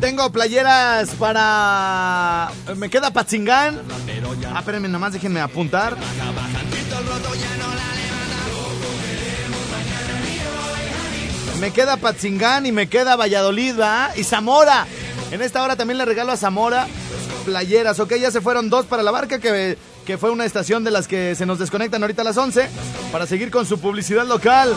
Tengo 0.00 0.30
playeras 0.30 1.10
para. 1.10 2.50
Me 2.76 2.90
queda 2.90 3.10
Patzingán. 3.10 3.80
Ah, 4.52 4.58
espérenme, 4.58 4.88
nomás 4.88 5.12
déjenme 5.12 5.40
apuntar. 5.40 5.96
Me 11.60 11.72
queda 11.72 11.96
Patzingán 11.96 12.66
y 12.66 12.72
me 12.72 12.88
queda 12.88 13.16
Valladolid, 13.16 13.78
¿va? 13.78 14.10
Y 14.16 14.24
Zamora. 14.24 14.86
En 15.30 15.42
esta 15.42 15.62
hora 15.62 15.76
también 15.76 15.98
le 15.98 16.04
regalo 16.04 16.32
a 16.32 16.36
Zamora 16.36 16.86
playeras, 17.40 17.98
¿ok? 18.00 18.14
Ya 18.16 18.30
se 18.30 18.40
fueron 18.40 18.70
dos 18.70 18.86
para 18.86 19.02
la 19.02 19.10
barca, 19.10 19.38
que, 19.38 19.76
que 20.04 20.18
fue 20.18 20.30
una 20.30 20.44
estación 20.44 20.84
de 20.84 20.90
las 20.90 21.08
que 21.08 21.34
se 21.34 21.46
nos 21.46 21.58
desconectan 21.58 22.02
ahorita 22.02 22.22
a 22.22 22.24
las 22.24 22.36
11, 22.36 22.68
para 23.12 23.26
seguir 23.26 23.50
con 23.50 23.66
su 23.66 23.80
publicidad 23.80 24.26
local. 24.26 24.74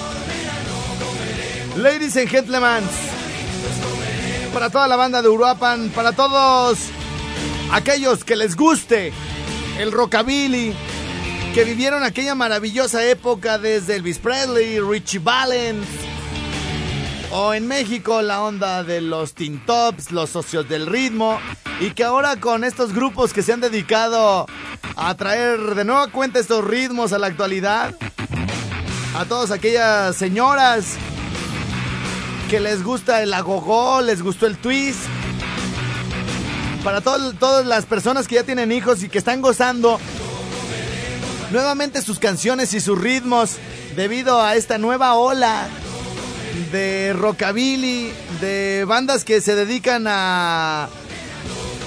Ladies 1.75 2.15
and 2.17 2.29
gentlemen, 2.29 2.83
para 4.53 4.69
toda 4.69 4.87
la 4.87 4.95
banda 4.95 5.23
de 5.23 5.27
Uruapan, 5.27 5.89
para 5.89 6.11
todos 6.11 6.77
aquellos 7.71 8.23
que 8.23 8.35
les 8.35 8.55
guste 8.55 9.11
el 9.79 9.91
rockabilly, 9.91 10.75
que 11.55 11.63
vivieron 11.63 12.03
aquella 12.03 12.35
maravillosa 12.35 13.03
época 13.03 13.57
desde 13.57 13.95
Elvis 13.95 14.19
Presley, 14.19 14.79
Richie 14.79 15.17
Valens, 15.17 15.87
o 17.31 17.55
en 17.55 17.67
México 17.67 18.21
la 18.21 18.43
onda 18.43 18.83
de 18.83 19.01
los 19.01 19.33
Teen 19.33 19.59
Tops, 19.65 20.11
los 20.11 20.29
socios 20.29 20.69
del 20.69 20.85
ritmo, 20.85 21.39
y 21.79 21.89
que 21.91 22.03
ahora 22.03 22.39
con 22.39 22.63
estos 22.63 22.93
grupos 22.93 23.33
que 23.33 23.41
se 23.41 23.51
han 23.51 23.61
dedicado 23.61 24.45
a 24.95 25.15
traer 25.15 25.59
de 25.73 25.85
nueva 25.85 26.07
cuenta 26.09 26.37
estos 26.37 26.63
ritmos 26.63 27.13
a 27.13 27.17
la 27.17 27.25
actualidad, 27.25 27.95
a 29.17 29.25
todas 29.25 29.49
aquellas 29.49 30.15
señoras 30.15 30.99
que 32.53 32.59
les 32.59 32.83
gusta 32.83 33.23
el 33.23 33.33
agogó, 33.33 33.99
les 34.01 34.21
gustó 34.21 34.45
el 34.45 34.57
twist. 34.57 34.99
Para 36.83 37.01
todas 37.01 37.65
las 37.65 37.87
personas 37.87 38.27
que 38.27 38.35
ya 38.35 38.43
tienen 38.43 38.71
hijos 38.71 39.01
y 39.01 39.09
que 39.09 39.17
están 39.17 39.41
gozando 39.41 39.99
nuevamente 41.49 42.03
sus 42.03 42.19
canciones 42.19 42.75
y 42.75 42.79
sus 42.79 43.01
ritmos 43.01 43.55
debido 43.95 44.39
a 44.39 44.55
esta 44.55 44.77
nueva 44.77 45.15
ola 45.15 45.67
de 46.71 47.13
rockabilly, 47.13 48.13
de 48.39 48.85
bandas 48.87 49.23
que 49.23 49.41
se 49.41 49.55
dedican 49.55 50.05
a 50.05 50.89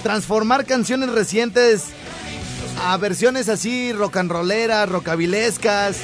transformar 0.03 0.67
canciones 0.67 1.11
recientes 1.11 1.85
a 2.83 2.97
versiones 2.97 3.49
así 3.49 3.93
rock 3.93 4.17
and 4.17 4.33
rolleras, 4.33 4.89
rockabilescas, 4.89 5.99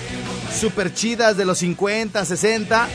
super 0.56 0.94
chidas 0.94 1.36
de 1.36 1.46
los 1.46 1.58
50, 1.58 2.24
60. 2.24 2.88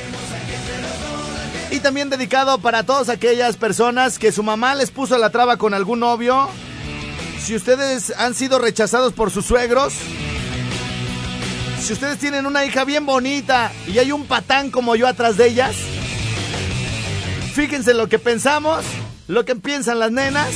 Y 1.78 1.80
también 1.80 2.10
dedicado 2.10 2.58
para 2.58 2.82
todas 2.82 3.08
aquellas 3.08 3.56
personas 3.56 4.18
que 4.18 4.32
su 4.32 4.42
mamá 4.42 4.74
les 4.74 4.90
puso 4.90 5.16
la 5.20 5.30
traba 5.30 5.58
con 5.58 5.76
algún 5.76 6.00
novio. 6.00 6.50
Si 7.40 7.56
ustedes 7.56 8.12
han 8.18 8.34
sido 8.34 8.58
rechazados 8.58 9.13
por 9.13 9.30
sus 9.30 9.46
suegros. 9.46 9.94
Si 11.80 11.94
ustedes 11.94 12.18
tienen 12.18 12.48
una 12.48 12.66
hija 12.66 12.84
bien 12.84 13.06
bonita 13.06 13.72
y 13.86 14.00
hay 14.00 14.12
un 14.12 14.26
patán 14.26 14.72
como 14.72 14.96
yo 14.96 15.08
atrás 15.08 15.38
de 15.38 15.50
ellas. 15.50 15.76
Fíjense 17.54 17.94
lo 17.94 18.10
que 18.10 18.18
pensamos, 18.18 18.84
lo 19.28 19.46
que 19.46 19.56
piensan 19.56 20.00
las 20.00 20.12
nenas. 20.12 20.50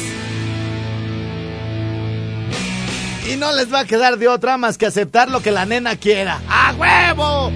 Y 3.31 3.35
no 3.35 3.51
les 3.51 3.71
va 3.71 3.81
a 3.81 3.85
quedar 3.85 4.17
de 4.17 4.27
otra 4.27 4.57
más 4.57 4.79
que 4.79 4.87
aceptar 4.87 5.29
lo 5.29 5.43
que 5.43 5.51
la 5.51 5.67
nena 5.67 5.97
quiera. 5.97 6.41
¡A 6.49 6.73
huevo! 6.73 7.51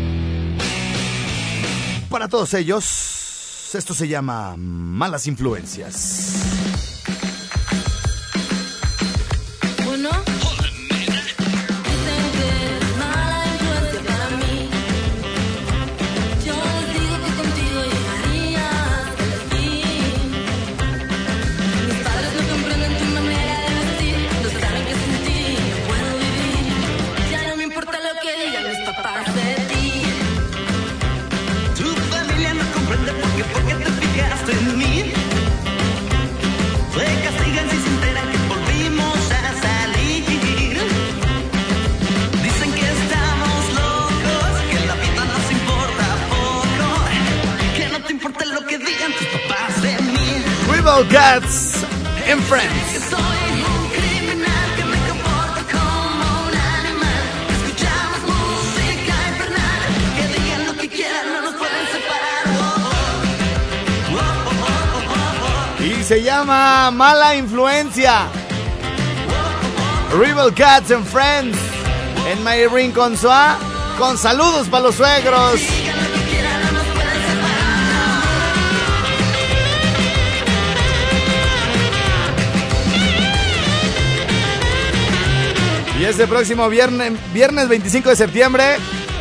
Para 2.11 2.27
todos 2.27 2.53
ellos, 2.53 3.24
esto 3.77 3.93
se 3.93 4.07
llama 4.07 4.55
malas 4.57 5.27
influencias. 5.27 6.64
Oh, 64.11 64.25
oh, 64.47 64.61
oh, 64.61 65.79
oh. 65.79 65.83
Y 65.83 66.03
se 66.03 66.23
llama 66.23 66.91
Mala 66.91 67.35
Influencia. 67.35 68.27
Rebel 70.17 70.53
Cats 70.53 70.91
and 70.91 71.05
Friends. 71.05 71.57
En 72.27 72.41
My 72.43 72.67
Ring 72.67 72.93
con 72.93 73.17
Soa. 73.17 73.57
Con 73.97 74.17
saludos 74.17 74.69
para 74.69 74.83
los 74.83 74.95
suegros. 74.95 75.59
Y 85.99 86.03
este 86.05 86.27
próximo 86.27 86.67
viernes, 86.69 87.13
viernes 87.33 87.69
25 87.69 88.09
de 88.09 88.15
septiembre 88.15 88.63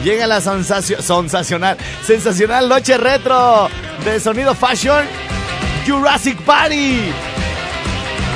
llega 0.03 0.27
la 0.27 0.41
sensacio- 0.41 1.01
sensacional, 1.01 1.77
sensacional 2.05 2.69
noche 2.69 2.97
retro 2.99 3.69
de 4.05 4.19
sonido 4.19 4.55
fashion 4.55 5.05
Jurassic 5.87 6.41
Party. 6.43 7.01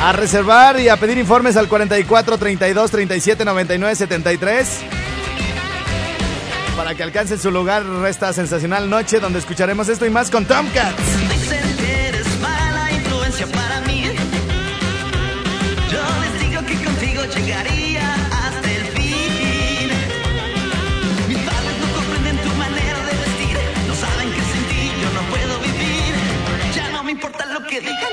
A 0.05 0.13
reservar 0.13 0.79
y 0.79 0.89
a 0.89 0.97
pedir 0.97 1.19
informes 1.19 1.57
al 1.57 1.67
44 1.69 2.39
32 2.39 2.91
37 2.93 3.45
99 3.45 3.97
73 3.97 4.69
para 6.77 6.95
que 6.95 7.03
alcancen 7.03 7.41
su 7.41 7.51
lugar 7.51 7.83
esta 8.09 8.33
sensacional 8.33 8.89
noche 8.89 9.19
donde 9.19 9.41
escucharemos 9.41 9.89
esto 9.89 10.07
y 10.07 10.11
más 10.11 10.31
con 10.31 10.45
Tomcats. 10.45 11.03
Music 27.81 28.08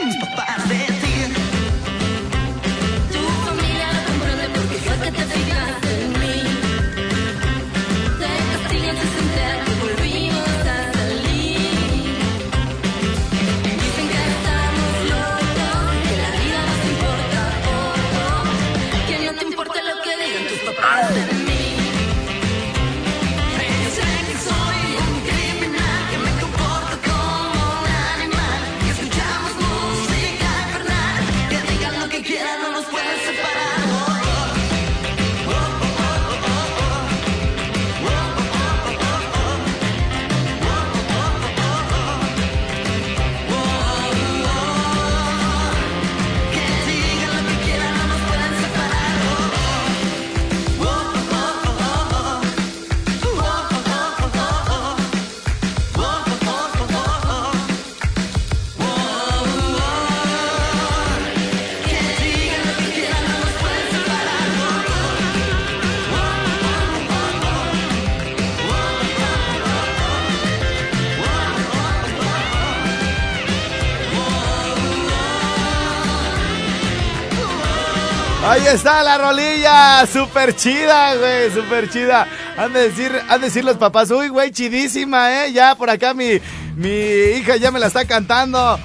Ahí 78.65 78.73
está 78.73 79.03
la 79.03 79.19
rolilla, 79.19 80.07
súper 80.11 80.55
chida, 80.55 81.15
güey, 81.17 81.51
súper 81.51 81.87
chida. 81.87 82.27
Han 82.57 82.73
de 82.73 82.89
decir, 82.89 83.11
decir 83.39 83.63
los 83.63 83.77
papás, 83.77 84.09
uy, 84.09 84.29
güey, 84.29 84.49
chidísima, 84.49 85.45
eh. 85.45 85.51
Ya 85.51 85.75
por 85.75 85.87
acá 85.91 86.15
mi, 86.15 86.41
mi 86.75 86.89
hija 86.89 87.57
ya 87.57 87.69
me 87.69 87.79
la 87.79 87.85
está 87.85 88.05
cantando. 88.05 88.79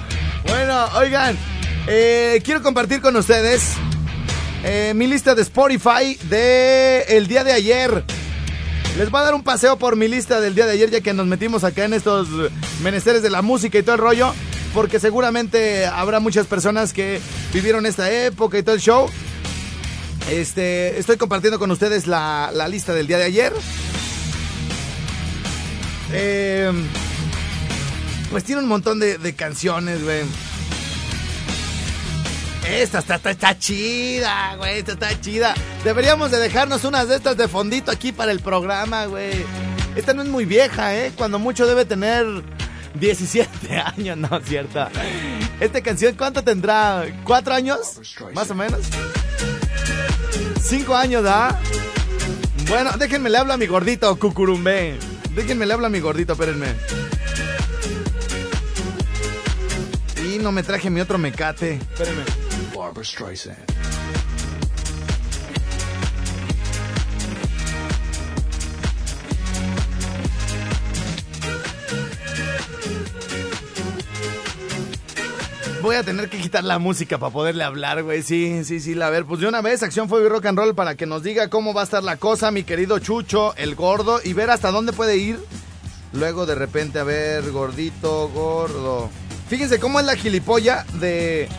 Bueno, 0.45 0.85
oigan, 0.97 1.35
eh, 1.87 2.39
quiero 2.45 2.61
compartir 2.61 3.01
con 3.01 3.15
ustedes 3.15 3.73
eh, 4.63 4.93
mi 4.95 5.07
lista 5.07 5.33
de 5.33 5.41
Spotify 5.41 6.15
de 6.29 7.05
el 7.09 7.25
día 7.25 7.43
de 7.43 7.53
ayer. 7.53 8.03
Les 8.99 9.09
voy 9.09 9.21
a 9.21 9.23
dar 9.23 9.33
un 9.33 9.43
paseo 9.43 9.77
por 9.77 9.95
mi 9.95 10.07
lista 10.07 10.39
del 10.41 10.53
día 10.53 10.67
de 10.67 10.73
ayer, 10.73 10.91
ya 10.91 11.01
que 11.01 11.15
nos 11.15 11.25
metimos 11.25 11.63
acá 11.63 11.85
en 11.85 11.95
estos 11.95 12.27
menesteres 12.83 13.23
de 13.23 13.31
la 13.31 13.41
música 13.41 13.79
y 13.79 13.81
todo 13.81 13.95
el 13.95 14.01
rollo. 14.01 14.31
Porque 14.75 14.99
seguramente 14.99 15.87
habrá 15.87 16.19
muchas 16.19 16.45
personas 16.45 16.93
que 16.93 17.19
vivieron 17.51 17.87
esta 17.87 18.11
época 18.11 18.59
y 18.59 18.63
todo 18.63 18.75
el 18.75 18.81
show. 18.81 19.09
Este, 20.29 20.99
estoy 20.99 21.17
compartiendo 21.17 21.59
con 21.59 21.71
ustedes 21.71 22.07
la, 22.07 22.51
lista 22.69 22.93
del 22.93 23.07
día 23.07 23.17
de 23.17 23.23
ayer. 23.25 23.53
Eh, 26.13 26.71
pues 28.29 28.43
tiene 28.43 28.61
un 28.61 28.67
montón 28.67 28.99
de, 28.99 29.35
canciones, 29.35 30.03
güey. 30.03 30.21
Esta 32.69 32.99
está, 32.99 33.15
está, 33.15 33.31
está 33.31 33.59
chida, 33.59 34.55
güey. 34.55 34.79
Esta 34.79 34.93
está 34.93 35.19
chida. 35.19 35.53
Deberíamos 35.83 36.31
de 36.31 36.37
dejarnos 36.37 36.83
unas 36.85 37.07
de 37.07 37.15
estas 37.15 37.35
de 37.35 37.47
fondito 37.47 37.91
aquí 37.91 38.11
para 38.11 38.31
el 38.31 38.39
programa, 38.39 39.05
güey. 39.05 39.31
Esta 39.95 40.13
no 40.13 40.21
es 40.21 40.29
muy 40.29 40.45
vieja, 40.45 40.95
¿eh? 40.95 41.11
Cuando 41.17 41.39
mucho 41.39 41.67
debe 41.67 41.83
tener 41.83 42.25
17 42.95 43.77
años, 43.97 44.17
no 44.17 44.37
es 44.37 44.45
cierto. 44.47 44.87
Esta 45.59 45.81
canción, 45.81 46.15
¿cuánto 46.15 46.43
tendrá? 46.43 47.05
¿Cuatro 47.25 47.53
años? 47.53 47.99
Más 48.33 48.49
o 48.49 48.55
menos. 48.55 48.79
Cinco 50.61 50.95
años, 50.95 51.23
¿ah? 51.27 51.59
Bueno, 52.67 52.91
déjenme 52.97 53.29
le 53.29 53.37
a 53.37 53.57
mi 53.57 53.67
gordito, 53.67 54.17
cucurumbé. 54.17 54.97
Déjenme 55.35 55.65
le 55.65 55.73
a 55.73 55.89
mi 55.89 55.99
gordito, 55.99 56.33
espérenme. 56.33 56.67
Y 60.23 60.37
no 60.39 60.51
me 60.51 60.63
traje 60.63 60.89
mi 60.89 61.01
otro 61.01 61.17
mecate. 61.17 61.73
Espérenme. 61.73 62.23
Barbara 62.75 63.03
Streisand. 63.03 63.57
Voy 75.81 75.95
a 75.95 76.03
tener 76.03 76.29
que 76.29 76.37
quitar 76.37 76.63
la 76.63 76.77
música 76.77 77.17
para 77.17 77.33
poderle 77.33 77.63
hablar, 77.63 78.03
güey. 78.03 78.21
Sí, 78.21 78.63
sí, 78.63 78.79
sí. 78.79 79.01
A 79.01 79.09
ver, 79.09 79.25
pues 79.25 79.41
de 79.41 79.47
una 79.47 79.61
vez, 79.61 79.81
Acción 79.81 80.07
Fuego 80.07 80.27
y 80.27 80.29
Rock 80.29 80.45
and 80.45 80.57
Roll 80.57 80.75
para 80.75 80.95
que 80.95 81.07
nos 81.07 81.23
diga 81.23 81.49
cómo 81.49 81.73
va 81.73 81.81
a 81.81 81.83
estar 81.85 82.03
la 82.03 82.17
cosa, 82.17 82.51
mi 82.51 82.63
querido 82.63 82.99
Chucho, 82.99 83.55
el 83.55 83.73
gordo, 83.73 84.19
y 84.23 84.33
ver 84.33 84.51
hasta 84.51 84.69
dónde 84.69 84.93
puede 84.93 85.17
ir. 85.17 85.39
Luego 86.13 86.45
de 86.45 86.53
repente, 86.53 86.99
a 86.99 87.03
ver, 87.03 87.49
gordito, 87.51 88.29
gordo. 88.29 89.09
Fíjense 89.49 89.79
cómo 89.79 89.99
es 89.99 90.05
la 90.05 90.15
gilipolla 90.15 90.85
de, 90.99 91.49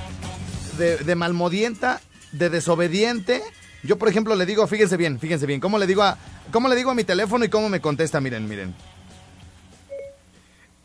de, 0.79 0.99
de 0.99 1.15
malmodienta, 1.17 2.01
de 2.31 2.49
desobediente. 2.49 3.43
Yo, 3.83 3.99
por 3.99 4.09
ejemplo, 4.09 4.37
le 4.37 4.47
digo, 4.47 4.67
fíjense 4.69 4.97
bien, 4.97 5.19
fíjense 5.19 5.47
bien, 5.47 5.59
cómo 5.59 5.79
le 5.79 5.89
digo 5.89 6.03
a, 6.05 6.17
cómo 6.53 6.69
le 6.69 6.77
digo 6.77 6.93
a 6.93 6.95
mi 6.95 7.03
teléfono 7.03 7.45
y 7.45 7.49
cómo 7.49 7.69
me 7.69 7.81
contesta, 7.81 8.21
miren, 8.21 8.49
miren. 8.49 8.73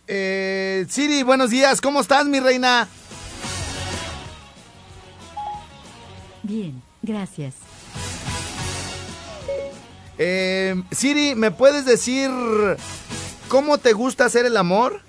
Eh, 0.08 0.86
Siri, 0.90 1.22
buenos 1.22 1.52
días, 1.52 1.82
¿cómo 1.82 2.02
estás, 2.02 2.26
mi 2.26 2.40
reina? 2.40 2.88
Bien, 6.44 6.82
gracias. 7.02 7.56
Eh, 10.18 10.82
Siri, 10.92 11.36
¿me 11.36 11.52
puedes 11.52 11.86
decir 11.86 12.30
cómo 13.48 13.78
te 13.78 13.94
gusta 13.94 14.26
hacer 14.26 14.46
el 14.46 14.58
amor? 14.58 15.02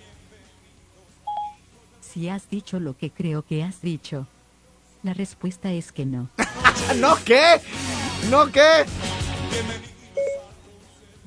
si 2.18 2.28
has 2.28 2.48
dicho 2.50 2.80
lo 2.80 2.96
que 2.96 3.10
creo 3.10 3.42
que 3.42 3.62
has 3.62 3.80
dicho. 3.80 4.26
La 5.04 5.14
respuesta 5.14 5.70
es 5.70 5.92
que 5.92 6.04
no. 6.04 6.28
¿No 6.96 7.16
qué? 7.24 7.60
¿No 8.30 8.50
qué? 8.50 8.84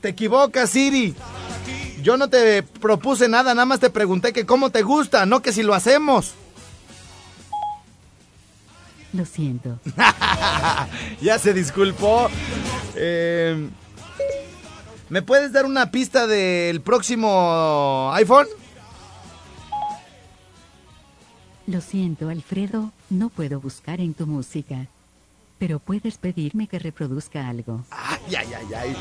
Te 0.02 0.10
equivocas, 0.10 0.70
Siri. 0.70 1.16
Yo 2.02 2.18
no 2.18 2.30
te 2.30 2.64
propuse 2.64 3.30
nada, 3.30 3.54
nada 3.54 3.66
más 3.66 3.80
te 3.80 3.90
pregunté 3.90 4.34
que 4.34 4.46
cómo 4.46 4.72
te 4.72 4.82
gusta, 4.82 5.26
no 5.26 5.42
que 5.42 5.54
si 5.54 5.64
lo 5.64 5.74
hacemos. 5.74 6.34
Lo 9.14 9.26
siento. 9.26 9.80
ya 11.22 11.38
se 11.38 11.54
disculpó. 11.54 12.30
Eh, 12.96 13.70
¿Me 15.10 15.22
puedes 15.22 15.52
dar 15.52 15.66
una 15.66 15.92
pista 15.92 16.28
del 16.28 16.82
próximo 16.82 18.12
iPhone? 18.14 18.48
Lo 21.68 21.82
siento, 21.82 22.30
Alfredo, 22.30 22.92
no 23.10 23.30
puedo 23.30 23.60
buscar 23.60 24.00
en 24.00 24.14
tu 24.14 24.26
música. 24.26 24.88
Pero 25.60 25.80
puedes 25.80 26.18
pedirme 26.18 26.68
que 26.68 26.80
reproduzca 26.80 27.48
algo. 27.48 27.84
Ay, 27.92 28.36
ay, 28.36 28.48
ay, 28.58 28.74
ay. 28.74 28.96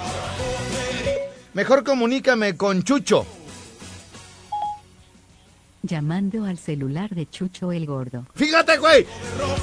Mejor 1.54 1.84
comunícame 1.84 2.56
con 2.56 2.82
Chucho. 2.82 3.26
Llamando 5.82 6.44
al 6.44 6.58
celular 6.58 7.10
de 7.10 7.28
Chucho 7.28 7.72
el 7.72 7.86
Gordo. 7.86 8.26
Fíjate, 8.34 8.76
güey. 8.78 9.06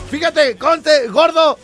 Fíjate, 0.09 0.57
conte, 0.57 1.07
gordo, 1.09 1.59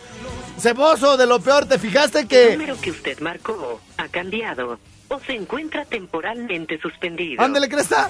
ceboso, 0.60 1.18
de 1.18 1.26
lo 1.26 1.40
peor. 1.40 1.66
¿Te 1.66 1.80
fijaste 1.80 2.20
El 2.20 2.28
que... 2.28 2.52
número 2.52 2.80
que 2.80 2.92
usted 2.92 3.20
marcó 3.20 3.82
ha 3.98 4.08
cambiado 4.10 4.78
o 5.08 5.20
se 5.20 5.34
encuentra 5.34 5.86
temporalmente 5.86 6.80
suspendido. 6.80 7.44
Ándale, 7.44 7.68
cresta. 7.70 8.10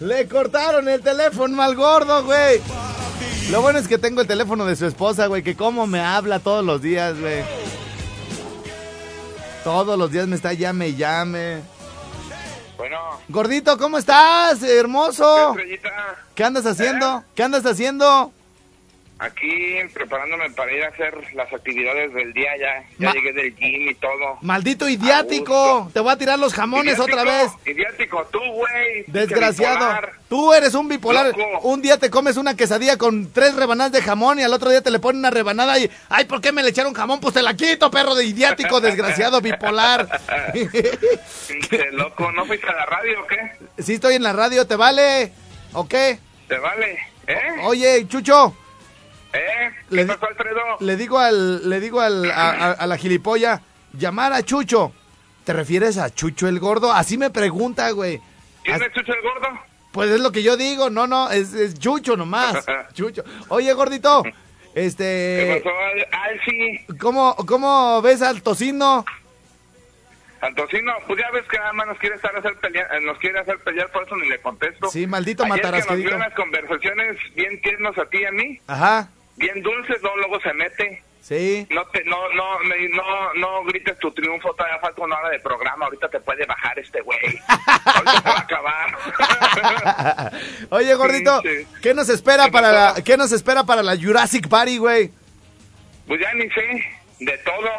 Le 0.00 0.26
cortaron 0.26 0.88
el 0.88 1.00
teléfono 1.00 1.62
al 1.62 1.76
gordo, 1.76 2.24
güey. 2.24 2.60
Lo 3.50 3.62
bueno 3.62 3.78
es 3.78 3.88
que 3.88 3.98
tengo 3.98 4.20
el 4.20 4.26
teléfono 4.26 4.64
de 4.64 4.76
su 4.76 4.86
esposa, 4.86 5.26
güey, 5.26 5.42
que 5.42 5.54
cómo 5.56 5.86
me 5.86 6.00
habla 6.00 6.38
todos 6.40 6.64
los 6.64 6.82
días, 6.82 7.18
güey. 7.18 7.42
Todos 9.64 9.98
los 9.98 10.10
días 10.10 10.26
me 10.26 10.36
está 10.36 10.52
llame 10.52 10.88
y 10.88 10.96
llame. 10.96 11.60
Bueno, 12.82 12.98
Gordito, 13.28 13.78
¿cómo 13.78 13.96
estás? 13.96 14.60
Hermoso. 14.60 15.50
estrellita, 15.50 16.16
¿Qué 16.34 16.42
andas 16.42 16.66
haciendo? 16.66 17.22
¿Qué 17.32 17.44
andas 17.44 17.64
haciendo? 17.64 18.32
Aquí 19.22 19.76
preparándome 19.94 20.50
para 20.50 20.72
ir 20.72 20.82
a 20.84 20.88
hacer 20.88 21.14
las 21.34 21.52
actividades 21.52 22.12
del 22.12 22.32
día 22.32 22.50
ya. 22.58 22.84
Ya 22.98 23.08
Ma- 23.08 23.12
llegué 23.14 23.32
del 23.32 23.54
gym 23.56 23.88
y 23.90 23.94
todo. 23.94 24.38
Maldito 24.42 24.88
idiático. 24.88 25.90
Te 25.92 26.00
voy 26.00 26.12
a 26.12 26.18
tirar 26.18 26.38
los 26.38 26.52
jamones 26.54 26.98
otra 26.98 27.22
vez. 27.24 27.50
Idiático, 27.64 28.26
tú, 28.32 28.38
güey. 28.52 29.04
Desgraciado. 29.06 30.08
Tú 30.28 30.52
eres 30.52 30.74
un 30.74 30.88
bipolar. 30.88 31.26
Loco. 31.26 31.60
Un 31.68 31.82
día 31.82 31.98
te 31.98 32.10
comes 32.10 32.36
una 32.36 32.56
quesadilla 32.56 32.96
con 32.96 33.32
tres 33.32 33.54
rebanadas 33.54 33.92
de 33.92 34.02
jamón 34.02 34.38
y 34.38 34.42
al 34.42 34.52
otro 34.52 34.70
día 34.70 34.80
te 34.82 34.90
le 34.90 34.98
ponen 34.98 35.20
una 35.20 35.30
rebanada 35.30 35.78
y, 35.78 35.90
ay, 36.08 36.24
¿por 36.24 36.40
qué 36.40 36.52
me 36.52 36.62
le 36.62 36.70
echaron 36.70 36.94
jamón? 36.94 37.20
Pues 37.20 37.34
te 37.34 37.42
la 37.42 37.54
quito, 37.54 37.90
perro 37.90 38.14
de 38.14 38.24
idiático, 38.24 38.80
desgraciado, 38.80 39.40
bipolar. 39.40 40.08
Loco, 41.92 42.32
¿no 42.32 42.44
fuiste 42.46 42.66
a 42.68 42.72
la 42.74 42.86
radio 42.86 43.20
o 43.22 43.26
qué? 43.26 43.82
sí 43.82 43.94
estoy 43.94 44.14
en 44.14 44.22
la 44.22 44.32
radio, 44.32 44.66
¿te 44.66 44.76
vale? 44.76 45.32
¿O 45.72 45.86
qué? 45.88 46.18
¿Te 46.48 46.58
vale? 46.58 46.98
¿Eh? 47.26 47.36
Oye, 47.62 48.06
Chucho, 48.08 48.54
¿Eh? 49.32 49.70
¿Qué 49.88 49.96
Le 49.96 50.06
pasó, 50.06 50.26
Alfredo? 50.26 50.60
le 50.80 50.96
digo 50.96 51.18
al, 51.18 51.68
le 51.68 51.80
digo 51.80 52.00
al, 52.00 52.30
a, 52.30 52.50
a- 52.50 52.72
a 52.72 52.86
la 52.86 52.96
gilipolla, 52.96 53.60
llamar 53.92 54.32
a 54.32 54.42
Chucho. 54.42 54.92
¿Te 55.44 55.52
refieres 55.52 55.98
a 55.98 56.08
Chucho 56.14 56.46
el 56.48 56.60
gordo? 56.60 56.92
Así 56.92 57.18
me 57.18 57.30
pregunta, 57.30 57.90
güey. 57.90 58.20
¿Quién 58.62 58.80
es 58.82 58.92
Chucho 58.92 59.12
el 59.12 59.22
gordo? 59.22 59.48
Pues 59.90 60.10
es 60.10 60.20
lo 60.20 60.32
que 60.32 60.42
yo 60.42 60.56
digo, 60.56 60.88
no, 60.90 61.06
no, 61.06 61.30
es, 61.30 61.52
es 61.54 61.78
Chucho 61.78 62.16
nomás. 62.16 62.64
Chucho. 62.94 63.24
Oye, 63.48 63.72
gordito, 63.72 64.22
¿Qué 64.22 64.32
este, 64.86 65.60
pasó, 65.62 65.76
Al- 65.76 66.30
Alci? 66.30 66.86
¿cómo, 66.98 67.34
¿cómo 67.46 68.00
ves 68.02 68.22
al 68.22 68.42
tocino? 68.42 69.04
Antocino, 70.40 70.92
pues 71.06 71.20
ya 71.20 71.30
ves 71.30 71.44
que 71.48 71.56
nada 71.56 71.72
más 71.72 71.86
nos 71.86 71.98
quiere 71.98 72.16
estar 72.16 72.34
hacer 72.36 72.56
pelear, 72.56 72.88
eh, 72.92 73.00
nos 73.00 73.16
quiere 73.18 73.38
hacer 73.38 73.58
pelear, 73.58 73.88
por 73.92 74.02
eso 74.04 74.16
ni 74.16 74.28
le 74.28 74.40
contesto. 74.40 74.88
Sí, 74.88 75.06
maldito 75.06 75.44
Ayer 75.44 75.60
que 75.60 75.70
nos 75.70 75.96
dio 75.98 76.16
unas 76.16 76.34
conversaciones 76.34 77.16
bien 77.36 77.60
tiernos 77.62 77.96
a 77.96 78.04
ti 78.06 78.18
y 78.18 78.24
a 78.24 78.32
mí, 78.32 78.58
Ajá, 78.66 79.08
bien 79.42 79.62
dulces, 79.62 80.00
luego, 80.02 80.16
luego 80.16 80.40
se 80.40 80.52
mete. 80.54 81.02
sí. 81.20 81.66
No 81.70 81.84
te, 81.88 82.02
no, 82.04 82.28
no, 82.34 82.58
me- 82.60 82.88
no, 82.88 83.34
no 83.34 83.64
grites 83.64 83.98
tu 83.98 84.10
triunfo, 84.12 84.54
todavía 84.54 84.78
falta 84.80 85.02
una 85.02 85.18
hora 85.18 85.28
de 85.30 85.40
programa, 85.40 85.84
ahorita 85.86 86.08
te 86.08 86.20
puede 86.20 86.46
bajar 86.46 86.78
este 86.78 87.00
güey. 87.02 87.18
ahorita 87.84 88.12
se 88.22 88.28
va 88.28 88.36
a 88.36 88.40
acabar. 88.40 90.32
Oye, 90.70 90.94
gordito, 90.94 91.40
Sí. 91.42 91.66
¿qué 91.82 91.92
nos 91.94 92.08
espera 92.08 92.46
¿Qué 92.46 92.52
para 92.52 92.72
la, 92.72 92.94
qué 93.04 93.16
nos 93.16 93.32
espera 93.32 93.64
para 93.64 93.82
la 93.82 93.96
Jurassic 93.96 94.48
Party, 94.48 94.78
güey? 94.78 95.10
pues 96.06 96.20
ya 96.20 96.32
ni 96.34 96.48
sé 96.50 96.84
de 97.20 97.38
todo, 97.38 97.70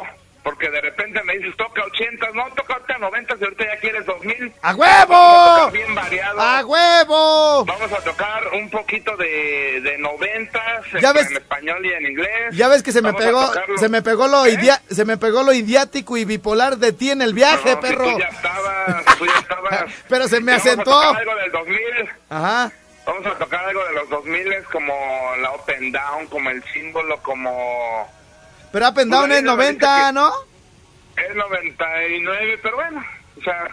porque 0.43 0.69
de 0.69 0.81
repente 0.81 1.23
me 1.23 1.37
dices, 1.37 1.55
toca 1.55 1.83
80, 1.85 2.27
no, 2.33 2.45
toca 2.55 2.73
ahorita 2.73 2.97
90 2.97 3.35
y 3.39 3.43
ahorita 3.43 3.63
ya 3.65 3.79
quieres 3.79 4.05
2000. 4.05 4.53
¡A 4.61 4.73
Vamos 4.73 4.87
a 4.87 5.05
huevo! 5.05 5.55
tocar 5.55 5.71
bien 5.71 5.95
variado. 5.95 6.41
¡A 6.41 6.65
huevo! 6.65 7.65
Vamos 7.65 7.91
a 7.93 8.01
tocar 8.03 8.47
un 8.53 8.69
poquito 8.69 9.15
de, 9.17 9.79
de 9.81 9.97
noventas 9.99 10.85
Ya 11.01 11.09
en, 11.09 11.15
ves- 11.15 11.31
en 11.31 11.37
español 11.37 11.85
y 11.85 11.93
en 11.93 12.05
inglés. 12.07 12.55
Ya 12.55 12.67
ves 12.67 12.83
que 12.83 12.91
se 12.91 13.01
me 13.01 13.11
Vamos 13.11 13.21
a 13.23 13.25
pegó, 13.25 13.77
se 13.77 13.89
me 13.89 14.01
pegó 14.01 14.27
lo 14.27 14.45
¿Eh? 14.45 14.51
idia- 14.51 14.81
se 14.89 15.05
me 15.05 15.17
pegó 15.17 15.43
lo 15.43 15.53
idiático 15.53 16.17
y 16.17 16.25
bipolar 16.25 16.77
de 16.77 16.91
ti 16.91 17.09
en 17.11 17.21
el 17.21 17.33
viaje, 17.33 17.75
No, 17.75 17.81
si 17.81 17.87
perro. 17.87 18.03
Tú 18.11 18.19
ya 18.19 18.27
estabas, 18.27 19.05
tú 19.17 19.25
ya 19.25 19.39
estabas. 19.39 19.85
Pero 20.09 20.27
se 20.27 20.41
me 20.41 20.51
vamos 20.57 20.67
a 20.67 20.83
tocar 20.83 21.15
algo 21.17 21.35
del 21.35 21.51
2000. 21.51 21.79
Ajá. 22.29 22.71
Vamos 23.05 23.25
a 23.25 23.31
tocar 23.37 23.65
algo 23.65 23.83
de 23.85 23.93
los 23.93 24.09
2000 24.09 24.63
como 24.71 24.93
la 25.41 25.51
Open 25.51 25.91
Down, 25.91 26.27
como 26.27 26.49
el 26.49 26.63
símbolo, 26.73 27.17
como 27.21 28.09
Pero 28.73 28.89
Up 28.89 28.99
and 28.99 29.11
Down 29.11 29.31
es 29.31 29.43
no 29.43 29.55
me 29.55 29.63
90, 29.71 29.95
dice 29.95 30.07
que- 30.07 30.13
¿no? 30.13 30.31
el 31.15 31.37
99, 31.37 32.59
pero 32.61 32.75
bueno, 32.75 33.05
o 33.39 33.41
sea, 33.43 33.67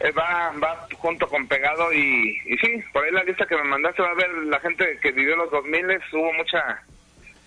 eh, 0.00 0.10
va, 0.10 0.52
va 0.62 0.86
junto 0.98 1.26
con 1.28 1.46
pegado 1.46 1.92
y, 1.92 2.36
y 2.46 2.58
sí, 2.58 2.82
por 2.92 3.04
ahí 3.04 3.12
la 3.12 3.22
lista 3.24 3.46
que 3.46 3.56
me 3.56 3.64
mandaste 3.64 4.02
va 4.02 4.10
a 4.10 4.14
ver 4.14 4.28
la 4.48 4.58
gente 4.60 4.98
que 5.00 5.12
vivió 5.12 5.36
los 5.36 5.50
2000 5.52 5.84
hubo 6.12 6.32
mucha 6.34 6.82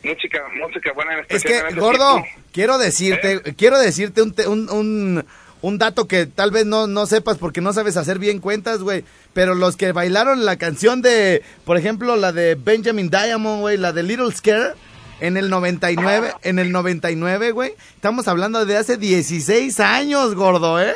música, 0.04 0.44
música 0.60 0.94
buena 0.94 1.14
en 1.20 1.26
Es 1.30 1.44
que, 1.44 1.58
en 1.60 1.76
gordo, 1.78 2.24
tiempo. 2.24 2.42
quiero 2.54 2.78
decirte, 2.78 3.42
quiero 3.58 3.78
decirte 3.80 4.22
un, 4.22 4.34
un, 4.48 4.70
un, 4.70 5.26
un 5.62 5.78
dato 5.78 6.08
que 6.08 6.26
tal 6.26 6.52
vez 6.52 6.66
no, 6.66 6.88
no 6.88 7.06
sepas 7.06 7.38
porque 7.38 7.60
no 7.60 7.74
sabes 7.74 7.98
hacer 7.98 8.20
bien 8.20 8.40
cuentas, 8.40 8.80
güey. 8.80 9.04
Pero 9.34 9.56
los 9.56 9.76
que 9.76 9.92
bailaron 9.92 10.46
la 10.46 10.56
canción 10.58 11.02
de, 11.02 11.44
por 11.66 11.76
ejemplo, 11.78 12.16
la 12.16 12.32
de 12.32 12.56
Benjamin 12.56 13.10
Diamond, 13.10 13.60
güey, 13.60 13.76
la 13.78 13.92
de 13.92 14.04
Little 14.04 14.32
Scare, 14.32 14.74
en 15.20 15.38
el 15.38 15.50
99, 15.50 16.34
en 16.44 16.60
el 16.60 16.72
99, 16.72 17.52
güey. 17.52 17.74
Estamos 17.96 18.28
hablando 18.28 18.66
de 18.66 18.78
hace 18.78 18.98
16 18.98 19.80
años, 19.80 20.36
gordo, 20.36 20.82
¿eh? 20.82 20.96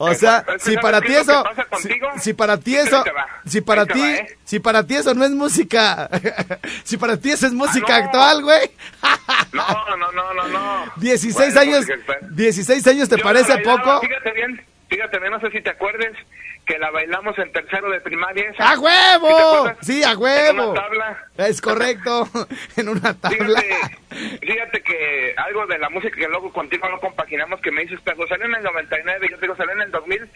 O 0.00 0.14
sea, 0.14 0.44
si 0.60 0.74
¿sabes 0.74 0.78
para 0.80 1.00
ti 1.00 1.12
eso, 1.12 1.44
si, 2.20 2.32
para 2.32 2.56
ti 2.58 2.76
eso, 2.76 3.02
si 3.44 3.60
para 3.60 3.84
ti, 3.84 4.00
¿eh? 4.00 4.36
si 4.44 4.60
para 4.60 4.86
ti 4.86 4.94
eso 4.94 5.12
no 5.12 5.24
es 5.24 5.32
música, 5.32 6.08
si 6.84 6.96
para 6.96 7.16
ti 7.16 7.32
eso 7.32 7.48
es 7.48 7.52
música 7.52 7.96
Ah, 7.96 7.98
no. 7.98 8.04
actual, 8.04 8.42
güey. 8.44 8.70
No, 9.52 9.96
no, 9.96 10.12
no, 10.12 10.34
no, 10.34 10.48
no. 10.48 10.92
16 10.98 11.34
Bueno, 11.34 11.60
años, 11.60 11.86
actual. 11.90 12.18
16 12.36 12.86
años, 12.86 13.08
¿te 13.08 13.16
Yo 13.16 13.24
parece 13.24 13.58
poco? 13.58 14.00
Fíjate 14.00 14.32
bien, 14.34 14.64
fíjate 14.88 15.18
bien, 15.18 15.32
no 15.32 15.40
sé 15.40 15.50
si 15.50 15.60
te 15.62 15.70
acuerdes 15.70 16.12
que 16.68 16.78
la 16.78 16.90
bailamos 16.90 17.36
en 17.38 17.50
tercero 17.50 17.90
de 17.90 17.98
primaria 18.00 18.50
esa. 18.50 18.62
¡A 18.70 18.74
¿Sí 18.74 18.80
te 18.82 18.84
huevo! 18.84 19.72
Sí, 19.80 20.04
a 20.04 20.12
En 20.12 20.18
huevo. 20.18 20.70
una 20.72 20.80
tabla. 20.82 21.26
Es 21.38 21.60
correcto, 21.62 22.28
en 22.76 22.88
una 22.90 23.14
tabla. 23.14 23.60
Fíjate, 23.60 24.38
fíjate 24.40 24.82
que 24.82 25.34
algo 25.38 25.66
de 25.66 25.78
la 25.78 25.88
música 25.88 26.14
que 26.14 26.28
luego 26.28 26.52
contigo 26.52 26.86
no 26.90 27.00
compaginamos, 27.00 27.60
que 27.62 27.70
me 27.72 27.82
dices, 27.82 27.98
pero 28.04 28.26
salió 28.28 28.44
en 28.44 28.54
el 28.56 28.62
99 28.62 29.26
y 29.26 29.30
yo 29.30 29.36
te 29.36 29.42
digo, 29.46 29.56
salió 29.56 29.72
en 29.72 29.80
el 29.82 29.90
2000, 29.90 30.28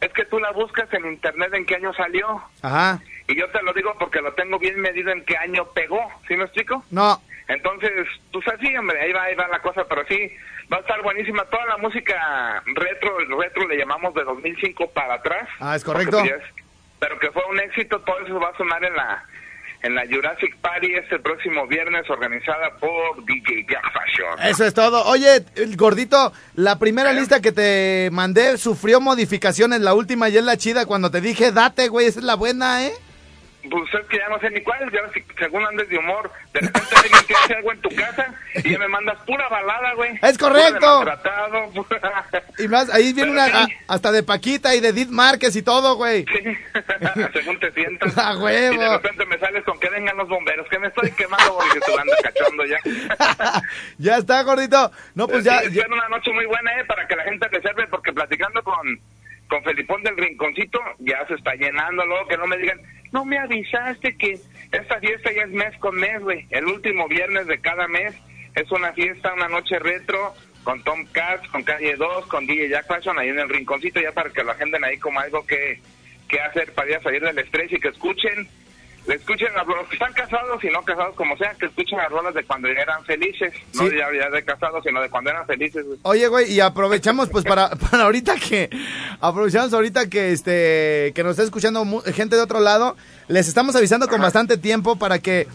es 0.00 0.12
que 0.14 0.24
tú 0.24 0.38
la 0.40 0.52
buscas 0.52 0.90
en 0.94 1.04
internet 1.06 1.52
en 1.52 1.66
qué 1.66 1.74
año 1.76 1.92
salió. 1.92 2.42
Ajá, 2.62 3.00
Y 3.28 3.38
yo 3.38 3.48
te 3.50 3.62
lo 3.62 3.72
digo 3.72 3.94
porque 3.98 4.20
lo 4.20 4.32
tengo 4.34 4.58
bien 4.58 4.78
medido 4.80 5.10
en 5.10 5.24
qué 5.24 5.36
año 5.36 5.64
pegó, 5.72 6.00
¿sí 6.28 6.36
me 6.36 6.44
explico? 6.44 6.84
no, 6.90 7.20
Entonces, 7.48 7.90
pues 8.32 8.46
así, 8.48 8.76
hombre, 8.76 9.00
ahí 9.00 9.12
va, 9.12 9.24
ahí 9.24 9.34
va 9.34 9.48
la 9.48 9.60
cosa, 9.60 9.84
pero 9.88 10.04
sí, 10.06 10.30
va 10.72 10.78
a 10.78 10.80
estar 10.80 11.02
buenísima. 11.02 11.44
Toda 11.46 11.66
la 11.66 11.76
música 11.78 12.62
retro, 12.66 13.18
el 13.20 13.38
retro 13.38 13.66
le 13.66 13.78
llamamos 13.78 14.14
de 14.14 14.24
2005 14.24 14.90
para 14.90 15.14
atrás. 15.14 15.48
Ah, 15.60 15.76
es 15.76 15.84
correcto. 15.84 16.18
Porque, 16.18 16.34
pues, 16.34 16.64
pero 16.98 17.18
que 17.18 17.30
fue 17.32 17.42
un 17.50 17.60
éxito, 17.60 18.00
todo 18.00 18.18
eso 18.20 18.38
va 18.40 18.48
a 18.48 18.56
sonar 18.56 18.84
en 18.84 18.94
la 18.94 19.24
en 19.84 19.94
la 19.94 20.06
Jurassic 20.10 20.56
Party 20.62 20.94
este 20.94 21.18
próximo 21.18 21.66
viernes, 21.66 22.08
organizada 22.08 22.70
por 22.80 23.22
DJ 23.26 23.66
Jack 23.68 23.84
Fashion. 23.92 24.48
eso 24.48 24.64
es 24.64 24.72
todo. 24.72 25.04
Oye, 25.04 25.44
el 25.56 25.76
gordito, 25.76 26.32
la 26.54 26.78
primera 26.78 27.12
lista 27.12 27.42
que 27.42 27.52
te 27.52 28.08
mandé 28.10 28.56
sufrió 28.56 29.02
modificaciones, 29.02 29.82
la 29.82 29.92
última 29.92 30.30
y 30.30 30.38
es 30.38 30.44
la 30.44 30.56
chida 30.56 30.86
cuando 30.86 31.10
te 31.10 31.20
dije, 31.20 31.52
date, 31.52 31.88
güey, 31.88 32.06
esa 32.06 32.20
es 32.20 32.24
la 32.24 32.34
buena, 32.34 32.86
¿eh? 32.86 32.92
Pues 33.70 33.94
es 33.94 34.06
que 34.08 34.18
ya 34.18 34.28
no 34.28 34.38
sé 34.40 34.50
ni 34.50 34.60
cuál, 34.62 34.90
ya 34.92 35.00
si- 35.12 35.24
según 35.38 35.64
andes 35.64 35.88
de 35.88 35.98
humor, 35.98 36.30
de 36.52 36.60
repente 36.60 36.88
alguien 36.96 37.26
te 37.26 37.34
hace 37.34 37.54
algo 37.54 37.72
en 37.72 37.80
tu 37.80 37.88
casa 37.90 38.34
y 38.62 38.70
ya 38.70 38.78
me 38.78 38.88
mandas 38.88 39.18
pura 39.26 39.48
balada, 39.48 39.94
güey. 39.94 40.18
Es 40.22 40.38
correcto. 40.38 41.04
maltratado, 41.04 41.70
pura- 41.72 42.26
Y 42.58 42.68
más, 42.68 42.88
ahí 42.92 43.12
viene 43.12 43.32
Pero 43.32 43.32
una, 43.32 43.46
sí. 43.66 43.74
a- 43.88 43.94
hasta 43.94 44.12
de 44.12 44.22
Paquita 44.22 44.74
y 44.74 44.80
de 44.80 44.88
Edith 44.88 45.08
Márquez 45.10 45.56
y 45.56 45.62
todo, 45.62 45.96
güey. 45.96 46.24
Sí, 46.26 46.56
según 47.32 47.58
te 47.60 47.72
sientas. 47.72 48.16
A 48.18 48.36
huevo. 48.38 48.74
Y 48.74 48.78
de 48.78 48.88
repente 48.90 49.24
me 49.26 49.38
sales 49.38 49.64
con 49.64 49.78
que 49.80 49.88
vengan 49.90 50.16
los 50.16 50.28
bomberos, 50.28 50.68
que 50.68 50.78
me 50.78 50.88
estoy 50.88 51.10
quemando 51.12 51.58
que 51.72 51.80
tú 51.80 51.98
andas 51.98 52.20
cachondo 52.22 52.64
ya. 52.64 52.78
ya 53.98 54.16
está, 54.18 54.42
gordito. 54.42 54.90
No, 55.14 55.26
pues 55.28 55.44
ya, 55.44 55.60
Sí, 55.60 55.70
ya- 55.72 55.82
espero 55.82 55.94
una 55.94 56.08
noche 56.08 56.32
muy 56.32 56.46
buena, 56.46 56.72
eh, 56.80 56.84
para 56.84 57.06
que 57.06 57.16
la 57.16 57.24
gente 57.24 57.48
reserve, 57.48 57.86
porque 57.88 58.12
platicando 58.12 58.62
con, 58.62 58.76
con 59.48 59.62
Felipón 59.64 60.02
del 60.02 60.16
Rinconcito, 60.16 60.80
ya 61.00 61.26
se 61.26 61.34
está 61.34 61.54
llenando, 61.54 62.04
luego 62.06 62.26
que 62.28 62.36
no 62.36 62.46
me 62.46 62.56
digan, 62.58 62.80
no 63.14 63.24
me 63.24 63.38
avisaste 63.38 64.16
que 64.16 64.40
esta 64.72 64.98
fiesta 64.98 65.32
ya 65.32 65.42
es 65.42 65.50
mes 65.50 65.78
con 65.78 65.94
mes, 65.94 66.20
güey. 66.20 66.46
El 66.50 66.66
último 66.66 67.06
viernes 67.06 67.46
de 67.46 67.60
cada 67.60 67.86
mes 67.86 68.12
es 68.56 68.70
una 68.72 68.92
fiesta, 68.92 69.32
una 69.32 69.48
noche 69.48 69.78
retro, 69.78 70.34
con 70.64 70.82
Tom 70.82 71.06
Katz, 71.12 71.46
con 71.48 71.62
Calle 71.62 71.94
2, 71.94 72.26
con 72.26 72.44
DJ 72.44 72.70
Jack 72.70 72.88
Fashion, 72.88 73.16
ahí 73.16 73.28
en 73.28 73.38
el 73.38 73.48
Rinconcito, 73.48 74.00
ya 74.00 74.10
para 74.10 74.30
que 74.30 74.42
lo 74.42 74.50
agenden 74.50 74.82
ahí 74.82 74.98
como 74.98 75.20
algo 75.20 75.46
que, 75.46 75.80
que 76.28 76.40
hacer 76.40 76.72
para 76.72 76.90
ya 76.90 77.00
salir 77.02 77.22
del 77.22 77.38
estrés 77.38 77.72
y 77.72 77.78
que 77.78 77.88
escuchen 77.88 78.48
le 79.06 79.14
escuchen 79.16 79.48
a 79.56 79.64
los 79.64 79.86
que 79.88 79.94
están 79.96 80.12
casados 80.14 80.62
y 80.64 80.68
no 80.68 80.82
casados 80.82 81.14
como 81.14 81.36
sea, 81.36 81.54
que 81.54 81.66
escuchen 81.66 81.98
las 81.98 82.10
rolas 82.10 82.32
de 82.34 82.42
cuando 82.44 82.68
eran 82.68 83.04
felices, 83.04 83.52
no 83.74 83.86
ya, 83.88 84.06
ya 84.18 84.30
de 84.30 84.42
casados, 84.44 84.82
sino 84.84 85.00
de 85.02 85.10
cuando 85.10 85.30
eran 85.30 85.46
felices. 85.46 85.84
güey. 85.84 85.98
Oye, 86.02 86.28
güey, 86.28 86.52
y 86.52 86.60
aprovechamos 86.60 87.28
pues 87.28 87.44
para, 87.44 87.70
para 87.90 88.04
ahorita 88.04 88.36
que 88.36 88.70
aprovechamos 89.20 89.72
ahorita 89.74 90.08
que 90.08 90.32
este 90.32 91.12
que 91.14 91.22
nos 91.22 91.32
está 91.32 91.42
escuchando 91.42 91.84
mu- 91.84 92.00
gente 92.02 92.36
de 92.36 92.42
otro 92.42 92.60
lado, 92.60 92.96
les 93.28 93.46
estamos 93.48 93.76
avisando 93.76 94.08
con 94.08 94.20
bastante 94.20 94.56
tiempo 94.56 94.96
para 94.96 95.18
que 95.18 95.46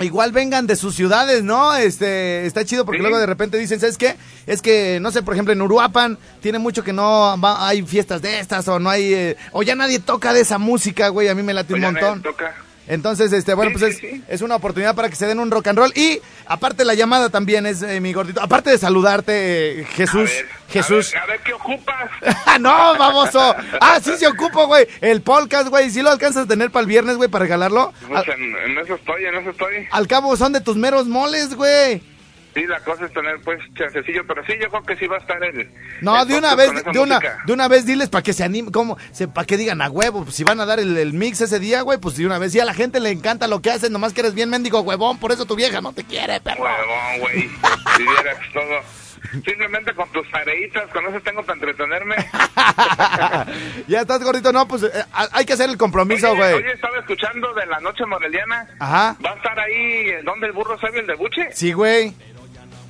igual 0.00 0.32
vengan 0.32 0.66
de 0.66 0.76
sus 0.76 0.94
ciudades, 0.94 1.42
¿no? 1.44 1.74
Este, 1.76 2.46
está 2.46 2.64
chido 2.64 2.84
porque 2.84 2.98
Sí. 2.98 3.02
luego 3.02 3.18
de 3.18 3.26
repente 3.26 3.56
dicen, 3.58 3.78
¿sabes 3.80 3.98
qué? 3.98 4.16
Es 4.46 4.62
que 4.62 4.98
no 5.00 5.10
sé, 5.12 5.22
por 5.22 5.34
ejemplo, 5.34 5.52
en 5.52 5.62
Uruapan 5.62 6.18
tiene 6.40 6.58
mucho 6.58 6.82
que 6.82 6.92
no 6.92 7.38
va- 7.40 7.66
hay 7.68 7.82
fiestas 7.82 8.22
de 8.22 8.40
estas 8.40 8.66
o 8.68 8.78
no 8.78 8.90
hay 8.90 9.12
eh, 9.14 9.36
o 9.52 9.62
ya 9.62 9.74
nadie 9.74 9.98
toca 10.00 10.32
de 10.32 10.40
esa 10.40 10.58
música, 10.58 11.08
güey, 11.08 11.28
a 11.28 11.34
mí 11.34 11.42
me 11.42 11.54
late 11.54 11.74
un 11.74 11.80
ya 11.80 11.90
montón. 11.92 12.18
me 12.18 12.24
toca. 12.24 12.54
Entonces, 12.88 13.32
este, 13.32 13.54
bueno, 13.54 13.70
Sí, 13.72 13.78
pues 13.78 13.96
sí, 13.96 14.06
es, 14.06 14.12
sí. 14.12 14.24
es 14.28 14.42
una 14.42 14.56
oportunidad 14.56 14.94
para 14.94 15.08
que 15.08 15.16
se 15.16 15.26
den 15.26 15.38
un 15.38 15.50
rock 15.50 15.68
and 15.68 15.78
roll. 15.78 15.92
Y 15.96 16.20
aparte 16.46 16.84
la 16.84 16.94
llamada 16.94 17.30
también 17.30 17.66
es 17.66 17.82
eh, 17.82 18.00
mi 18.00 18.12
gordito. 18.12 18.42
Aparte 18.42 18.70
de 18.70 18.78
saludarte, 18.78 19.80
eh, 19.80 19.84
Jesús. 19.84 20.30
A 20.30 20.34
ver, 20.34 20.48
Jesús. 20.68 21.14
A 21.14 21.20
ver, 21.20 21.22
a 21.22 21.26
ver 21.26 21.40
qué 21.40 21.52
ocupas. 21.52 22.10
no, 22.60 22.96
baboso. 22.98 23.54
Ah, 23.80 24.00
sí 24.02 24.12
se 24.16 24.26
ocupo, 24.26 24.66
güey. 24.66 24.86
El 25.00 25.22
podcast, 25.22 25.68
güey. 25.68 25.90
Si 25.90 26.02
lo 26.02 26.10
alcanzas 26.10 26.44
a 26.44 26.48
tener 26.48 26.70
para 26.70 26.82
el 26.82 26.88
viernes, 26.88 27.16
güey, 27.16 27.28
para 27.28 27.44
regalarlo. 27.44 27.92
Pues 28.08 28.24
en 28.28 28.78
eso 28.78 28.94
estoy, 28.94 29.24
en 29.24 29.34
eso 29.36 29.50
estoy. 29.50 29.88
al 29.90 30.06
cabo 30.06 30.36
son 30.36 30.52
de 30.52 30.60
tus 30.60 30.76
meros 30.76 31.06
moles, 31.06 31.54
güey. 31.54 32.02
Sí, 32.54 32.66
la 32.66 32.80
cosa 32.80 33.06
es 33.06 33.12
tener 33.12 33.40
pues 33.40 33.58
chancecillo, 33.74 34.26
pero 34.26 34.44
sí, 34.44 34.52
yo 34.60 34.68
creo 34.68 34.82
que 34.82 34.96
sí 34.96 35.06
va 35.06 35.16
a 35.16 35.20
estar 35.20 35.42
el... 35.42 35.70
No, 36.02 36.20
el 36.20 36.28
de 36.28 36.38
una 36.38 36.54
vez, 36.54 36.72
de 36.74 36.98
una, 36.98 37.14
música. 37.16 37.38
de 37.46 37.52
una 37.52 37.68
vez 37.68 37.86
diles 37.86 38.10
para 38.10 38.22
que 38.22 38.34
se 38.34 38.44
animen, 38.44 38.70
como, 38.70 38.98
para 39.32 39.46
que 39.46 39.56
digan 39.56 39.80
a 39.80 39.88
huevo, 39.88 40.24
pues, 40.24 40.36
si 40.36 40.44
van 40.44 40.60
a 40.60 40.66
dar 40.66 40.78
el, 40.78 40.96
el 40.96 41.14
mix 41.14 41.40
ese 41.40 41.58
día, 41.58 41.80
güey, 41.80 41.98
pues 41.98 42.16
de 42.16 42.26
una 42.26 42.38
vez, 42.38 42.52
si 42.52 42.60
a 42.60 42.64
la 42.66 42.74
gente 42.74 43.00
le 43.00 43.10
encanta 43.10 43.48
lo 43.48 43.62
que 43.62 43.70
haces, 43.70 43.90
nomás 43.90 44.12
que 44.12 44.20
eres 44.20 44.34
bien 44.34 44.50
mendigo 44.50 44.80
huevón, 44.80 45.18
por 45.18 45.32
eso 45.32 45.46
tu 45.46 45.56
vieja 45.56 45.80
no 45.80 45.92
te 45.94 46.04
quiere, 46.04 46.40
perro. 46.40 46.62
Huevón, 46.62 47.20
güey. 47.20 47.50
Si 47.96 48.02
vieras 48.02 48.38
todo. 48.52 49.02
Simplemente 49.30 49.94
con 49.94 50.10
tus 50.10 50.28
tareitas, 50.30 50.90
con 50.90 51.06
eso 51.06 51.20
tengo 51.22 51.42
para 51.42 51.54
entretenerme. 51.54 52.16
ya 53.88 54.00
estás 54.00 54.22
gordito, 54.22 54.52
no, 54.52 54.66
pues 54.68 54.82
eh, 54.82 55.04
hay 55.32 55.44
que 55.46 55.54
hacer 55.54 55.70
el 55.70 55.78
compromiso, 55.78 56.32
Oye, 56.32 56.38
güey. 56.38 56.54
Oye, 56.54 56.72
estaba 56.72 56.98
escuchando 56.98 57.54
de 57.54 57.66
la 57.66 57.80
noche 57.80 58.04
moreliana. 58.04 58.66
Aja. 58.78 59.16
¿Va 59.24 59.30
a 59.30 59.36
estar 59.36 59.58
ahí 59.58 60.10
eh, 60.10 60.22
donde 60.24 60.48
el 60.48 60.52
burro 60.52 60.78
sabe 60.78 61.00
el 61.00 61.06
de 61.06 61.14
buche? 61.14 61.48
Sí, 61.52 61.72
güey. 61.72 62.14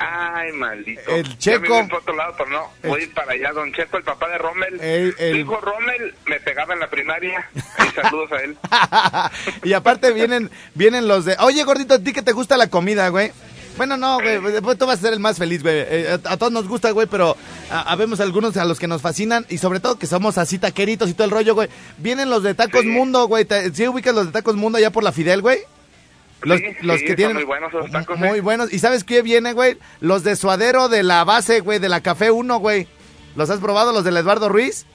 Ay, 0.04 0.52
maldito. 0.52 1.10
El 1.14 1.24
Ya 1.38 1.38
Checo. 1.38 1.82
me 1.84 1.96
otro 1.96 2.14
lado, 2.16 2.34
pero 2.36 2.50
no. 2.50 2.70
El- 2.82 2.90
Voy 2.90 3.02
ir 3.02 3.14
para 3.14 3.32
allá, 3.32 3.52
don 3.52 3.72
Checo, 3.72 3.96
el 3.98 4.02
papá 4.04 4.28
de 4.28 4.38
Rommel. 4.38 4.80
El- 4.80 5.14
el- 5.18 5.36
hijo 5.40 5.60
Rommel 5.60 6.14
me 6.26 6.40
pegaba 6.40 6.74
en 6.74 6.80
la 6.80 6.90
primaria. 6.90 7.48
Ahí 7.78 7.88
saludos 7.94 8.32
a 8.32 8.36
él. 8.42 8.56
y 9.64 9.72
aparte 9.72 10.12
vienen, 10.12 10.50
vienen 10.74 11.06
los 11.08 11.24
de, 11.24 11.36
oye 11.40 11.62
gordito, 11.64 11.94
a 11.94 11.98
ti 11.98 12.12
que 12.12 12.22
te 12.22 12.32
gusta 12.32 12.56
la 12.56 12.68
comida, 12.68 13.08
güey. 13.08 13.32
Bueno, 13.76 13.96
no, 13.96 14.16
güey, 14.20 14.38
después 14.52 14.76
tú 14.76 14.86
vas 14.86 14.98
a 14.98 15.02
ser 15.02 15.12
el 15.14 15.20
más 15.20 15.38
feliz, 15.38 15.62
güey. 15.62 15.74
Eh, 15.78 16.18
a, 16.26 16.32
a 16.32 16.36
todos 16.36 16.52
nos 16.52 16.68
gusta, 16.68 16.90
güey, 16.90 17.06
pero 17.06 17.36
a- 17.70 17.90
habemos 17.92 18.20
algunos 18.20 18.56
a 18.58 18.64
los 18.66 18.78
que 18.78 18.86
nos 18.86 19.00
fascinan 19.00 19.46
y 19.48 19.56
sobre 19.58 19.80
todo 19.80 19.98
que 19.98 20.06
somos 20.06 20.36
así 20.36 20.58
taqueritos 20.58 21.08
y 21.08 21.14
todo 21.14 21.24
el 21.24 21.30
rollo, 21.30 21.54
güey. 21.54 21.68
Vienen 21.96 22.28
los 22.28 22.42
de 22.42 22.54
Tacos 22.54 22.82
Sí. 22.82 22.88
Mundo, 22.88 23.26
güey. 23.28 23.46
¿Te- 23.46 23.72
¿Sí 23.72 23.88
ubicas 23.88 24.14
los 24.14 24.26
de 24.26 24.32
Tacos 24.32 24.56
Mundo 24.56 24.76
allá 24.76 24.90
por 24.90 25.02
la 25.02 25.10
Fidel, 25.12 25.40
güey? 25.40 25.60
Los, 26.42 26.58
Sí, 26.58 26.76
los 26.80 26.98
sí, 27.00 27.06
que 27.06 27.14
tienen 27.16 27.36
muy 27.36 27.44
buenos 27.44 27.72
esos 27.72 27.90
tacos, 27.90 28.18
muy 28.18 28.38
eh. 28.38 28.40
buenos. 28.40 28.72
¿Y 28.72 28.78
sabes 28.78 29.04
qué 29.04 29.22
viene, 29.22 29.52
güey? 29.52 29.78
Los 30.00 30.24
de 30.24 30.36
Suadero 30.36 30.88
de 30.88 31.02
la 31.02 31.24
base, 31.24 31.60
güey, 31.60 31.78
de 31.78 31.88
la 31.88 32.00
Café 32.00 32.30
1, 32.30 32.58
güey. 32.58 32.88
¿Los 33.36 33.50
has 33.50 33.60
probado, 33.60 33.92
los 33.92 34.04
del 34.04 34.16
Eduardo 34.16 34.48
Ruiz? 34.48 34.86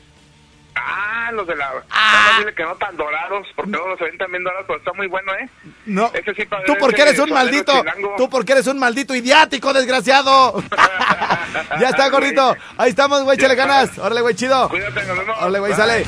Ah, 0.76 1.32
los 1.32 1.48
de 1.48 1.56
la... 1.56 1.72
Ah. 1.90 2.32
No, 2.34 2.40
dile 2.40 2.54
que 2.54 2.64
no 2.64 2.76
tan 2.76 2.96
dorados, 2.96 3.48
porque 3.56 3.72
luego 3.72 3.88
los 3.90 4.00
ven 4.00 4.18
también 4.18 4.44
dorados, 4.44 4.66
pero 4.68 4.80
está 4.80 4.94
muy 4.94 5.08
bueno, 5.08 5.34
¿eh? 5.34 5.50
No. 5.86 6.12
Ese 6.14 6.34
sí 6.36 6.46
para 6.46 6.64
Tú 6.66 6.76
porque 6.80 7.02
eres 7.02 7.20
un 7.20 7.32
maldito. 7.32 7.74
chilango. 7.80 8.14
Tú 8.18 8.30
porque 8.30 8.52
eres 8.54 8.68
un 8.68 8.78
maldito 8.78 9.16
idiático, 9.16 9.74
desgraciado. 9.74 10.62
ya 11.80 11.90
está, 11.90 12.10
gordito. 12.10 12.56
Ahí 12.78 12.92
estamos, 12.92 13.24
güey, 13.24 13.38
está. 13.38 13.56
ganas. 13.56 13.98
Órale, 13.98 14.22
güey, 14.22 14.36
chido. 14.36 14.70
Cuídate, 14.70 15.04
nos 15.06 15.18
vemos. 15.18 15.38
Órale, 15.40 15.60
güey, 15.60 15.74
sale. 15.74 16.06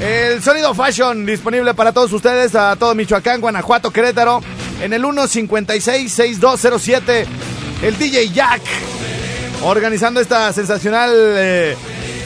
El 0.00 0.42
sonido 0.42 0.74
fashion 0.74 1.24
disponible 1.24 1.72
para 1.72 1.92
todos 1.92 2.12
ustedes, 2.12 2.54
a 2.56 2.74
todo 2.76 2.94
Michoacán, 2.96 3.40
Guanajuato, 3.40 3.92
Querétaro, 3.92 4.42
en 4.80 4.92
el 4.92 5.02
156-6207. 5.02 7.26
El 7.82 7.98
DJ 7.98 8.30
Jack, 8.30 8.62
organizando 9.62 10.20
esta 10.20 10.52
sensacional 10.52 11.10
eh, 11.14 11.76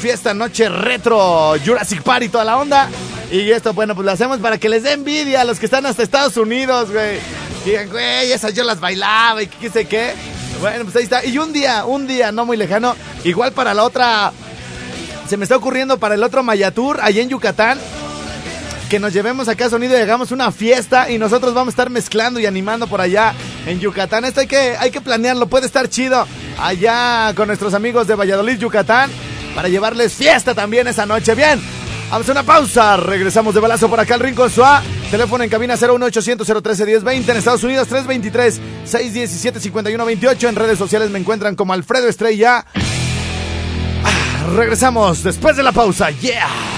fiesta 0.01 0.35
noche 0.35 0.69
retro, 0.69 1.55
Jurassic 1.65 2.03
Party 2.03 2.29
toda 2.29 2.45
la 2.45 2.59
onda. 2.59 2.91
Y 3.31 3.51
esto, 3.51 3.73
bueno, 3.75 3.95
pues 3.95 4.07
lo 4.07 4.13
hacemos 4.13 4.39
para 4.39 4.59
que 4.59 4.69
les 4.69 4.83
dé 4.83 4.93
envidia 4.93 5.43
a 5.43 5.45
los 5.45 5.59
que 5.59 5.67
están 5.67 5.85
hasta 5.87 6.03
Estados 6.03 6.37
Unidos, 6.37 6.91
güey. 6.91 7.19
Digan, 7.65 7.89
güey, 7.91 8.33
esas 8.33 8.55
yo 8.55 8.65
las 8.65 8.81
bailaba 8.81 9.43
y 9.43 9.47
qué 9.47 9.71
sé 9.71 9.85
qué. 9.87 10.15
Bueno, 10.61 10.85
pues 10.85 10.97
ahí 10.97 11.05
está. 11.05 11.25
Y 11.25 11.39
un 11.39 11.53
día, 11.53 11.85
un 11.85 12.07
día 12.07 12.33
no 12.33 12.47
muy 12.47 12.57
lejano, 12.57 12.97
igual 13.25 13.53
para 13.53 13.75
la 13.75 13.85
otra 13.85 14.33
se 15.29 15.37
me 15.37 15.45
está 15.45 15.57
ocurriendo 15.57 15.99
para 15.99 16.15
el 16.15 16.25
otro 16.25 16.43
Mayatur, 16.43 17.01
allá 17.03 17.21
en 17.21 17.29
Yucatán, 17.29 17.79
que 18.89 18.99
nos 18.99 19.13
llevemos 19.13 19.49
acá 19.49 19.67
a 19.67 19.71
sonido 19.71 19.97
y 19.99 20.01
hagamos 20.01 20.33
una 20.33 20.51
fiesta 20.51 21.11
y 21.11 21.19
nosotros 21.19 21.53
vamos 21.53 21.69
a 21.69 21.75
estar 21.75 21.91
mezclando 21.91 22.41
y 22.41 22.47
animando 22.47 22.87
por 22.87 23.01
allá 23.01 23.35
en 23.67 23.81
Yucatán. 23.81 24.25
Esto 24.25 24.41
hay 24.41 24.47
que, 24.47 24.77
hay 24.79 24.91
que 24.91 25.01
planearlo, 25.01 25.47
puede 25.47 25.67
estar 25.67 25.89
chido 25.89 26.27
allá 26.59 27.33
con 27.35 27.49
nuestros 27.49 27.75
amigos 27.75 28.07
de 28.07 28.15
Valladolid, 28.15 28.59
Yucatán, 28.59 29.11
para 29.55 29.69
llevarles 29.69 30.15
fiesta 30.15 30.55
también 30.55 30.89
esa 30.89 31.05
noche. 31.05 31.35
Bien, 31.35 31.61
vamos 32.11 32.29
a 32.29 32.33
una 32.33 32.43
pausa, 32.45 32.97
regresamos 32.97 33.55
de 33.55 33.61
balazo 33.61 33.91
por 33.91 34.01
acá 34.01 34.15
al 34.15 34.21
Rincón 34.21 34.51
Suá. 34.51 34.83
Teléfono 35.11 35.45
en 35.45 35.51
cabina 35.51 35.77
01800 35.77 36.47
013 36.63 36.87
1020 36.87 37.31
en 37.31 37.37
Estados 37.37 37.65
Unidos 37.65 37.89
323 37.89 38.61
617 38.85 39.61
5128 39.61 40.49
en 40.49 40.57
redes 40.57 40.79
sociales 40.79 41.11
me 41.11 41.19
encuentran 41.19 41.57
como 41.57 41.75
Alfredo 41.75 42.09
Estrella. 42.09 42.65
Regresamos 44.57 45.23
después 45.23 45.57
de 45.57 45.63
la 45.63 45.73
pausa. 45.73 46.11
Yeah. 46.11 46.78